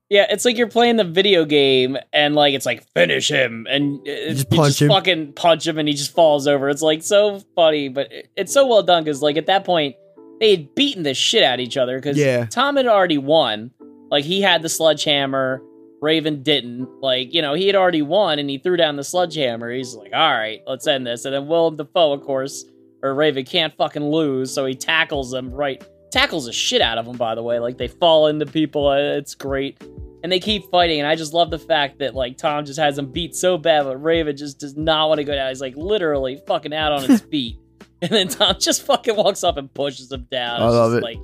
[0.10, 4.00] Yeah, it's like you're playing the video game and like it's like finish him and
[4.08, 4.88] it, just you just him.
[4.88, 6.70] fucking punch him and he just falls over.
[6.70, 9.96] It's like so funny, but it- it's so well done because like at that point
[10.40, 12.46] they had beaten the shit out of each other because Yeah.
[12.46, 13.72] Tom had already won.
[14.10, 15.62] Like he had the sledgehammer,
[16.02, 16.88] Raven didn't.
[17.02, 19.72] Like you know he had already won and he threw down the sledgehammer.
[19.72, 21.26] He's like, all right, let's end this.
[21.26, 22.66] And then Willem Dafoe, of course,
[23.04, 25.84] or Raven can't fucking lose, so he tackles him right.
[26.12, 27.60] Tackles the shit out of him, by the way.
[27.60, 28.88] Like they fall into people.
[28.88, 29.82] uh, It's great
[30.24, 31.00] and they keep fighting.
[31.00, 33.84] And I just love the fact that like Tom just has him beat so bad,
[33.84, 35.50] but Raven just does not want to go down.
[35.50, 37.58] He's like literally fucking out on his feet,
[38.02, 40.62] and then Tom just fucking walks up and pushes him down.
[40.62, 41.04] I love it.
[41.04, 41.20] Like,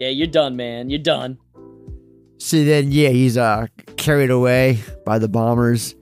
[0.00, 0.90] yeah, you're done, man.
[0.90, 1.38] You're done.
[2.38, 3.66] So then, yeah, he's uh
[3.96, 5.94] carried away by the bombers,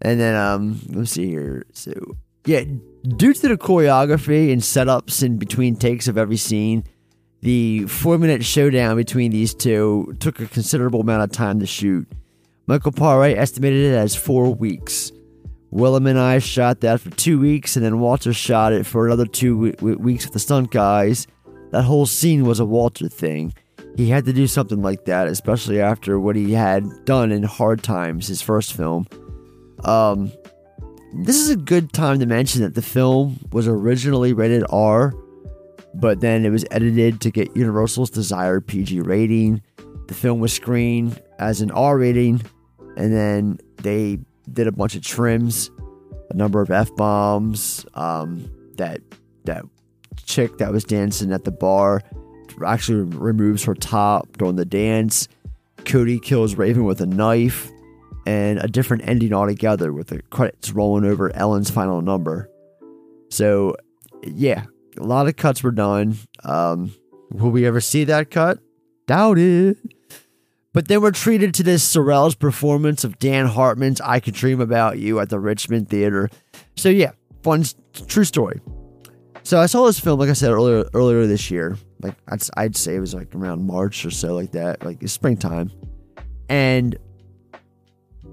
[0.00, 1.66] and then um, let's see here.
[1.72, 1.92] So
[2.46, 2.64] yeah,
[3.16, 6.84] due to the choreography and setups in between takes of every scene,
[7.42, 12.08] the four-minute showdown between these two took a considerable amount of time to shoot.
[12.66, 15.12] Michael Paré estimated it as four weeks.
[15.70, 19.26] Willem and I shot that for two weeks, and then Walter shot it for another
[19.26, 21.26] two w- weeks with the stunt guys.
[21.72, 23.52] That whole scene was a Walter thing.
[23.98, 27.82] He had to do something like that, especially after what he had done in Hard
[27.82, 29.08] Times, his first film.
[29.82, 30.30] Um,
[31.24, 35.12] this is a good time to mention that the film was originally rated R,
[35.94, 39.62] but then it was edited to get Universal's desired PG rating.
[40.06, 42.40] The film was screened as an R rating,
[42.96, 44.20] and then they
[44.52, 45.72] did a bunch of trims,
[46.30, 47.84] a number of f bombs.
[47.94, 49.00] Um, that
[49.42, 49.64] that
[50.24, 52.00] chick that was dancing at the bar
[52.64, 55.28] actually removes her top during the dance.
[55.84, 57.70] Cody kills Raven with a knife,
[58.28, 62.50] and a different ending altogether with the credits rolling over Ellen's final number.
[63.30, 63.74] So,
[64.22, 64.64] yeah,
[64.98, 66.18] a lot of cuts were done.
[66.44, 66.92] Um,
[67.30, 68.58] will we ever see that cut?
[69.06, 69.78] Doubt it.
[70.74, 74.98] But then we're treated to this Sorel's performance of Dan Hartman's I Could Dream About
[74.98, 76.28] You at the Richmond Theater.
[76.76, 77.12] So yeah,
[77.42, 77.64] fun,
[78.06, 78.60] true story.
[79.48, 81.78] So I saw this film, like I said earlier, earlier this year.
[82.02, 85.14] Like I'd, I'd say it was like around March or so, like that, like it's
[85.14, 85.72] springtime.
[86.50, 86.98] And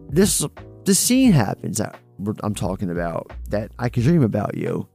[0.10, 0.46] this
[0.84, 1.98] this scene happens that
[2.44, 4.90] I'm talking about that I could dream about you.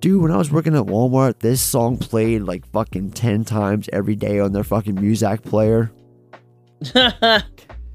[0.00, 4.16] Dude, when I was working at Walmart, this song played like fucking 10 times every
[4.16, 5.92] day on their fucking Muzak player.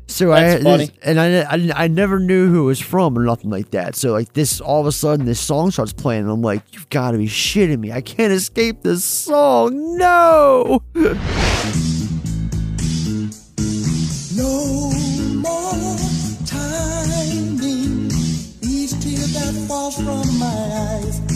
[0.10, 0.86] So I That's funny.
[0.88, 3.95] this- and I, I I never knew who it was from or nothing like that.
[3.95, 6.90] So like this, all of a sudden, this song starts playing, and I'm like, "You've
[6.90, 7.91] got to be shitting me!
[7.91, 9.98] I can't escape this song!
[9.98, 10.81] No!"
[14.36, 14.91] No
[15.36, 15.98] more
[16.45, 18.10] timing
[18.64, 21.28] each tear that falls from my eyes.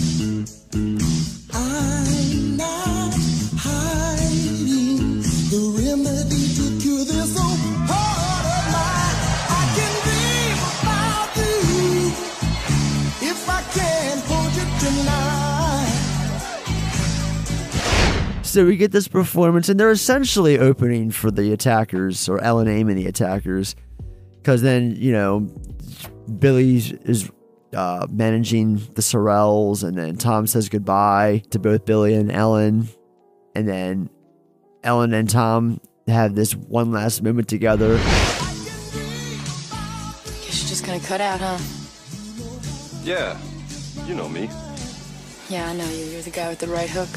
[18.53, 22.87] So we get this performance, and they're essentially opening for the attackers or Ellen Aim
[22.87, 23.75] and the attackers,
[24.35, 25.39] because then you know
[26.37, 27.31] Billy is
[27.75, 32.87] uh, managing the Sorels, and then Tom says goodbye to both Billy and Ellen,
[33.55, 34.11] and then
[34.83, 37.97] Ellen and Tom have this one last moment together.
[37.97, 38.11] Guess
[40.45, 41.57] you're just gonna cut out, huh?
[43.03, 43.35] Yeah,
[44.05, 44.47] you know me.
[45.49, 46.05] Yeah, I know you.
[46.05, 47.09] You're the guy with the right hook.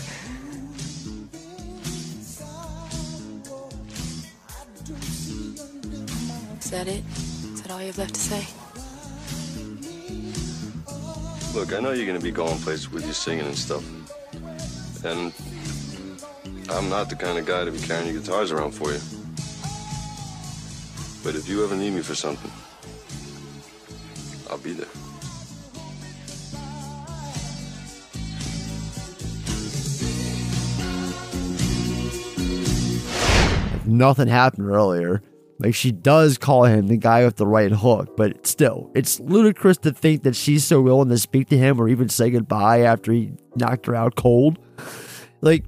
[6.66, 7.04] Is that it?
[7.54, 8.44] Is that all you have left to say?
[11.56, 13.84] Look, I know you're gonna be going places with your singing and stuff.
[15.04, 15.32] And
[16.68, 18.98] I'm not the kind of guy to be carrying your guitars around for you.
[21.22, 22.50] But if you ever need me for something,
[24.50, 24.88] I'll be there.
[33.86, 35.22] nothing happened earlier.
[35.58, 39.78] Like she does call him the guy with the right hook, but still, it's ludicrous
[39.78, 43.12] to think that she's so willing to speak to him or even say goodbye after
[43.12, 44.58] he knocked her out cold.
[45.40, 45.64] Like,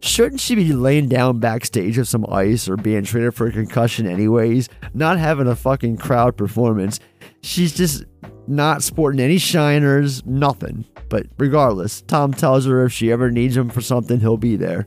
[0.00, 4.06] shouldn't she be laying down backstage with some ice or being treated for a concussion
[4.06, 4.68] anyways?
[4.92, 6.98] Not having a fucking crowd performance.
[7.42, 8.04] She's just
[8.48, 10.84] not sporting any shiners, nothing.
[11.08, 14.86] But regardless, Tom tells her if she ever needs him for something, he'll be there.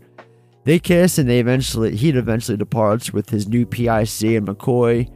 [0.64, 5.12] They kiss and they eventually he eventually departs with his new PIC and McCoy.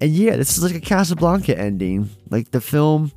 [0.00, 2.08] And yeah, this is like a Casablanca ending.
[2.30, 3.10] Like the film,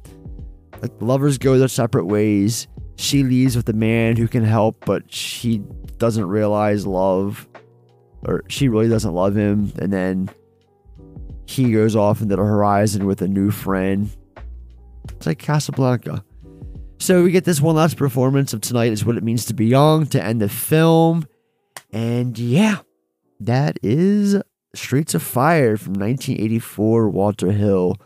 [0.82, 2.68] like lovers go their separate ways.
[2.96, 5.60] She leaves with a man who can help, but she
[5.98, 7.48] doesn't realize love,
[8.26, 9.72] or she really doesn't love him.
[9.80, 10.30] And then
[11.46, 14.10] he goes off into the horizon with a new friend.
[15.10, 16.24] It's like Casablanca.
[17.00, 19.66] So we get this one last performance of tonight is what it means to be
[19.66, 21.26] young to end the film.
[21.94, 22.80] And yeah,
[23.40, 24.42] that is
[24.74, 27.98] Streets of Fire from 1984, Walter Hill.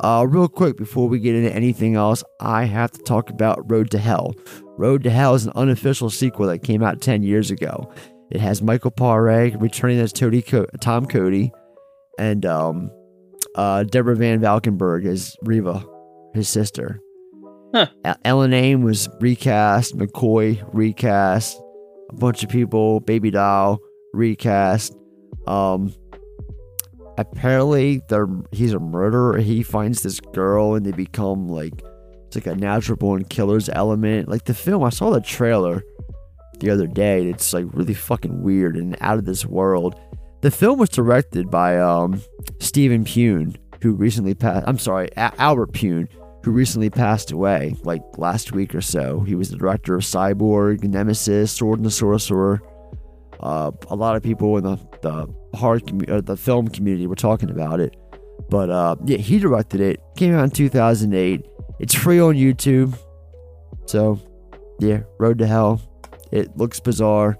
[0.00, 3.90] Uh, real quick, before we get into anything else, I have to talk about Road
[3.92, 4.34] to Hell.
[4.76, 7.92] Road to Hell is an unofficial sequel that came out 10 years ago.
[8.30, 11.52] It has Michael Paré returning as Tony Co- Tom Cody
[12.18, 12.90] and um,
[13.54, 15.84] uh, Deborah Van Valkenburgh as Reva,
[16.34, 17.00] his sister.
[17.74, 17.86] Huh.
[18.24, 21.60] Ellen Aim was recast, McCoy recast,
[22.10, 23.78] a bunch of people, Baby Doll
[24.12, 24.94] recast.
[25.46, 25.92] Um,
[27.18, 29.38] apparently, they're he's a murderer.
[29.38, 31.82] He finds this girl, and they become like
[32.26, 34.28] it's like a natural born killer's element.
[34.28, 35.82] Like the film, I saw the trailer
[36.60, 37.26] the other day.
[37.26, 39.98] It's like really fucking weird and out of this world.
[40.42, 42.20] The film was directed by um,
[42.60, 44.64] Stephen Pyun, who recently passed.
[44.68, 46.06] I'm sorry, A- Albert Pyun,
[46.44, 49.20] who recently passed away, like last week or so.
[49.20, 52.60] He was the director of Cyborg, Nemesis, Sword and the Sorcerer.
[53.40, 57.16] Uh, a lot of people in the the horror commu- uh, the film community were
[57.16, 57.96] talking about it,
[58.50, 60.00] but uh, yeah, he directed it.
[60.16, 61.46] Came out in 2008.
[61.80, 62.96] It's free on YouTube.
[63.86, 64.20] So,
[64.80, 65.80] yeah, Road to Hell.
[66.30, 67.38] It looks bizarre.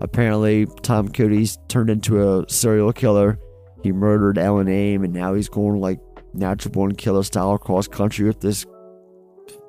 [0.00, 3.38] Apparently, Tom Cody's turned into a serial killer.
[3.82, 6.00] He murdered Ellen Aim, and now he's going like
[6.34, 8.66] natural born killer style across country with this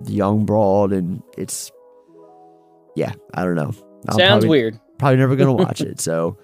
[0.06, 1.72] young broad, and it's
[2.95, 3.72] yeah, I don't know.
[4.07, 4.80] I'm Sounds probably- weird.
[4.98, 5.99] Probably never gonna watch it.
[6.02, 6.38] So,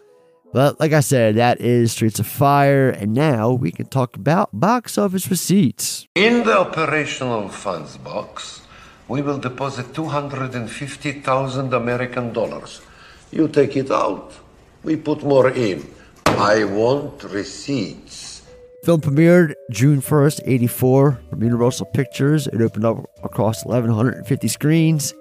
[0.54, 4.50] but like I said, that is Streets of Fire, and now we can talk about
[4.54, 6.08] box office receipts.
[6.16, 8.62] In the operational funds box,
[9.10, 12.82] we will deposit 250,000 American dollars.
[13.32, 14.32] You take it out,
[14.84, 15.86] we put more in.
[16.26, 18.25] I want receipts.
[18.86, 22.46] Film premiered June 1st, 84 from Universal Pictures.
[22.46, 25.12] It opened up across 1,150 screens.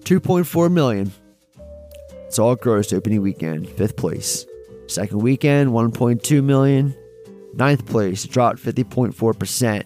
[0.00, 1.10] 2.4 million.
[2.26, 4.44] It's all gross opening weekend, fifth place.
[4.88, 6.94] Second weekend, 1.2 million.
[7.54, 9.84] Ninth place, dropped 50.4%.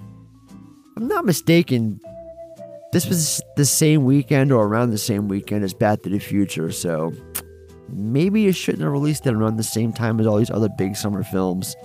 [0.97, 2.01] I'm not mistaken,
[2.93, 6.73] this was the same weekend or around the same weekend as Back to the Future,
[6.73, 7.13] so
[7.89, 10.97] maybe it shouldn't have released it around the same time as all these other big
[10.97, 11.77] summer films.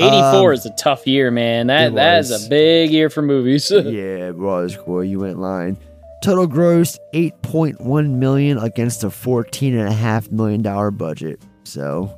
[0.00, 1.66] 84 Um, is a tough year, man.
[1.68, 3.70] That that is a big year for movies.
[3.74, 4.76] yeah, it was.
[4.76, 5.78] Boy, you went lying.
[6.22, 11.40] Total gross 8.1 million against a 14.5 million dollar budget.
[11.64, 12.14] So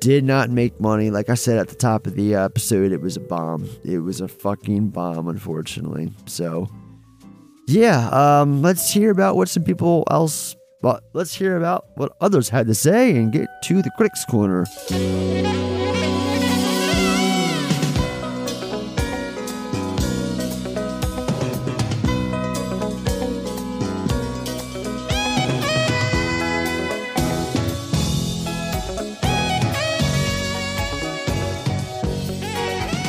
[0.00, 1.10] did not make money.
[1.10, 3.68] Like I said at the top of the episode, it was a bomb.
[3.84, 6.12] It was a fucking bomb, unfortunately.
[6.26, 6.68] So
[7.66, 10.56] yeah, um, let's hear about what some people else.
[10.82, 14.66] But let's hear about what others had to say and get to the critics' corner.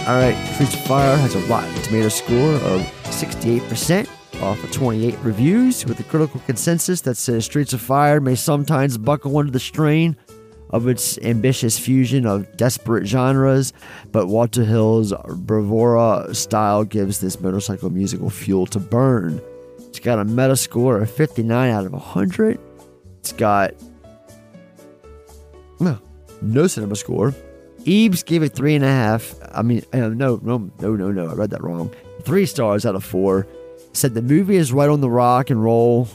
[0.08, 4.08] All right, Streets of Fire has a Rotten Tomato score of 68%
[4.40, 9.00] off of 28 reviews, with a critical consensus that says Streets of Fire may sometimes
[9.00, 10.16] buckle under the strain
[10.70, 13.74] of its ambitious fusion of desperate genres,
[14.12, 19.42] but Walter Hill's bravura style gives this motorcycle musical fuel to burn.
[19.80, 22.60] It's got a meta score of 59 out of 100.
[23.22, 23.74] It's got
[25.80, 25.98] no,
[26.44, 27.34] no cinema score.
[27.86, 29.36] Ebes gave it three and a half.
[29.54, 31.28] I mean, uh, no, no, no, no, no.
[31.28, 31.94] I read that wrong.
[32.24, 33.48] Three stars out of four.
[33.94, 36.10] Said the movie is right on the rock and roll,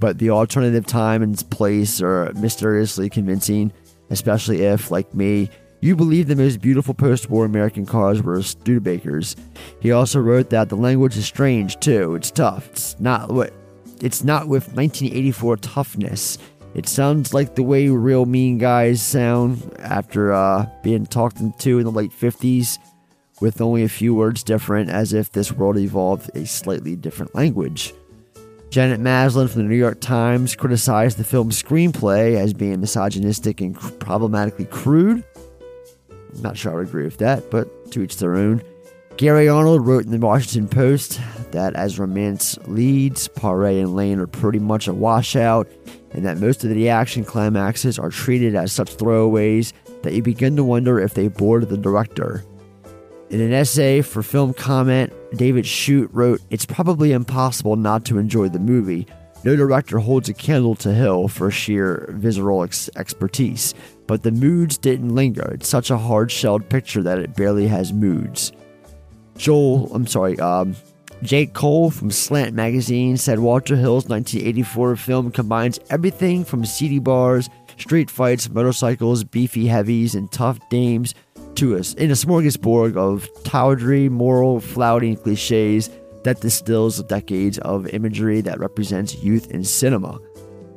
[0.00, 3.72] but the alternative time and place are mysteriously convincing,
[4.10, 5.48] especially if, like me,
[5.80, 9.36] you believe the most beautiful post-war American cars were Studebakers.
[9.80, 12.14] He also wrote that the language is strange too.
[12.14, 12.68] It's tough.
[12.70, 13.52] It's not what.
[14.00, 16.38] It's not with 1984 toughness.
[16.74, 21.84] It sounds like the way real mean guys sound after uh, being talked into in
[21.84, 22.78] the late 50s,
[23.40, 27.92] with only a few words different, as if this world evolved a slightly different language.
[28.70, 33.76] Janet Maslin from the New York Times criticized the film's screenplay as being misogynistic and
[33.76, 35.22] cr- problematically crude.
[36.10, 38.62] I'm not sure I would agree with that, but to each their own.
[39.18, 41.20] Gary Arnold wrote in the Washington Post
[41.50, 45.68] that as romance leads, Paré and Lane are pretty much a washout,
[46.12, 49.72] and that most of the action climaxes are treated as such throwaways
[50.02, 52.44] that you begin to wonder if they bored the director.
[53.30, 58.48] In an essay for Film Comment, David Chute wrote, It's probably impossible not to enjoy
[58.48, 59.06] the movie.
[59.44, 63.74] No director holds a candle to Hill for sheer visceral ex- expertise,
[64.06, 65.50] but the moods didn't linger.
[65.52, 68.52] It's such a hard shelled picture that it barely has moods.
[69.36, 70.76] Joel, I'm sorry, um,
[71.22, 77.48] Jake Cole from Slant Magazine said Walter Hill's 1984 film combines everything from seedy bars,
[77.76, 81.14] street fights, motorcycles, beefy heavies, and tough dames
[81.54, 85.90] to us in a smorgasbord of tawdry, moral, flouting cliches
[86.24, 90.18] that distills decades of imagery that represents youth in cinema.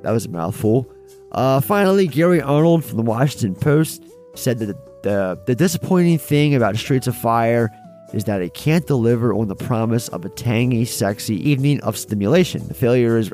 [0.03, 0.87] That was a mouthful.
[1.31, 4.03] Uh, finally, Gary Arnold from the Washington Post
[4.35, 7.71] said that the, the disappointing thing about Streets of Fire
[8.13, 12.67] is that it can't deliver on the promise of a tangy, sexy evening of stimulation.
[12.67, 13.31] The failure is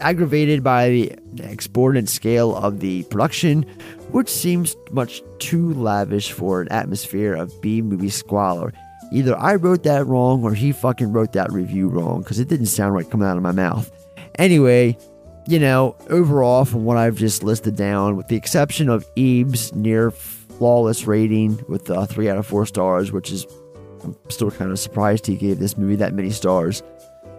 [0.00, 0.88] aggravated by
[1.32, 3.62] the exorbitant scale of the production,
[4.10, 8.72] which seems much too lavish for an atmosphere of B movie squalor.
[9.12, 12.66] Either I wrote that wrong or he fucking wrote that review wrong because it didn't
[12.66, 13.90] sound right coming out of my mouth.
[14.38, 14.98] Anyway,
[15.46, 20.10] you know, overall, from what I've just listed down, with the exception of Ebert's near
[20.10, 23.46] flawless rating with uh, three out of four stars, which is
[24.06, 26.82] I'm still kind of surprised he gave this movie that many stars.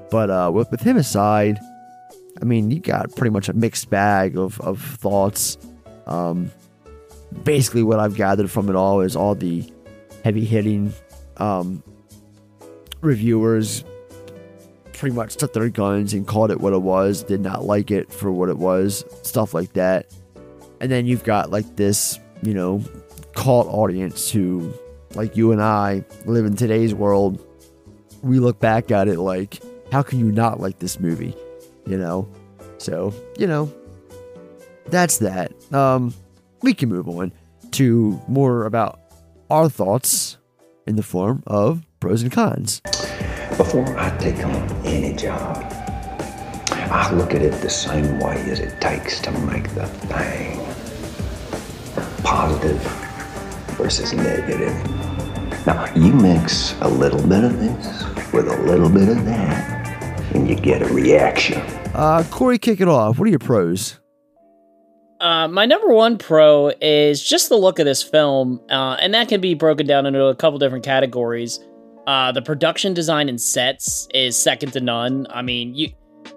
[0.09, 1.59] But uh, with, with him aside,
[2.41, 5.57] I mean, you got pretty much a mixed bag of, of thoughts.
[6.05, 6.51] Um,
[7.43, 9.63] basically, what I've gathered from it all is all the
[10.23, 10.93] heavy hitting
[11.37, 11.83] um,
[13.01, 13.83] reviewers
[14.93, 18.11] pretty much took their guns and called it what it was, did not like it
[18.11, 20.07] for what it was, stuff like that.
[20.81, 22.83] And then you've got like this, you know,
[23.35, 24.73] cult audience who,
[25.15, 27.43] like you and I, live in today's world.
[28.21, 29.61] We look back at it like,
[29.91, 31.35] how can you not like this movie?
[31.85, 32.27] You know?
[32.77, 33.73] So, you know,
[34.87, 35.51] that's that.
[35.73, 36.13] Um,
[36.61, 37.31] we can move on
[37.71, 38.99] to more about
[39.49, 40.37] our thoughts
[40.85, 42.81] in the form of pros and cons.
[43.57, 44.53] Before I take on
[44.85, 45.63] any job,
[46.69, 50.59] I look at it the same way as it takes to make the thing.
[52.23, 53.06] positive
[53.77, 54.73] versus negative.
[55.65, 60.49] Now, you mix a little bit of this with a little bit of that, and
[60.49, 61.61] you get a reaction.
[61.93, 63.19] Uh, Corey, kick it off.
[63.19, 63.99] What are your pros?
[65.19, 69.27] Uh, my number one pro is just the look of this film, uh, and that
[69.27, 71.59] can be broken down into a couple different categories.
[72.05, 75.27] Uh, the production design and sets is second to none.
[75.29, 75.89] I mean, you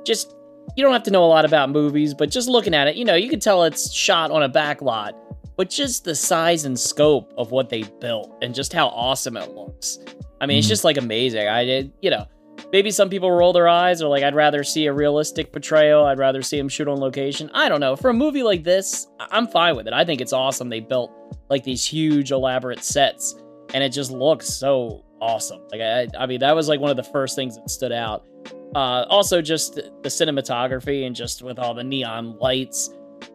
[0.04, 0.34] just
[0.76, 3.04] you don't have to know a lot about movies, but just looking at it, you
[3.04, 5.14] know, you can tell it's shot on a back lot.
[5.60, 9.54] But just the size and scope of what they built, and just how awesome it
[9.54, 9.98] looks.
[10.40, 11.48] I mean, it's just like amazing.
[11.48, 12.24] I did, you know,
[12.72, 16.06] maybe some people roll their eyes or like I'd rather see a realistic portrayal.
[16.06, 17.50] I'd rather see them shoot on location.
[17.52, 17.94] I don't know.
[17.94, 19.92] For a movie like this, I'm fine with it.
[19.92, 20.70] I think it's awesome.
[20.70, 21.12] They built
[21.50, 23.34] like these huge elaborate sets
[23.74, 25.60] and it just looks so awesome.
[25.70, 28.26] Like I, I mean, that was like one of the first things that stood out.
[28.74, 32.88] Uh, also, just the cinematography and just with all the neon lights,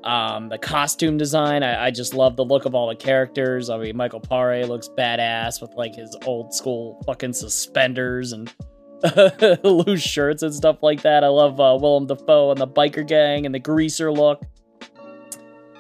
[0.06, 1.64] um, the costume design.
[1.64, 3.70] I, I just love the look of all the characters.
[3.70, 8.54] I mean, Michael Paré looks badass with like his old school fucking suspenders and
[9.64, 11.24] loose shirts and stuff like that.
[11.24, 14.44] I love uh, Willem Dafoe and the biker gang and the greaser look.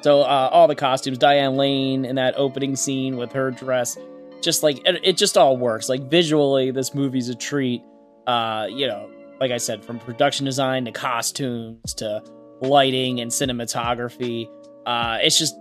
[0.01, 3.97] So uh, all the costumes, Diane Lane in that opening scene with her dress,
[4.41, 5.87] just like it, it just all works.
[5.89, 7.81] Like visually, this movie's a treat.
[8.27, 12.23] Uh, you know, like I said, from production design to costumes to
[12.61, 14.49] lighting and cinematography,
[14.85, 15.57] uh, it's just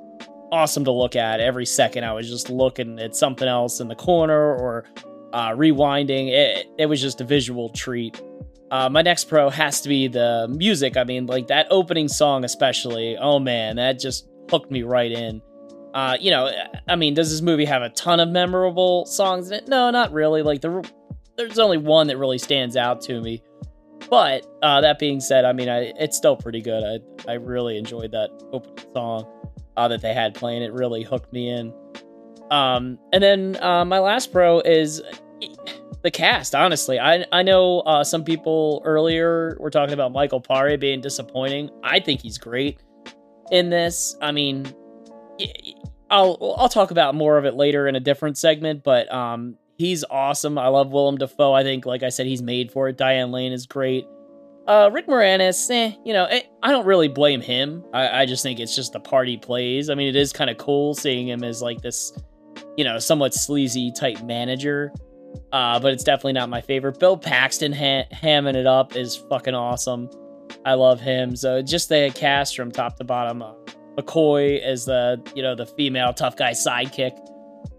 [0.53, 1.41] awesome to look at.
[1.41, 4.85] Every second, I was just looking at something else in the corner or
[5.33, 6.29] uh, rewinding.
[6.29, 8.23] It, it was just a visual treat.
[8.71, 10.97] Uh, my next pro has to be the music.
[10.97, 13.17] I mean, like that opening song, especially.
[13.17, 15.43] Oh man, that just hooked me right in.
[15.93, 16.51] Uh, you know,
[16.89, 19.69] I mean, does this movie have a ton of memorable songs in it?
[19.69, 20.43] No, not really.
[20.43, 20.89] Like the,
[21.37, 23.43] there's only one that really stands out to me.
[24.11, 26.83] But uh, that being said, I mean, I, it's still pretty good.
[27.27, 29.27] I I really enjoyed that opening song
[29.77, 30.63] uh, that they had playing.
[30.63, 31.73] It really hooked me in.
[32.51, 35.03] Um, and then uh, my last pro is
[36.03, 36.55] the cast.
[36.55, 41.71] Honestly, I I know uh, some people earlier were talking about Michael Paré being disappointing.
[41.83, 42.81] I think he's great
[43.51, 44.17] in this.
[44.21, 44.67] I mean,
[46.11, 50.05] I'll I'll talk about more of it later in a different segment, but um, he's
[50.11, 50.59] awesome.
[50.59, 51.53] I love Willem Dafoe.
[51.53, 52.97] I think, like I said, he's made for it.
[52.97, 54.07] Diane Lane is great.
[54.67, 57.85] Uh, Rick Moranis, eh, you know, it, I don't really blame him.
[57.93, 59.91] I, I just think it's just the part he plays.
[59.91, 62.17] I mean, it is kind of cool seeing him as like this,
[62.77, 64.91] you know, somewhat sleazy type manager.
[65.53, 66.99] Uh, but it's definitely not my favorite.
[66.99, 70.09] Bill Paxton ha- hamming it up is fucking awesome.
[70.65, 71.37] I love him.
[71.37, 73.43] So just the cast from top to bottom.
[73.43, 73.53] Uh,
[73.97, 77.17] McCoy as the you know the female tough guy sidekick.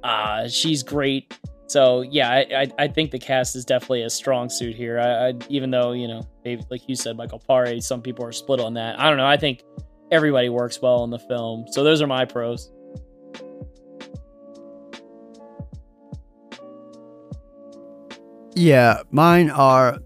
[0.03, 1.37] Uh, she's great.
[1.67, 4.99] So yeah, I, I, I think the cast is definitely a strong suit here.
[4.99, 6.21] I, I even though you know
[6.69, 8.99] like you said, Michael Paré, some people are split on that.
[8.99, 9.25] I don't know.
[9.25, 9.63] I think
[10.11, 11.65] everybody works well in the film.
[11.71, 12.71] So those are my pros.
[18.55, 19.99] Yeah, mine are.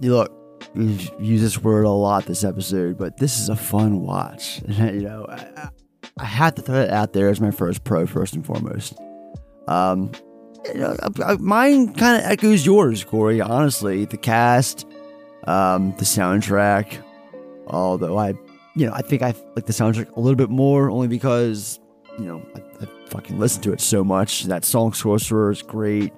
[0.00, 0.38] You look,
[0.74, 4.62] used this word a lot this episode, but this is a fun watch.
[4.68, 5.70] you know, I,
[6.18, 8.94] I have to throw it out there as my first pro, first and foremost.
[9.66, 10.12] Um,
[10.74, 13.40] I- I- mine kind of echoes yours, Corey.
[13.40, 14.86] Honestly, the cast,
[15.44, 16.98] um, the soundtrack.
[17.66, 18.34] Although I,
[18.76, 21.80] you know, I think I like the soundtrack a little bit more, only because
[22.18, 24.44] you know I, I fucking listen to it so much.
[24.44, 26.12] That song "Sorcerer" is great.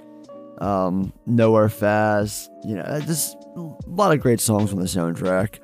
[0.59, 2.51] Um, Nowhere Fast.
[2.65, 5.59] You know, just a lot of great songs on the soundtrack.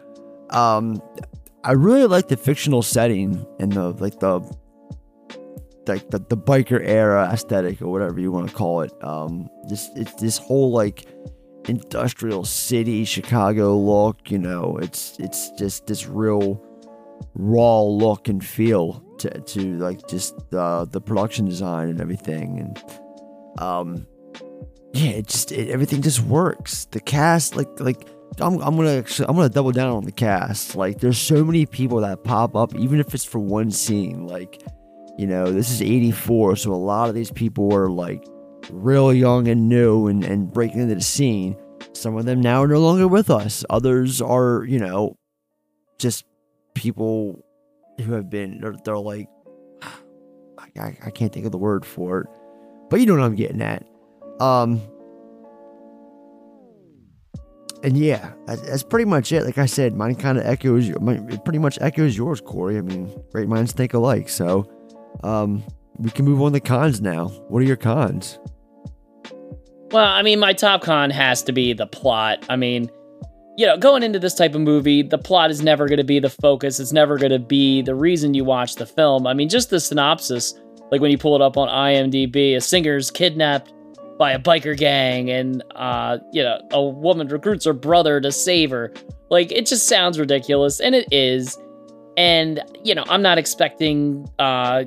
[0.50, 1.00] Um,
[1.64, 4.40] I really like the fictional setting and the like the
[5.88, 8.92] like the, the biker era aesthetic or whatever you want to call it.
[9.02, 11.06] Um, this it's this whole like
[11.68, 14.30] industrial city Chicago look.
[14.30, 16.62] You know, it's it's just this real
[17.34, 23.62] raw look and feel to to like just the the production design and everything and
[23.62, 24.06] um
[24.92, 28.06] yeah it just it, everything just works the cast like like
[28.38, 31.64] I'm, I'm gonna actually, I'm gonna double down on the cast like there's so many
[31.64, 34.62] people that pop up even if it's for one scene like
[35.18, 38.24] you know this is 84 so a lot of these people were like
[38.70, 41.56] real young and new and, and breaking into the scene.
[41.92, 43.64] Some of them now are no longer with us.
[43.70, 45.16] Others are you know
[45.98, 46.24] just
[46.74, 47.44] people
[48.00, 49.28] who have been they're, they're like
[50.78, 52.26] I, I can't think of the word for it
[52.90, 53.84] but you know what i'm getting at.
[54.40, 54.80] Um
[57.82, 59.44] and yeah that's, pretty much it.
[59.44, 62.78] Like i said mine kind of echoes mine, it pretty much echoes yours corey.
[62.78, 64.70] I mean great minds think alike so
[65.24, 65.62] um
[65.98, 68.38] we can move on to cons now what are your cons
[69.92, 72.44] Well, I mean, my top con has to be the plot.
[72.50, 72.90] I mean,
[73.56, 76.18] you know, going into this type of movie, the plot is never going to be
[76.18, 76.80] the focus.
[76.80, 79.26] It's never going to be the reason you watch the film.
[79.26, 80.54] I mean, just the synopsis
[80.90, 83.72] Like when you pull it up on IMDb, a singer's kidnapped
[84.18, 88.70] by a biker gang, and uh, you know, a woman recruits her brother to save
[88.70, 88.92] her.
[89.30, 91.56] Like it just sounds ridiculous, and it is.
[92.16, 94.84] And you know, I'm not expecting uh,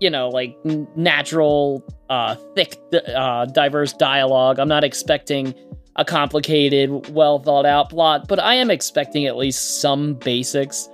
[0.00, 0.56] you know, like
[0.96, 2.76] natural, uh, thick,
[3.14, 4.58] uh, diverse dialogue.
[4.58, 5.54] I'm not expecting
[5.96, 10.88] a complicated, well thought out plot, but I am expecting at least some basics.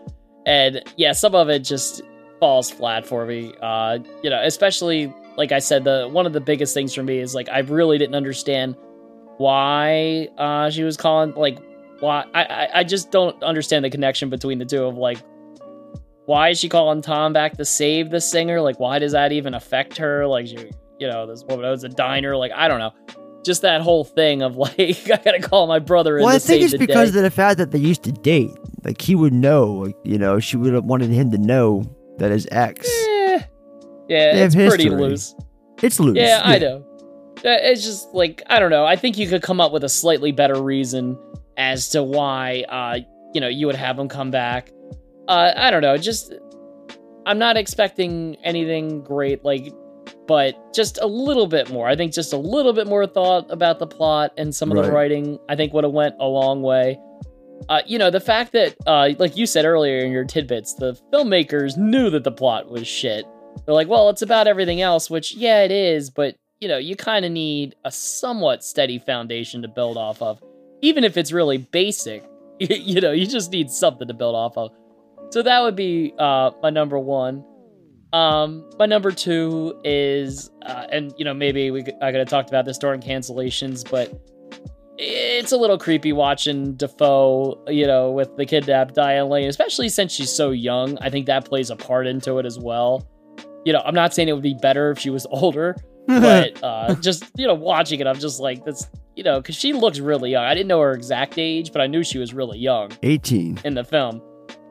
[0.46, 2.02] And yeah, some of it just
[2.40, 3.52] falls flat for me.
[3.60, 7.18] Uh, you know, especially like I said, the one of the biggest things for me
[7.18, 8.76] is like I really didn't understand
[9.36, 11.58] why uh, she was calling like
[12.00, 15.18] why I, I I just don't understand the connection between the two of like
[16.28, 18.60] why is she calling Tom back to save the singer?
[18.60, 20.26] Like, why does that even affect her?
[20.26, 22.36] Like, she, you know, this woman owns a diner.
[22.36, 22.92] Like, I don't know.
[23.44, 26.38] Just that whole thing of like, I gotta call my brother in Well, to I
[26.38, 27.18] think save it's the because day.
[27.20, 28.50] of the fact that they used to date.
[28.84, 31.82] Like he would know, like, you know, she would have wanted him to know
[32.18, 32.86] that his ex.
[32.88, 33.40] Eh,
[34.08, 34.90] yeah, They it's pretty history.
[34.90, 35.34] loose.
[35.82, 36.16] It's loose.
[36.18, 36.84] Yeah, I know.
[37.38, 38.84] Uh, It's just like I don't know.
[38.84, 41.16] I think you could come up with a slightly better reason
[41.56, 42.98] as to why uh
[43.34, 44.70] you know you would have him come back.
[45.28, 45.96] Uh I don't know.
[45.96, 46.34] Just
[47.26, 49.72] I'm not expecting anything great like
[50.26, 51.86] but just a little bit more.
[51.88, 54.90] I think just a little bit more thought about the plot and some of the
[54.92, 56.98] writing I think would have went a long way.
[57.68, 60.98] Uh, you know, the fact that, uh, like you said earlier in your tidbits, the
[61.12, 63.26] filmmakers knew that the plot was shit.
[63.66, 66.96] They're like, well, it's about everything else, which, yeah, it is, but, you know, you
[66.96, 70.42] kind of need a somewhat steady foundation to build off of.
[70.80, 72.24] Even if it's really basic,
[72.60, 74.70] you know, you just need something to build off of.
[75.30, 77.44] So that would be uh, my number one.
[78.12, 82.48] Um, my number two is, uh, and you know, maybe we I could have talked
[82.48, 84.18] about this during cancellations, but
[84.96, 90.12] it's a little creepy watching Dafoe, you know, with the kidnapped Diane Lane, especially since
[90.12, 90.98] she's so young.
[90.98, 93.06] I think that plays a part into it as well.
[93.64, 95.76] You know, I'm not saying it would be better if she was older,
[96.06, 99.74] but uh, just you know, watching it, I'm just like, that's you know, because she
[99.74, 100.44] looks really young.
[100.44, 103.60] I didn't know her exact age, but I knew she was really young 18.
[103.64, 104.22] in the film.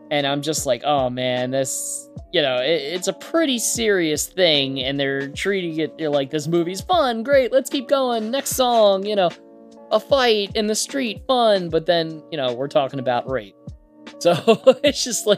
[0.09, 4.81] And I'm just like, oh man, this, you know, it, it's a pretty serious thing.
[4.81, 8.31] And they're treating it they're like, this movie's fun, great, let's keep going.
[8.31, 9.29] Next song, you know,
[9.91, 11.69] a fight in the street, fun.
[11.69, 13.55] But then, you know, we're talking about rape.
[14.19, 14.33] So
[14.83, 15.37] it's just like,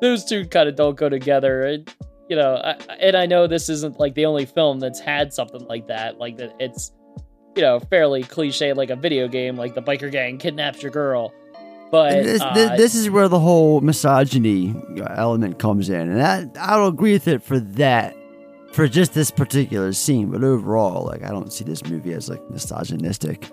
[0.00, 1.62] those two kind of don't go together.
[1.64, 1.92] And,
[2.28, 5.66] you know, I, and I know this isn't like the only film that's had something
[5.66, 6.18] like that.
[6.18, 6.92] Like that it's,
[7.56, 11.32] you know, fairly cliche, like a video game, like the biker gang kidnaps your girl.
[11.90, 14.74] But And this, uh, this is where the whole misogyny
[15.10, 18.16] element comes in, and that I'll agree with it for that,
[18.72, 20.30] for just this particular scene.
[20.30, 23.48] But overall, like I don't see this movie as like misogynistic.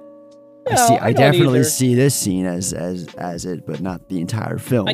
[0.69, 1.63] I see, I I, definitely either.
[1.69, 4.89] see this scene as as as it, but not the entire film.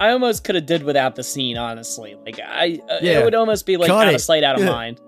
[0.00, 2.16] I almost could have did without the scene, honestly.
[2.24, 3.20] Like I, uh, Yeah.
[3.20, 4.16] it would almost be like Cut out it.
[4.16, 4.70] of sight, out of Yeah.
[4.70, 5.00] mind.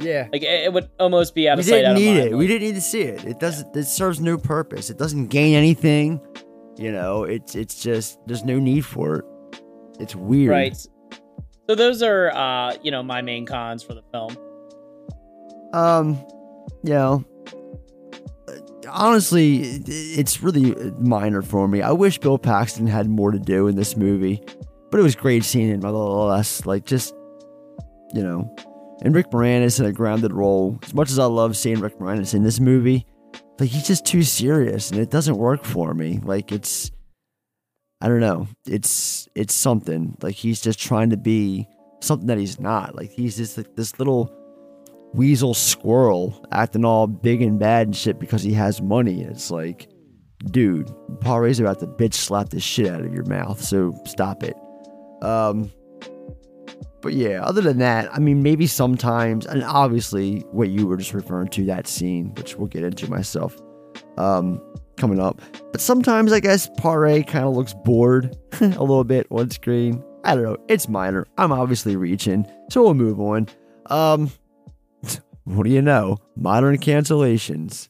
[0.00, 0.28] Yeah.
[0.32, 2.18] Like it, it would almost be out we of sight, We didn't out of need
[2.20, 2.32] mind.
[2.32, 2.36] it.
[2.36, 3.24] We didn't need to see it.
[3.24, 3.76] It doesn't.
[3.76, 4.90] It serves no purpose.
[4.90, 6.20] It doesn't gain anything.
[6.80, 9.24] You know, it's it's just there's no need for it.
[10.00, 10.50] It's weird.
[10.50, 10.76] Right.
[11.68, 14.34] So those are, uh, you know, my main cons for the film.
[15.74, 16.14] Um,
[16.82, 17.24] you know,
[18.88, 21.82] honestly, it's really minor for me.
[21.82, 24.42] I wish Bill Paxton had more to do in this movie,
[24.90, 26.64] but it was great seeing him nonetheless.
[26.64, 27.14] Like, just,
[28.14, 28.52] you know,
[29.02, 30.78] and Rick Moranis in a grounded role.
[30.82, 33.06] As much as I love seeing Rick Moranis in this movie,
[33.60, 36.20] like, he's just too serious and it doesn't work for me.
[36.22, 36.90] Like, it's,
[38.00, 38.48] I don't know.
[38.66, 40.16] It's, it's something.
[40.22, 41.66] Like, he's just trying to be
[42.00, 42.94] something that he's not.
[42.94, 44.34] Like, he's just like this little
[45.12, 49.22] weasel squirrel acting all big and bad and shit because he has money.
[49.22, 49.88] It's like,
[50.46, 50.86] dude,
[51.18, 54.56] Paré's about to bitch slap the shit out of your mouth, so stop it.
[55.22, 55.70] Um,
[57.02, 61.14] but yeah, other than that, I mean, maybe sometimes, and obviously what you were just
[61.14, 63.56] referring to, that scene, which we'll get into myself,
[64.18, 64.60] um,
[64.96, 65.40] coming up.
[65.72, 70.04] But sometimes I guess Paré kind of looks bored a little bit on screen.
[70.24, 70.56] I don't know.
[70.68, 71.26] It's minor.
[71.38, 73.48] I'm obviously reaching, so we'll move on.
[73.86, 74.30] Um,
[75.44, 76.18] what do you know?
[76.36, 77.88] Modern cancellations.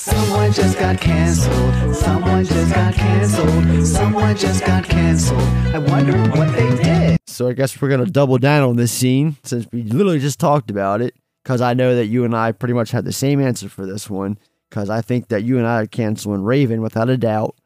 [0.00, 1.96] Someone just got canceled.
[1.96, 3.84] Someone just got canceled.
[3.84, 5.40] Someone just got canceled.
[5.74, 7.18] I wonder what they did.
[7.26, 10.70] So I guess we're gonna double down on this scene since we literally just talked
[10.70, 11.16] about it.
[11.42, 14.08] Because I know that you and I pretty much had the same answer for this
[14.08, 14.38] one.
[14.70, 17.56] Because I think that you and I are canceling Raven without a doubt.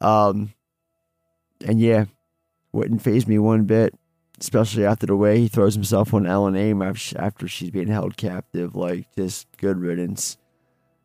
[0.00, 0.52] Um,
[1.66, 2.04] and yeah,
[2.70, 3.92] wouldn't phase me one bit,
[4.40, 8.16] especially after the way he throws himself on Ellen Aim af- after she's being held
[8.16, 8.76] captive.
[8.76, 10.36] Like, just good riddance.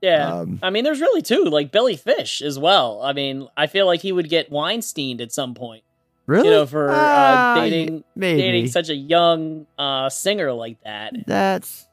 [0.02, 0.32] Yeah.
[0.42, 3.02] Um, I mean, there's really two, like Billy Fish as well.
[3.04, 5.84] I mean, I feel like he would get Weinsteined at some point.
[6.28, 6.46] Really?
[6.50, 8.42] You know, for Ah, uh, dating maybe.
[8.42, 11.14] dating such a young uh, singer like that.
[11.26, 11.88] That's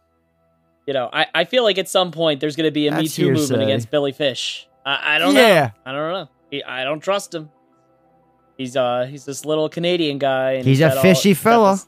[0.86, 3.06] You know, I, I feel like at some point there's going to be a Me
[3.08, 4.68] Too movement against Billy Fish.
[4.84, 5.70] I, I don't Yeah.
[5.70, 5.70] know.
[5.86, 6.28] I don't know.
[6.50, 7.48] He, I don't trust him.
[8.58, 10.52] He's uh he's this little Canadian guy.
[10.52, 11.72] And He's a all- fishy he's fella.
[11.72, 11.86] this-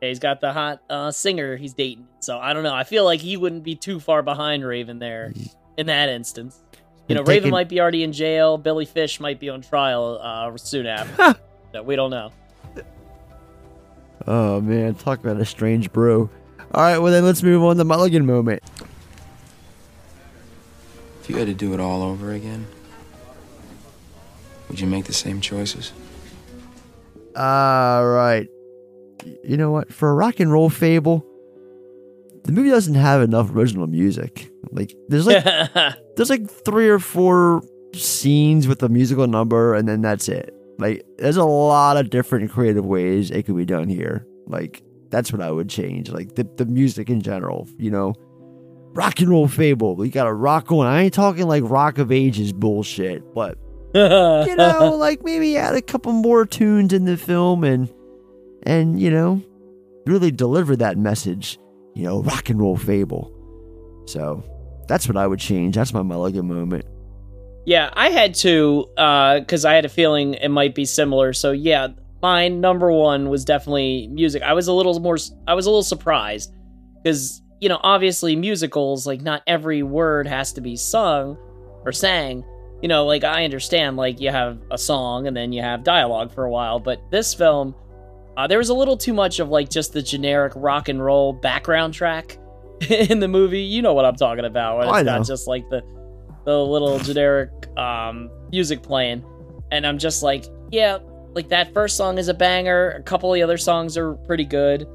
[0.00, 2.06] yeah, he's got the hot uh, singer he's dating.
[2.20, 2.74] So I don't know.
[2.74, 5.32] I feel like he wouldn't be too far behind Raven there
[5.76, 6.58] in that instance.
[7.08, 8.58] You know, Raven taking- might be already in jail.
[8.58, 11.38] Billy Fish might be on trial uh, soon after.
[11.74, 12.30] No, we don't know.
[14.26, 16.30] oh man, talk about a strange brew.
[16.72, 18.62] All right, well then let's move on to the Mulligan moment.
[21.20, 22.66] If you had to do it all over again,
[24.68, 25.92] would you make the same choices?
[27.34, 28.48] All right.
[29.24, 29.92] You know what?
[29.92, 31.26] For a rock and roll fable,
[32.44, 34.50] the movie doesn't have enough original music.
[34.70, 35.44] Like there's like
[36.16, 37.62] there's like three or four
[37.94, 40.54] scenes with a musical number, and then that's it.
[40.78, 44.26] Like there's a lot of different creative ways it could be done here.
[44.46, 46.10] Like that's what I would change.
[46.10, 47.68] Like the the music in general.
[47.78, 48.14] You know,
[48.92, 49.96] rock and roll fable.
[49.96, 50.86] We got a rock on.
[50.86, 53.58] I ain't talking like rock of ages bullshit, but
[53.94, 57.90] you know, like maybe add a couple more tunes in the film and
[58.66, 59.42] and you know,
[60.06, 61.58] really deliver that message.
[61.94, 63.32] You know, rock and roll fable.
[64.06, 64.44] So
[64.86, 65.76] that's what I would change.
[65.76, 66.84] That's my Mulligan moment.
[67.64, 71.32] Yeah, I had to uh, because I had a feeling it might be similar.
[71.32, 71.88] So yeah,
[72.22, 74.42] my number one was definitely music.
[74.42, 75.16] I was a little more,
[75.48, 76.52] I was a little surprised
[77.02, 81.36] because you know, obviously musicals like not every word has to be sung
[81.84, 82.44] or sang.
[82.82, 86.32] You know, like I understand, like you have a song and then you have dialogue
[86.32, 87.74] for a while, but this film,
[88.36, 91.32] uh, there was a little too much of like just the generic rock and roll
[91.32, 92.38] background track
[92.90, 93.62] in the movie.
[93.62, 94.78] You know what I'm talking about?
[94.78, 95.18] When Oh, I it's know.
[95.18, 95.82] got just like the
[96.44, 99.24] the little generic um, music playing,
[99.72, 100.98] and I'm just like, yeah,
[101.34, 102.90] like that first song is a banger.
[102.90, 104.86] A couple of the other songs are pretty good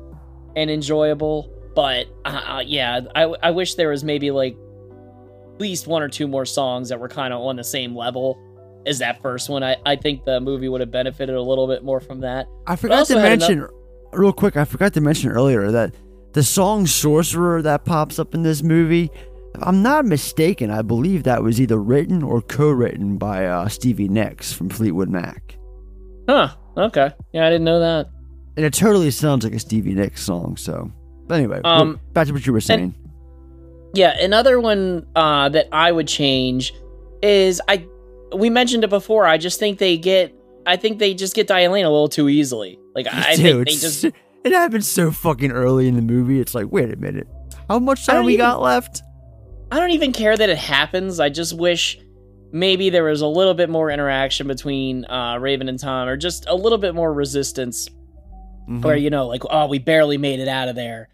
[0.55, 4.55] and enjoyable, but uh, yeah, I I wish there was maybe like
[5.55, 8.37] at least one or two more songs that were kind of on the same level
[8.85, 9.63] as that first one.
[9.63, 12.47] I I think the movie would have benefited a little bit more from that.
[12.67, 13.69] I forgot to mention enough-
[14.13, 14.57] real quick.
[14.57, 15.93] I forgot to mention earlier that
[16.33, 19.09] the song "Sorcerer" that pops up in this movie.
[19.53, 24.07] If I'm not mistaken, I believe that was either written or co-written by uh, Stevie
[24.07, 25.57] Nicks from Fleetwood Mac,
[26.29, 26.49] Huh.
[26.77, 27.11] Okay.
[27.33, 28.07] Yeah, I didn't know that.
[28.55, 30.55] and it totally sounds like a Stevie Nicks song.
[30.55, 30.89] So,
[31.27, 32.95] but anyway, Um, back to what you were saying.
[33.93, 36.73] Yeah, another one uh, that I would change
[37.21, 37.85] is I.
[38.35, 39.25] We mentioned it before.
[39.25, 40.33] I just think they get.
[40.65, 42.79] I think they just get Diane a little too easily.
[42.95, 44.03] Like I Dude, think they it's- just.
[44.43, 46.39] it happens so fucking early in the movie.
[46.39, 47.27] It's like, wait a minute,
[47.69, 49.01] how much time we even- got left?
[49.71, 51.19] I don't even care that it happens.
[51.19, 51.97] I just wish
[52.51, 56.45] maybe there was a little bit more interaction between uh, Raven and Tom, or just
[56.47, 57.87] a little bit more resistance.
[58.69, 58.83] Mhm.
[58.83, 61.09] Where you know, like, oh, we barely made it out of there.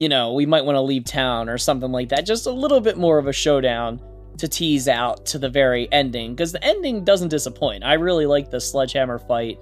[0.00, 2.26] You know, we might want to leave town or something like that.
[2.26, 4.00] Just a little bit more of a showdown
[4.38, 7.84] to tease out to the very ending, because the ending doesn't disappoint.
[7.84, 9.58] I really like the sledgehammer fight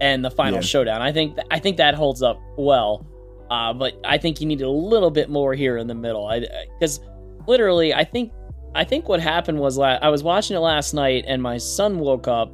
[0.00, 0.60] and the final Yeah.
[0.62, 1.02] showdown.
[1.02, 3.06] I think th- I think that holds up well.
[3.50, 6.26] Uh, but I think you needed a little bit more here in the middle.
[6.26, 6.40] I
[6.78, 7.00] because
[7.46, 8.32] literally, I think
[8.74, 11.98] I think what happened was la- I was watching it last night, and my son
[12.00, 12.52] woke up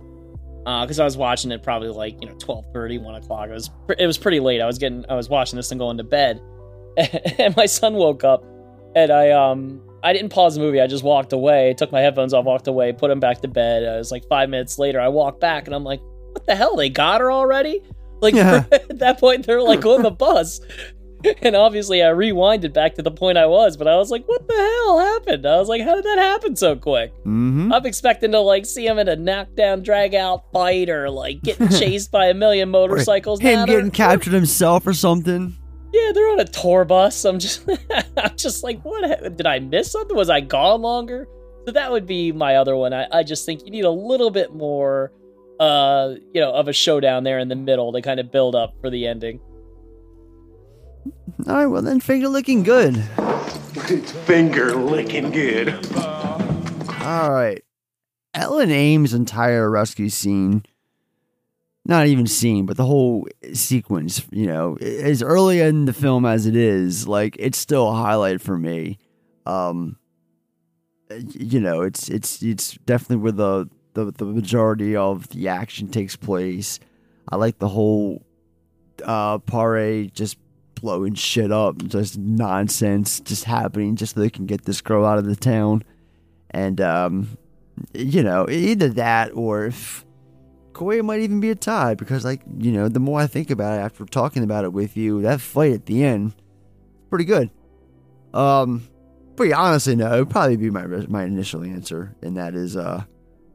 [0.65, 3.49] because I was watching it probably like you know 12:30, 1 o'clock.
[3.49, 4.61] It was pr- it was pretty late.
[4.61, 6.41] I was getting I was watching this and going to bed,
[7.39, 8.45] and my son woke up,
[8.95, 10.81] and I um I didn't pause the movie.
[10.81, 13.85] I just walked away, took my headphones off, walked away, put him back to bed.
[13.85, 15.01] Uh, it was like five minutes later.
[15.01, 16.01] I walked back, and I'm like,
[16.33, 16.77] what the hell?
[16.77, 17.83] They got her already?
[18.21, 18.65] Like Yeah.
[18.73, 20.61] at that point, they're like on the bus.
[21.41, 24.49] And obviously, I rewinded back to the point I was, but I was like, "What
[24.49, 27.73] the hell happened?" I was like, "How did that happen so quick?" Mm-hmm.
[27.73, 31.69] I'm expecting to like see him in a knockdown, drag out fight, or like getting
[31.79, 33.41] chased by a million motorcycles.
[33.41, 35.57] Him getting captured himself or something.
[35.93, 37.25] Yeah, they're on a tour bus.
[37.25, 37.69] I'm just,
[38.17, 39.37] I'm just like, what?
[39.37, 40.17] Did I miss something?
[40.17, 41.29] Was I gone longer?
[41.67, 42.93] So that would be my other one.
[42.93, 45.13] I, I just think you need a little bit more,
[45.61, 48.75] uh, you know, of a showdown there in the middle to kind of build up
[48.81, 49.39] for the ending.
[51.47, 52.97] All right, well then, finger licking good.
[54.27, 55.75] Finger licking good.
[55.97, 57.63] All right.
[58.35, 60.65] Ellen Aim's entire rescue scene,
[61.85, 66.47] not even scene, but the whole sequence, you know, as early in the film as
[66.47, 68.99] it is, like it's still a highlight for me.
[69.47, 69.97] Um,
[71.11, 76.17] you know, it's it's it's definitely where the the, the majority of the action takes
[76.17, 76.79] place.
[77.29, 78.25] I like the whole
[79.05, 80.39] uh Paré just
[80.77, 85.19] blowing shit up, just nonsense just happening just so they can get this girl out
[85.19, 85.83] of the town.
[86.51, 87.39] And um
[87.93, 90.05] you know, either that or if
[90.81, 93.79] It might even be a tie because, like, you know, the more I think about
[93.79, 96.35] it after talking about it with you, that fight at the end,
[97.11, 97.51] pretty good.
[98.35, 98.89] Um,
[99.37, 102.77] but yeah, honestly, no, it would probably be my my initial answer, and that is
[102.77, 103.05] uh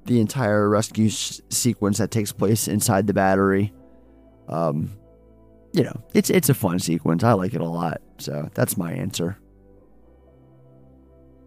[0.05, 3.73] the entire rescue s- sequence that takes place inside the battery.
[4.47, 4.91] Um,
[5.73, 7.23] you know, it's it's a fun sequence.
[7.23, 9.37] I like it a lot, so that's my answer.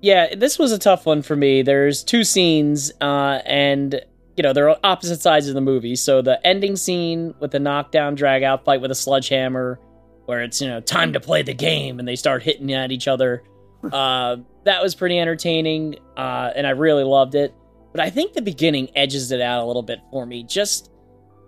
[0.03, 1.63] Yeah, this was a tough one for me.
[1.63, 4.01] There's two scenes, uh, and
[4.37, 5.97] you know they're opposite sides of the movie.
[5.97, 9.79] So the ending scene with the knockdown, drag out fight with a sledgehammer,
[10.27, 13.09] where it's you know time to play the game, and they start hitting at each
[13.09, 13.43] other.
[13.83, 17.55] Uh, that was pretty entertaining, uh, and I really loved it.
[17.93, 20.43] But I think the beginning edges it out a little bit for me.
[20.43, 20.91] Just,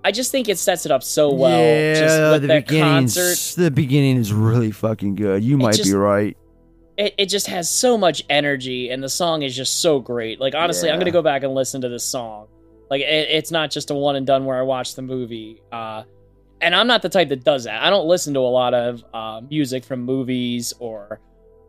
[0.02, 1.60] I just think it sets it up so well.
[1.60, 5.44] yeah, just with the beginning, the beginning is really fucking good.
[5.44, 6.34] You might be right.
[6.96, 10.54] it, it just has so much energy and the song is just so great like
[10.54, 12.46] honestly i'm gonna go back and listen to this song
[12.92, 16.02] like it, it's not just a one and done where i watch the movie uh
[16.60, 17.82] and i'm not the type that does that.
[17.82, 21.20] I don't listen to a lot of uh, music from movies or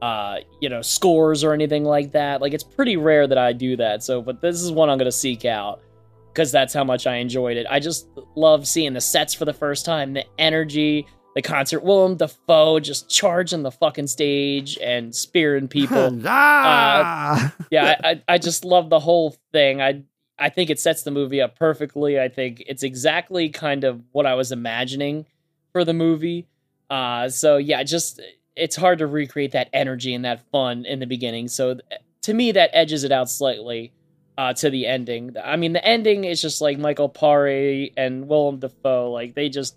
[0.02, 2.42] uh you know scores or anything like that.
[2.42, 4.04] Like it's pretty rare that i do that.
[4.04, 5.82] So but this is one i'm gonna seek out
[6.28, 7.66] because that's how much i enjoyed it.
[7.70, 11.84] I just love seeing the sets for the first time the energy the concert.
[11.84, 16.22] Willem dafoe just charging the fucking stage and spearing people.
[16.26, 17.48] Ah!
[17.48, 19.82] uh, yeah I, I, I just love the whole thing.
[19.82, 20.04] I
[20.40, 24.26] i think it sets the movie up perfectly i think it's exactly kind of what
[24.26, 25.26] i was imagining
[25.72, 26.48] for the movie
[26.90, 28.22] uh so yeah just
[28.56, 31.78] it's hard to recreate that energy and that fun in the beginning so
[32.22, 33.92] to me that edges it out slightly
[34.38, 38.60] uh to the ending i mean the ending is just like michael Paré and willem
[38.60, 39.76] dafoe like they just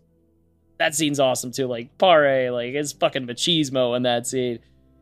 [0.78, 1.66] that scene's awesome too.
[1.66, 4.58] Like Paré, like his fucking machismo in that scene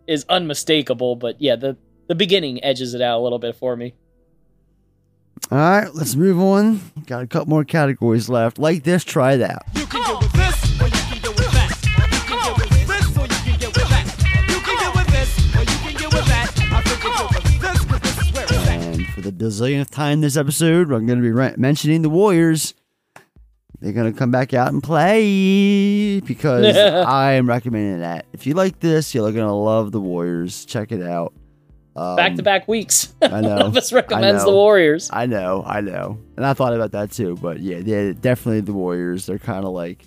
[0.07, 1.17] is unmistakable.
[1.17, 1.77] But yeah, the
[2.07, 3.95] the beginning edges it out a little bit for me.
[5.51, 6.81] All right, let's move on.
[7.07, 8.59] Got a couple more categories left.
[8.59, 9.65] Like this, try that.
[18.95, 22.75] And for the dozillionth time this episode, I'm going to be re- mentioning the Warriors.
[23.81, 28.27] They're going to come back out and play because I am recommending that.
[28.33, 30.65] If you like this, you're going to love the Warriors.
[30.65, 31.35] Check it out.
[31.95, 33.15] Back to back weeks.
[33.23, 33.57] I know.
[33.57, 34.51] One of us recommends the.
[34.51, 35.11] Warriors.
[35.13, 36.19] I know, I know.
[36.37, 39.27] And I thought about that too, but yeah, definitely the Warriors.
[39.27, 40.05] They're kind of like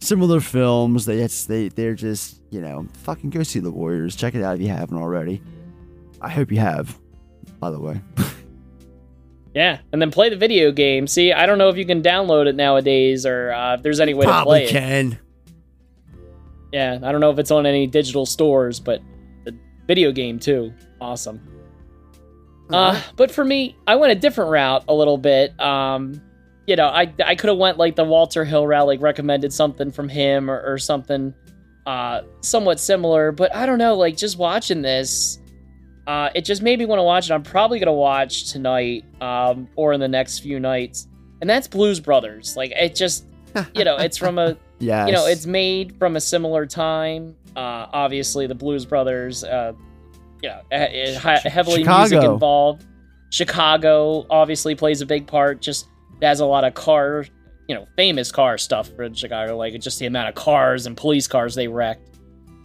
[0.00, 1.06] similar films.
[1.06, 4.16] They they they're just, you know, fucking go see the Warriors.
[4.16, 5.40] Check it out if you haven't already.
[6.20, 6.98] I hope you have,
[7.60, 8.00] by the way.
[9.54, 11.06] Yeah, and then play the video game.
[11.08, 14.14] See, I don't know if you can download it nowadays or uh, if there's any
[14.14, 14.70] way to Probably play it.
[14.70, 15.18] can.
[16.70, 19.00] Yeah, I don't know if it's on any digital stores, but
[19.88, 20.72] video game too.
[21.00, 21.40] Awesome.
[22.70, 25.58] Uh, but for me, I went a different route a little bit.
[25.58, 26.22] Um,
[26.66, 29.90] you know, I I could have went like the Walter Hill route, like recommended something
[29.90, 31.34] from him or, or something
[31.86, 33.32] uh somewhat similar.
[33.32, 35.38] But I don't know, like just watching this,
[36.06, 37.32] uh, it just made me want to watch it.
[37.32, 41.08] I'm probably gonna watch tonight, um, or in the next few nights,
[41.40, 42.54] and that's Blues Brothers.
[42.54, 43.24] Like it just,
[43.74, 44.58] you know, it's from a
[45.06, 47.34] you know, it's made from a similar time.
[47.58, 49.72] Uh, obviously, the Blues Brothers, uh,
[50.42, 52.84] you know, he- he- heavily music involved.
[53.30, 55.60] Chicago obviously plays a big part.
[55.60, 55.88] Just
[56.22, 57.24] has a lot of car,
[57.68, 61.26] you know, famous car stuff for Chicago, like just the amount of cars and police
[61.26, 62.08] cars they wrecked.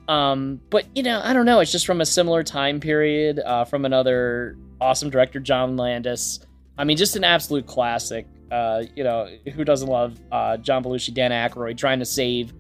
[0.08, 1.60] Um, but you know, I don't know.
[1.60, 6.40] It's just from a similar time period, uh, from another awesome director, John Landis.
[6.78, 8.28] I mean, just an absolute classic.
[8.52, 12.54] Uh, you know, who doesn't love uh, John Belushi, Dan Aykroyd trying to save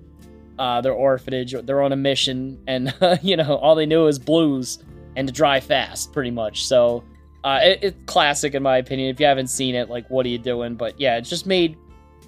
[0.60, 1.54] uh, their orphanage?
[1.64, 4.84] They're on a mission, and you know, all they knew is blues
[5.16, 6.66] and to drive fast, pretty much.
[6.66, 7.04] So,
[7.44, 9.10] uh, it, it's classic in my opinion.
[9.10, 10.76] If you haven't seen it, like, what are you doing?
[10.76, 11.78] But yeah, it's just made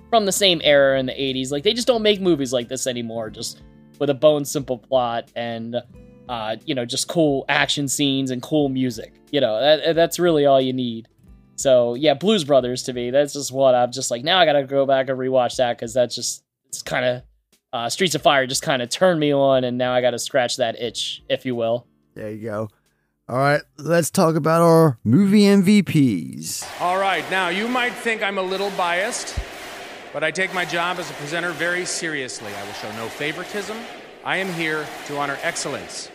[0.10, 1.52] from the same era in the '80s.
[1.52, 3.30] Like, they just don't make movies like this anymore.
[3.30, 3.62] Just
[4.00, 5.82] with a bone simple plot and
[6.28, 9.14] uh, you know, just cool action scenes and cool music.
[9.32, 11.08] You know, that, that's really all you need.
[11.56, 14.24] So yeah, Blues Brothers to me, that's just what I'm just like.
[14.24, 17.24] Now I gotta go back and rewatch that because that's just it's kind of
[17.76, 20.56] uh, Streets of Fire just kind of turned me on, and now I gotta scratch
[20.58, 21.86] that itch, if you will.
[22.14, 22.70] There you go.
[23.28, 26.66] All right, let's talk about our movie MVPs.
[26.80, 29.38] All right, now you might think I'm a little biased,
[30.14, 32.54] but I take my job as a presenter very seriously.
[32.56, 33.78] I will show no favoritism.
[34.24, 36.10] I am here to honor excellence.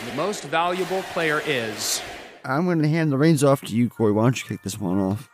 [0.00, 2.02] And the most valuable player is.
[2.44, 4.12] I'm going to hand the reins off to you, Corey.
[4.12, 5.29] Why don't you kick this one off?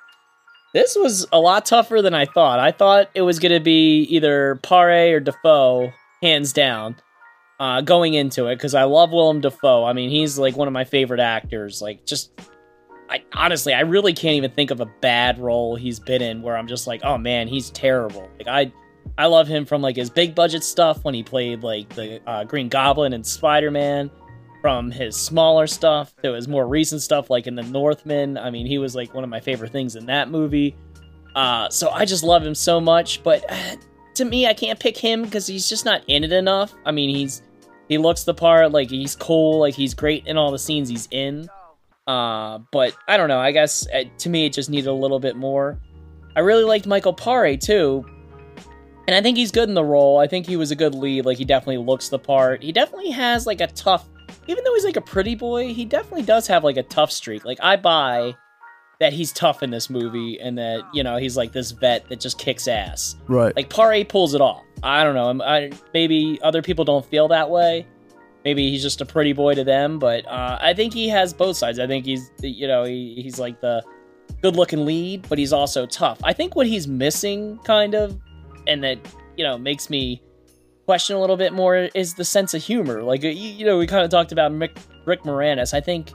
[0.77, 2.59] This was a lot tougher than I thought.
[2.61, 5.91] I thought it was gonna be either Paré or Dafoe,
[6.21, 6.97] hands down,
[7.59, 9.85] uh, going into it because I love Willem Dafoe.
[9.85, 11.81] I mean, he's like one of my favorite actors.
[11.81, 12.31] Like, just
[13.09, 16.59] I honestly, I really can't even think of a bad role he's been in where
[16.59, 18.29] I'm just like, oh man, he's terrible.
[18.39, 18.71] Like I,
[19.17, 22.45] I love him from like his big budget stuff when he played like the uh,
[22.45, 24.11] Green Goblin and Spider Man.
[24.63, 28.37] From his smaller stuff to his more recent stuff, like in The Northman.
[28.37, 30.75] I mean, he was like one of my favorite things in that movie.
[31.35, 33.23] Uh, so I just love him so much.
[33.23, 33.77] But uh,
[34.15, 36.75] to me, I can't pick him because he's just not in it enough.
[36.85, 37.43] I mean, he's
[37.89, 41.07] he looks the part, like he's cool, like he's great in all the scenes he's
[41.11, 41.49] in.
[42.07, 43.39] Uh, but I don't know.
[43.39, 45.79] I guess uh, to me, it just needed a little bit more.
[46.35, 48.05] I really liked Michael Paré too,
[49.07, 50.19] and I think he's good in the role.
[50.19, 51.25] I think he was a good lead.
[51.25, 52.63] Like he definitely looks the part.
[52.63, 54.09] He definitely has like a tough,
[54.49, 57.45] even though he's like a pretty boy, he definitely does have like a tough streak.
[57.45, 58.35] Like I buy
[58.99, 62.19] that he's tough in this movie, and that you know he's like this vet that
[62.21, 63.17] just kicks ass.
[63.29, 63.55] Right.
[63.55, 64.63] Like Paré pulls it off.
[64.83, 65.45] I don't know.
[65.45, 67.87] I'm- maybe other people don't feel that way.
[68.45, 71.57] Maybe he's just a pretty boy to them, but uh, I think he has both
[71.57, 71.81] sides.
[71.81, 73.83] I think he's, you know, he, he's like the
[74.41, 76.21] good-looking lead, but he's also tough.
[76.23, 78.17] I think what he's missing, kind of,
[78.69, 78.99] and that
[79.37, 80.23] you know makes me
[80.87, 83.03] question a little bit more is the sense of humor.
[83.03, 85.75] Like you, you know, we kind of talked about Mick, Rick Moranis.
[85.75, 86.13] I think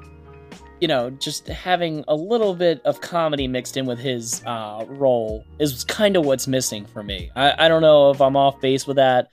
[0.82, 5.46] you know, just having a little bit of comedy mixed in with his uh, role
[5.60, 7.30] is kind of what's missing for me.
[7.36, 9.30] I, I don't know if I'm off base with that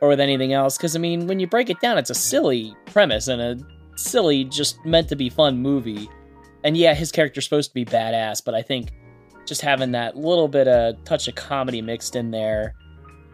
[0.00, 2.76] or with anything else, because I mean, when you break it down, it's a silly
[2.86, 3.58] premise and a
[3.96, 6.08] silly, just meant to be fun movie.
[6.62, 8.92] And yeah, his character's supposed to be badass, but I think
[9.44, 12.74] just having that little bit of touch of comedy mixed in there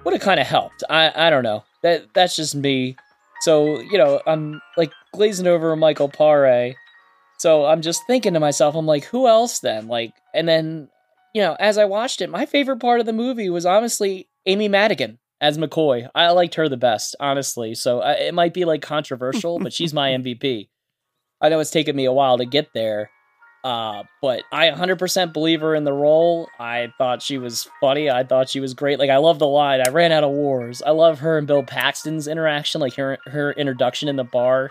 [0.05, 0.83] would have kind of helped.
[0.89, 1.65] I I don't know.
[1.83, 2.97] That that's just me.
[3.41, 6.75] So you know, I'm like glazing over Michael Paré.
[7.39, 9.87] So I'm just thinking to myself, I'm like, who else then?
[9.87, 10.89] Like, and then,
[11.33, 14.67] you know, as I watched it, my favorite part of the movie was honestly Amy
[14.67, 16.09] Madigan as McCoy.
[16.17, 17.77] I liked her the best, honestly.
[17.77, 20.69] So it might be like controversial, but she's my MVP.
[21.41, 23.11] I know it's taken me a while to get there,
[23.65, 26.49] uh, but I 100% believe her in the role.
[26.59, 28.11] I thought she was funny.
[28.11, 28.99] I thought she was great.
[28.99, 29.81] Like I love the line.
[29.81, 30.83] I ran out of wars.
[30.83, 34.71] I love her and Bill Paxton's interaction, like her her introduction in the bar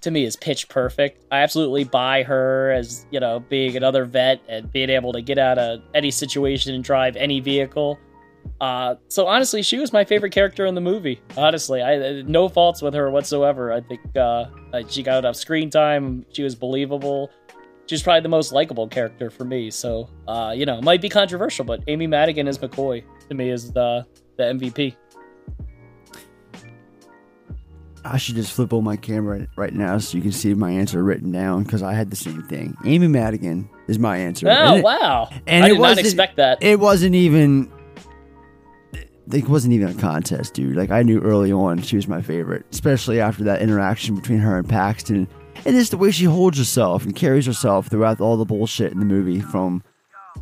[0.00, 1.24] to me is pitch perfect.
[1.30, 5.38] I absolutely buy her as, you know, being another vet and being able to get
[5.38, 7.98] out of any situation and drive any vehicle.
[8.60, 11.20] Uh, so honestly, she was my favorite character in the movie.
[11.36, 13.72] Honestly, I no faults with her whatsoever.
[13.72, 16.24] I think uh, uh, she got enough screen time.
[16.32, 17.30] She was believable.
[17.88, 19.70] She's probably the most likable character for me.
[19.70, 23.50] So, uh, you know, it might be controversial, but Amy Madigan as McCoy to me
[23.50, 24.06] is the
[24.36, 24.94] the MVP.
[28.04, 31.02] I should just flip on my camera right now so you can see my answer
[31.02, 32.76] written down because I had the same thing.
[32.84, 34.48] Amy Madigan is my answer.
[34.48, 35.28] Oh And it- wow!
[35.46, 36.62] And I did not expect that.
[36.62, 37.70] It wasn't even.
[39.30, 40.76] It wasn't even a contest, dude.
[40.76, 44.56] Like I knew early on she was my favorite, especially after that interaction between her
[44.56, 45.28] and Paxton,
[45.64, 48.98] and just the way she holds herself and carries herself throughout all the bullshit in
[48.98, 49.82] the movie, from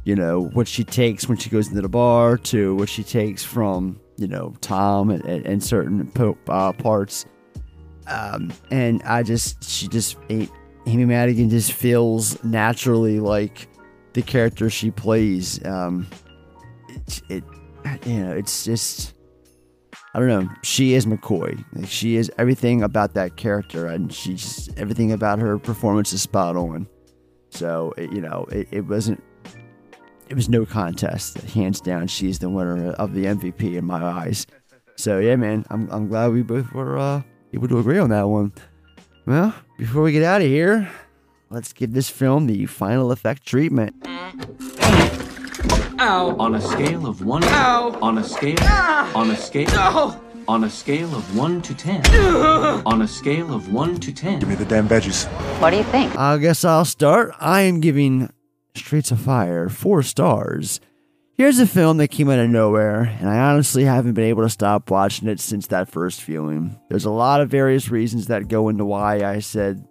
[0.04, 3.42] you know what she takes when she goes into the bar to what she takes
[3.42, 7.26] from you know Tom and, and, and certain po- uh, parts.
[8.06, 13.68] Um, and I just she just Amy Madigan just feels naturally like
[14.12, 15.64] the character she plays.
[15.66, 16.06] Um,
[16.88, 17.44] it, it
[18.06, 19.15] you know it's just
[20.16, 20.48] I don't know.
[20.62, 21.62] She is McCoy.
[21.86, 26.88] She is everything about that character, and she's everything about her performance is spot on.
[27.50, 29.22] So it, you know it, it wasn't.
[30.30, 31.36] It was no contest.
[31.50, 34.46] Hands down, she's the winner of the MVP in my eyes.
[34.96, 37.20] So yeah, man, I'm I'm glad we both were uh,
[37.52, 38.54] able to agree on that one.
[39.26, 40.90] Well, before we get out of here,
[41.50, 43.94] let's give this film the final effect treatment.
[45.98, 46.36] Ow.
[46.38, 47.42] On a scale of one.
[47.44, 47.98] Ow.
[48.02, 48.56] On a scale.
[48.60, 49.10] Ah.
[49.14, 49.66] On a scale.
[49.68, 50.20] No.
[50.46, 52.02] On a scale of one to ten.
[52.06, 52.82] Ugh.
[52.86, 54.40] on a scale of one to ten.
[54.40, 55.26] Give me the damn veggies.
[55.60, 56.14] What do you think?
[56.16, 57.32] I guess I'll start.
[57.40, 58.30] I am giving
[58.74, 60.80] Streets of Fire four stars.
[61.32, 64.50] Here's a film that came out of nowhere, and I honestly haven't been able to
[64.50, 66.78] stop watching it since that first viewing.
[66.88, 69.86] There's a lot of various reasons that go into why I said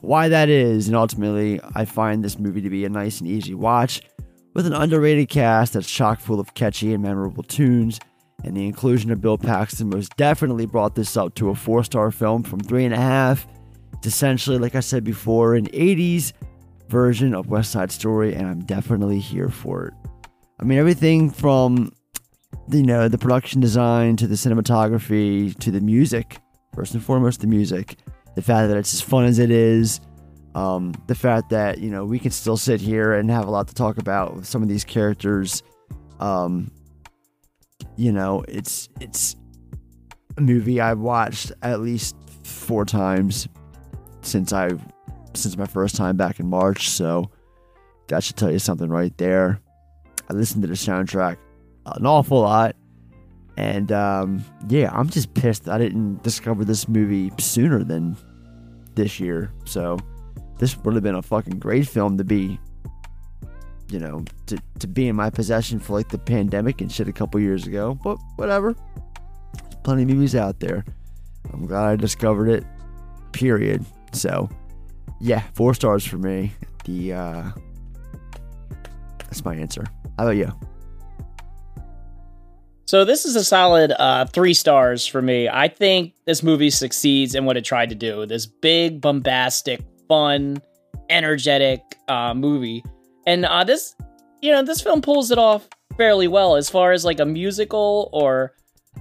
[0.00, 3.54] why that is, and ultimately, I find this movie to be a nice and easy
[3.54, 4.02] watch
[4.54, 8.00] with an underrated cast that's chock full of catchy and memorable tunes.
[8.44, 12.10] And the inclusion of Bill Paxton most definitely brought this up to a four star
[12.10, 13.46] film from three and a half.
[13.94, 16.32] It's essentially, like I said before, an 80s
[16.88, 19.94] version of West Side Story, and I'm definitely here for it.
[20.58, 21.92] I mean, everything from
[22.70, 26.38] you know the production design to the cinematography to the music.
[26.74, 27.96] First and foremost, the music.
[28.36, 30.00] The fact that it's as fun as it is.
[30.54, 33.68] Um, the fact that you know we can still sit here and have a lot
[33.68, 35.62] to talk about with some of these characters.
[36.18, 36.70] Um,
[37.96, 39.36] you know, it's it's
[40.36, 43.48] a movie I've watched at least four times
[44.22, 44.70] since I
[45.34, 46.90] since my first time back in March.
[46.90, 47.30] So
[48.08, 49.60] that should tell you something right there.
[50.28, 51.36] I listened to the soundtrack
[51.86, 52.76] an awful lot.
[53.56, 58.16] And um, yeah, I'm just pissed I didn't discover this movie sooner than
[58.94, 59.52] this year.
[59.64, 59.98] So
[60.60, 62.60] this would have been a fucking great film to be,
[63.88, 67.12] you know, to, to be in my possession for like the pandemic and shit a
[67.12, 67.98] couple years ago.
[68.04, 68.76] But whatever.
[69.54, 70.84] There's plenty of movies out there.
[71.50, 72.64] I'm glad I discovered it.
[73.32, 73.84] Period.
[74.12, 74.50] So
[75.18, 76.52] yeah, four stars for me.
[76.84, 77.50] The uh
[79.16, 79.86] that's my answer.
[80.18, 80.52] How about you?
[82.84, 85.48] So this is a solid uh, three stars for me.
[85.48, 88.26] I think this movie succeeds in what it tried to do.
[88.26, 89.80] This big, bombastic,
[90.10, 90.60] fun,
[91.08, 92.84] energetic uh, movie,
[93.26, 93.94] and uh, this,
[94.42, 98.10] you know, this film pulls it off fairly well as far as like a musical
[98.12, 98.54] or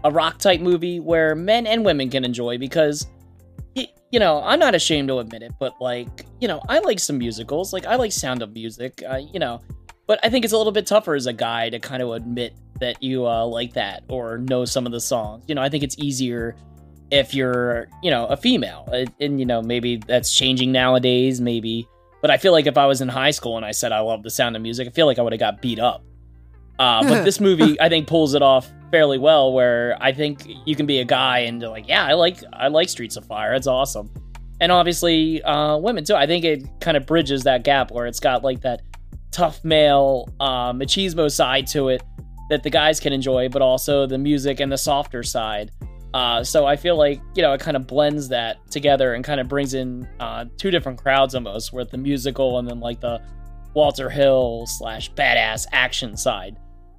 [0.03, 3.07] a rock type movie where men and women can enjoy because.
[4.11, 7.19] You know, I'm not ashamed to admit it, but like, you know, I like some
[7.19, 7.73] musicals.
[7.73, 9.03] Like, I like Sound of Music.
[9.07, 9.61] Uh, you know,
[10.07, 12.55] but I think it's a little bit tougher as a guy to kind of admit
[12.79, 15.43] that you uh, like that or know some of the songs.
[15.47, 16.55] You know, I think it's easier
[17.11, 18.87] if you're, you know, a female.
[18.91, 21.87] And, and, you know, maybe that's changing nowadays, maybe.
[22.21, 24.23] But I feel like if I was in high school and I said I love
[24.23, 26.03] the sound of music, I feel like I would have got beat up.
[26.77, 29.53] Uh, but this movie, I think, pulls it off fairly well.
[29.53, 32.67] Where I think you can be a guy and you're like, yeah, I like I
[32.67, 33.53] like Streets of Fire.
[33.53, 34.11] It's awesome.
[34.61, 36.15] And obviously, uh, women too.
[36.15, 38.81] I think it kind of bridges that gap where it's got like that
[39.31, 42.03] tough male uh, machismo side to it
[42.49, 45.71] that the guys can enjoy, but also the music and the softer side.
[46.13, 49.39] Uh, so I feel like you know it kind of blends that together and kind
[49.39, 53.21] of brings in uh, two different crowds almost, with the musical and then like the
[53.73, 56.57] Walter Hill slash badass action side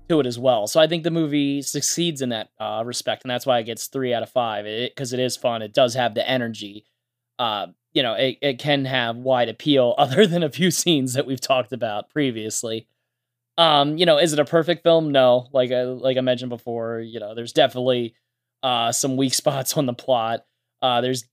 [0.09, 0.67] to it as well.
[0.67, 3.89] So I think the movie succeeds in that uh, respect, and that's why it gets
[3.89, 4.65] three out of five.
[4.65, 6.85] Because it is fun, it does have the energy.
[7.39, 11.27] Uh, you know, it, it can have wide appeal, other than a few scenes that
[11.27, 12.87] we've talked about previously.
[13.59, 15.13] Um, you know, is it a perfect film?
[15.13, 15.49] No.
[15.53, 18.15] Like I like I mentioned before, you know, there's definitely
[18.63, 20.45] uh some weak spots on the plot.
[20.83, 21.25] Uh there's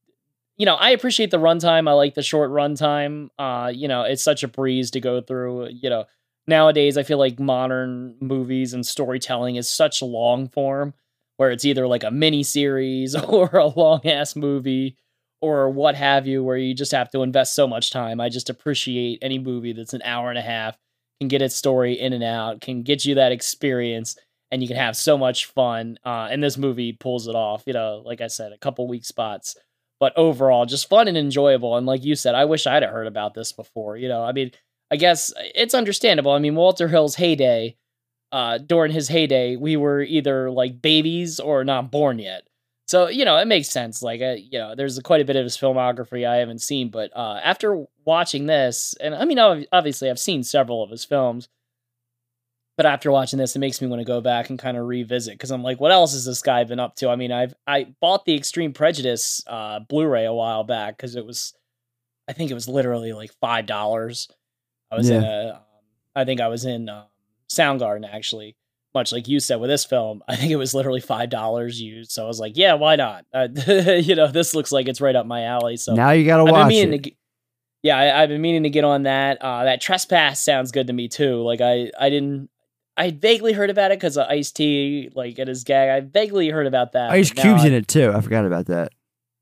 [0.57, 1.87] you know, I appreciate the runtime.
[1.87, 3.29] I like the short runtime.
[3.37, 5.69] Uh, you know, it's such a breeze to go through.
[5.69, 6.05] You know,
[6.47, 10.93] nowadays I feel like modern movies and storytelling is such long form
[11.37, 14.97] where it's either like a mini series or a long ass movie
[15.39, 18.19] or what have you, where you just have to invest so much time.
[18.19, 20.75] I just appreciate any movie that's an hour and a half,
[21.21, 24.15] can get its story in and out, can get you that experience,
[24.52, 25.98] and you can have so much fun.
[26.06, 27.64] Uh, and this movie pulls it off.
[27.65, 29.56] You know, like I said, a couple weak spots,
[29.99, 31.76] but overall, just fun and enjoyable.
[31.78, 33.98] And like you said, I wish I'd have heard about this before.
[33.98, 34.52] You know, I mean,
[34.91, 36.32] I guess it's understandable.
[36.32, 37.76] I mean, Walter Hill's heyday,
[38.32, 42.44] uh, during his heyday, we were either like babies or not born yet.
[42.88, 44.02] So you know, it makes sense.
[44.02, 47.11] Like, uh, you know, there's quite a bit of his filmography I haven't seen, but
[47.15, 51.49] uh, after watching this, and I mean, obviously, I've seen several of his films,
[52.77, 55.33] but after watching this, it makes me want to go back and kind of revisit
[55.33, 57.09] because I'm like, what else has this guy been up to?
[57.09, 61.25] I mean, I've I bought the Extreme Prejudice uh, Blu-ray a while back because it
[61.25, 61.53] was,
[62.27, 64.29] I think it was literally like five dollars.
[64.91, 65.29] I was in Yeah.
[65.29, 65.59] a, um,
[66.15, 67.03] I think I was in um,
[67.49, 68.55] Soundgarden actually
[68.93, 72.11] much like you said with this film, I think it was literally five dollars used.
[72.11, 73.25] So I was like, yeah, why not?
[73.33, 75.77] Uh, you know, this looks like it's right up my alley.
[75.77, 77.13] So Now you gotta watch it.
[77.83, 79.37] Yeah, I, I've been meaning to get on that.
[79.39, 81.41] Uh, that trespass sounds good to me too.
[81.43, 82.49] Like I, I didn't.
[82.98, 85.90] I vaguely heard about it because of Ice T, like at his gag.
[85.90, 87.11] I vaguely heard about that.
[87.11, 88.11] Ice Cube's I- in it too.
[88.14, 88.91] I forgot about that.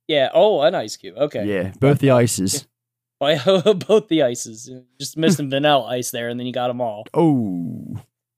[0.08, 0.30] Yeah.
[0.34, 1.18] Oh, an Ice Cube.
[1.18, 1.46] Okay.
[1.46, 2.68] Yeah, both the ices.
[3.22, 4.70] Both the ices.
[5.00, 7.06] Just missing vanilla ice there, and then you got them all.
[7.14, 7.96] Oh,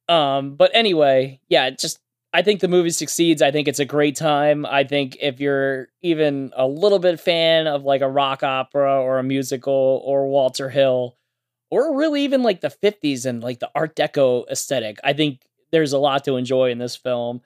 [0.07, 1.99] Um, but anyway, yeah, just
[2.31, 3.41] I think the movie succeeds.
[3.41, 4.65] I think it's a great time.
[4.65, 9.17] I think if you're even a little bit fan of like a rock opera or
[9.17, 11.17] a musical or Walter Hill
[11.69, 15.41] or really even like the 50s and like the art deco aesthetic, I think
[15.71, 17.41] there's a lot to enjoy in this film.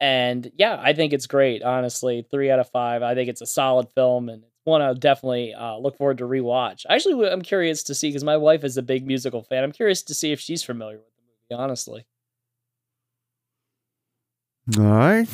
[0.00, 2.26] And yeah, I think it's great, honestly.
[2.30, 3.02] 3 out of 5.
[3.02, 6.24] I think it's a solid film and it's one I'll definitely uh, look forward to
[6.24, 6.84] rewatch.
[6.88, 9.64] Actually, I'm curious to see because my wife is a big musical fan.
[9.64, 12.06] I'm curious to see if she's familiar with the movie, honestly.
[14.78, 15.28] all right.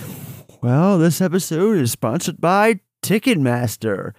[0.63, 4.13] Well, this episode is sponsored by Ticketmaster.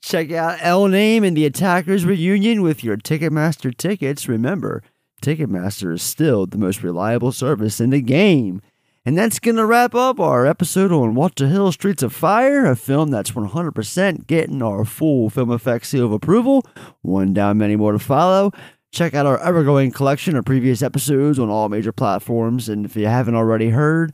[0.00, 4.28] Check out Ellen Aim and the Attackers reunion with your Ticketmaster tickets.
[4.28, 4.82] Remember,
[5.22, 8.62] Ticketmaster is still the most reliable service in the game.
[9.04, 12.76] And that's going to wrap up our episode on Walter Hill Streets of Fire, a
[12.76, 16.66] film that's 100% getting our full film effects seal of approval.
[17.00, 18.52] One down, many more to follow.
[18.92, 22.68] Check out our ever-going collection of previous episodes on all major platforms.
[22.68, 24.12] And if you haven't already heard,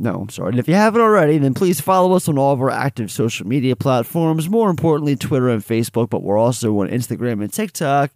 [0.00, 0.50] no, I'm sorry.
[0.50, 3.46] And if you haven't already, then please follow us on all of our active social
[3.46, 4.48] media platforms.
[4.48, 8.10] More importantly, Twitter and Facebook, but we're also on Instagram and TikTok.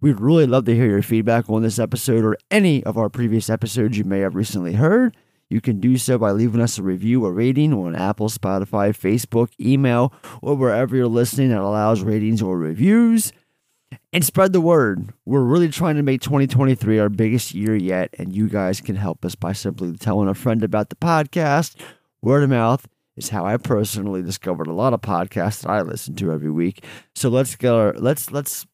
[0.00, 3.50] We'd really love to hear your feedback on this episode or any of our previous
[3.50, 5.16] episodes you may have recently heard.
[5.50, 9.50] You can do so by leaving us a review or rating on Apple, Spotify, Facebook,
[9.60, 13.32] email, or wherever you're listening that allows ratings or reviews.
[14.12, 15.12] And spread the word.
[15.24, 19.24] We're really trying to make 2023 our biggest year yet, and you guys can help
[19.24, 21.76] us by simply telling a friend about the podcast.
[22.22, 26.14] Word of mouth is how I personally discovered a lot of podcasts that I listen
[26.16, 26.84] to every week.
[27.14, 28.66] So let's get our, let's let's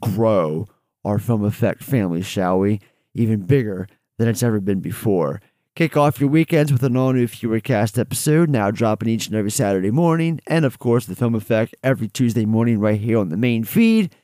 [0.00, 0.66] grow
[1.04, 2.80] our film effect family, shall we?
[3.14, 3.86] Even bigger
[4.18, 5.40] than it's ever been before.
[5.76, 9.50] Kick off your weekends with an all new Fewercast episode, now dropping each and every
[9.50, 13.36] Saturday morning, and of course, the film effect every Tuesday morning right here on the
[13.36, 14.14] main feed.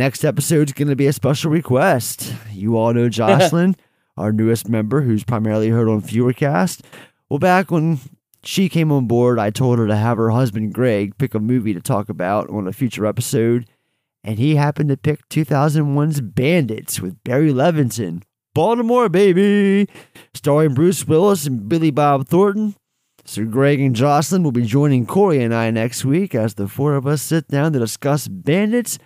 [0.00, 2.32] Next episode's going to be a special request.
[2.50, 3.76] You all know Jocelyn,
[4.16, 6.80] our newest member, who's primarily heard on Fewercast.
[7.28, 8.00] Well, back when
[8.42, 11.74] she came on board, I told her to have her husband Greg pick a movie
[11.74, 13.66] to talk about on a future episode,
[14.24, 18.22] and he happened to pick 2001's Bandits with Barry Levinson.
[18.54, 19.86] Baltimore, baby!
[20.32, 22.74] Starring Bruce Willis and Billy Bob Thornton.
[23.26, 26.94] So, Greg and Jocelyn will be joining Corey and I next week as the four
[26.94, 28.98] of us sit down to discuss Bandits.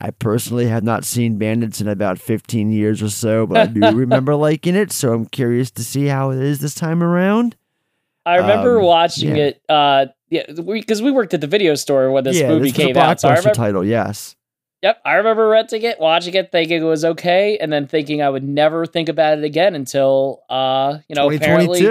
[0.00, 3.80] I personally have not seen Bandits in about 15 years or so, but I do
[3.96, 7.56] remember liking it, so I'm curious to see how it is this time around.
[8.26, 9.44] I remember Um, watching yeah.
[9.44, 9.62] it.
[9.68, 12.84] Uh, yeah, because we, worked at the video store when this yeah, movie this was
[12.84, 13.20] a came out.
[13.20, 14.34] So I remember, title, yes.
[14.82, 18.28] Yep, I remember renting it, watching it, thinking it was okay, and then thinking I
[18.28, 21.86] would never think about it again until, uh, you know, apparently,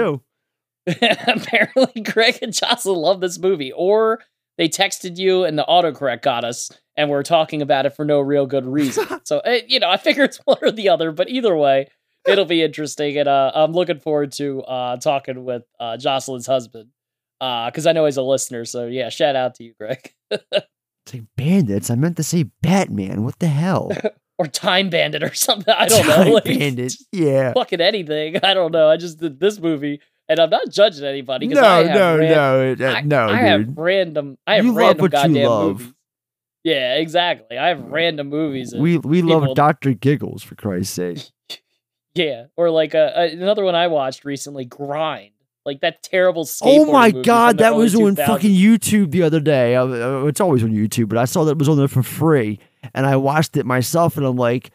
[0.86, 4.20] apparently Greg and Jocelyn love this movie, or
[4.58, 8.20] they texted you and the autocorrect got us, and we're talking about it for no
[8.20, 9.06] real good reason.
[9.24, 11.88] so, eh, you know, I figure it's one or the other, but either way,
[12.26, 16.90] it'll be interesting, and uh, I'm looking forward to uh, talking with uh, Jocelyn's husband
[17.38, 18.64] because I know he's a listener.
[18.64, 20.12] So, yeah, shout out to you, Greg.
[20.30, 20.66] it's
[21.12, 21.90] like bandits.
[21.90, 23.24] I meant to say Batman.
[23.24, 23.92] What the hell?
[24.38, 25.72] or Time Bandit or something.
[25.72, 26.14] I don't know.
[26.16, 26.94] Time like, Bandit.
[27.12, 27.52] Yeah.
[27.52, 28.38] fucking anything.
[28.42, 28.88] I don't know.
[28.88, 31.46] I just did this movie, and I'm not judging anybody.
[31.48, 33.78] No, I have no, ran- no, uh, I, no, I have dude.
[33.78, 34.38] random.
[34.46, 35.72] I have You love random what you goddamn love.
[35.80, 35.92] movies.
[36.64, 37.58] Yeah, exactly.
[37.58, 38.74] I have random movies.
[38.76, 41.18] We we love Doctor Giggles for Christ's sake.
[42.14, 45.32] Yeah, or like uh, uh, another one I watched recently, Grind.
[45.66, 46.46] Like that terrible.
[46.46, 46.86] skateboard.
[46.88, 49.74] Oh my god, that was on fucking YouTube the other day.
[50.26, 52.58] It's always on YouTube, but I saw that it was on there for free,
[52.94, 54.70] and I watched it myself, and I'm like,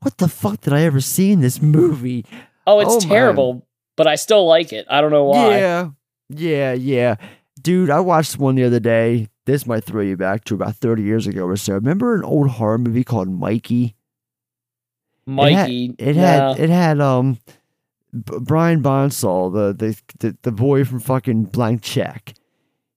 [0.00, 2.24] "What the fuck did I ever see in this movie?"
[2.66, 3.62] Oh, it's Oh, man.
[3.96, 4.86] But I still like it.
[4.90, 5.58] I don't know why.
[5.58, 5.90] Yeah,
[6.28, 7.16] yeah, yeah,
[7.60, 7.90] dude.
[7.90, 9.28] I watched one the other day.
[9.46, 11.74] This might throw you back to about 30 years ago or so.
[11.74, 13.94] Remember an old horror movie called Mikey?
[15.26, 15.94] Mikey.
[15.98, 16.22] It had, it no.
[16.22, 17.38] had it had um
[18.12, 22.34] B- Brian Bonsall, the, the the the boy from fucking Blank Check.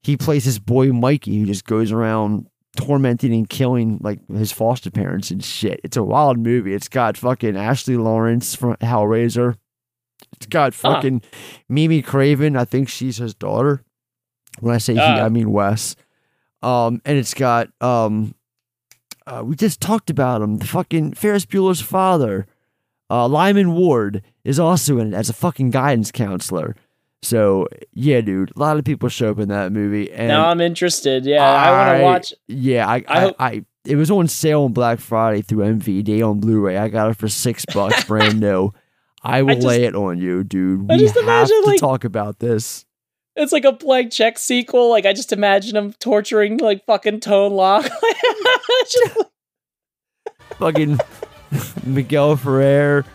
[0.03, 4.91] He plays this boy Mikey who just goes around tormenting and killing like his foster
[4.91, 5.81] parents and shit.
[5.83, 6.73] It's a wild movie.
[6.73, 9.57] It's got fucking Ashley Laurence from Hellraiser.
[10.33, 10.95] It's got Huh.
[10.95, 11.21] fucking
[11.69, 12.55] Mimi Craven.
[12.55, 13.83] I think she's his daughter.
[14.59, 15.25] When I say he, Ah.
[15.25, 15.95] I mean Wes.
[16.63, 18.33] Um, and it's got um,
[19.27, 20.57] uh, we just talked about him.
[20.57, 22.47] The fucking Ferris Bueller's father,
[23.09, 26.75] uh, Lyman Ward, is also in it as a fucking guidance counselor.
[27.21, 30.11] So yeah, dude, a lot of people show up in that movie.
[30.11, 31.25] And now I'm interested.
[31.25, 32.33] Yeah, I, want to watch.
[32.47, 36.27] Yeah, I, I I, hope- I, it was on sale on Black Friday through MVD
[36.27, 36.77] on Blu-ray.
[36.77, 38.71] I got it for six bucks, brand new.
[39.27, 40.89] I will just- lay it on you, dude.
[40.89, 42.85] I We just have imagine, to like- talk about this.
[43.35, 44.89] It's like a blank check sequel.
[44.89, 47.85] Like I just imagine him torturing like fucking Tone Loc.
[48.89, 49.17] Just-
[50.57, 50.97] Fucking
[51.85, 53.05] Miguel Ferrer,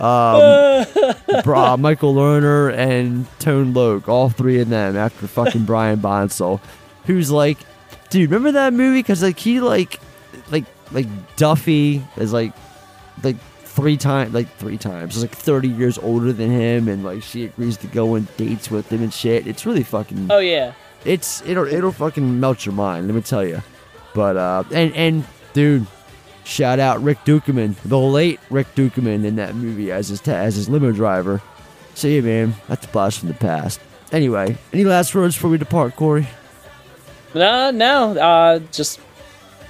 [0.00, 0.84] um,
[1.80, 6.60] Michael Lerner, and Tone Loc, all three of them after fucking Brian Bonsall,
[7.04, 7.58] who's like,
[8.10, 8.98] dude, remember that movie?
[9.00, 10.00] Because like he like,
[10.50, 12.52] like like Duffy is like,
[13.22, 13.36] like
[13.78, 17.44] three times, like three times, is like thirty years older than him, and like she
[17.44, 19.46] agrees to go on dates with him and shit.
[19.46, 20.26] It's really fucking.
[20.30, 20.72] oh yeah.
[21.04, 23.06] It's it'll it'll fucking melt your mind.
[23.06, 23.62] Let me tell you.
[24.14, 25.86] But uh, and and dude,
[26.44, 30.56] shout out Rick Ducommun, the late Rick Ducommun in that movie as his ta- as
[30.56, 31.40] his limo driver.
[31.94, 33.78] See yeah, man, that's a blast from the past.
[34.10, 36.26] Anyway, any last words before we depart, Corey?
[37.32, 38.18] No, no.
[38.18, 38.98] Uh, just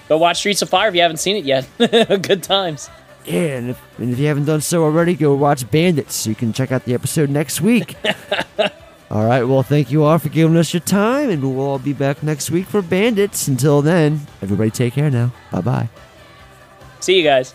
[0.08, 1.68] go watch Streets of Fire if you haven't seen it yet.
[2.22, 2.88] Good times.
[3.24, 6.26] Yeah, and if, and if you haven't done so already, go watch Bandits.
[6.26, 7.94] You can check out the episode next week.
[9.10, 11.92] all right, well, thank you all for giving us your time, and we'll all be
[11.92, 13.46] back next week for Bandits.
[13.48, 15.32] Until then, everybody take care now.
[15.52, 15.88] Bye bye.
[17.00, 17.54] See you guys.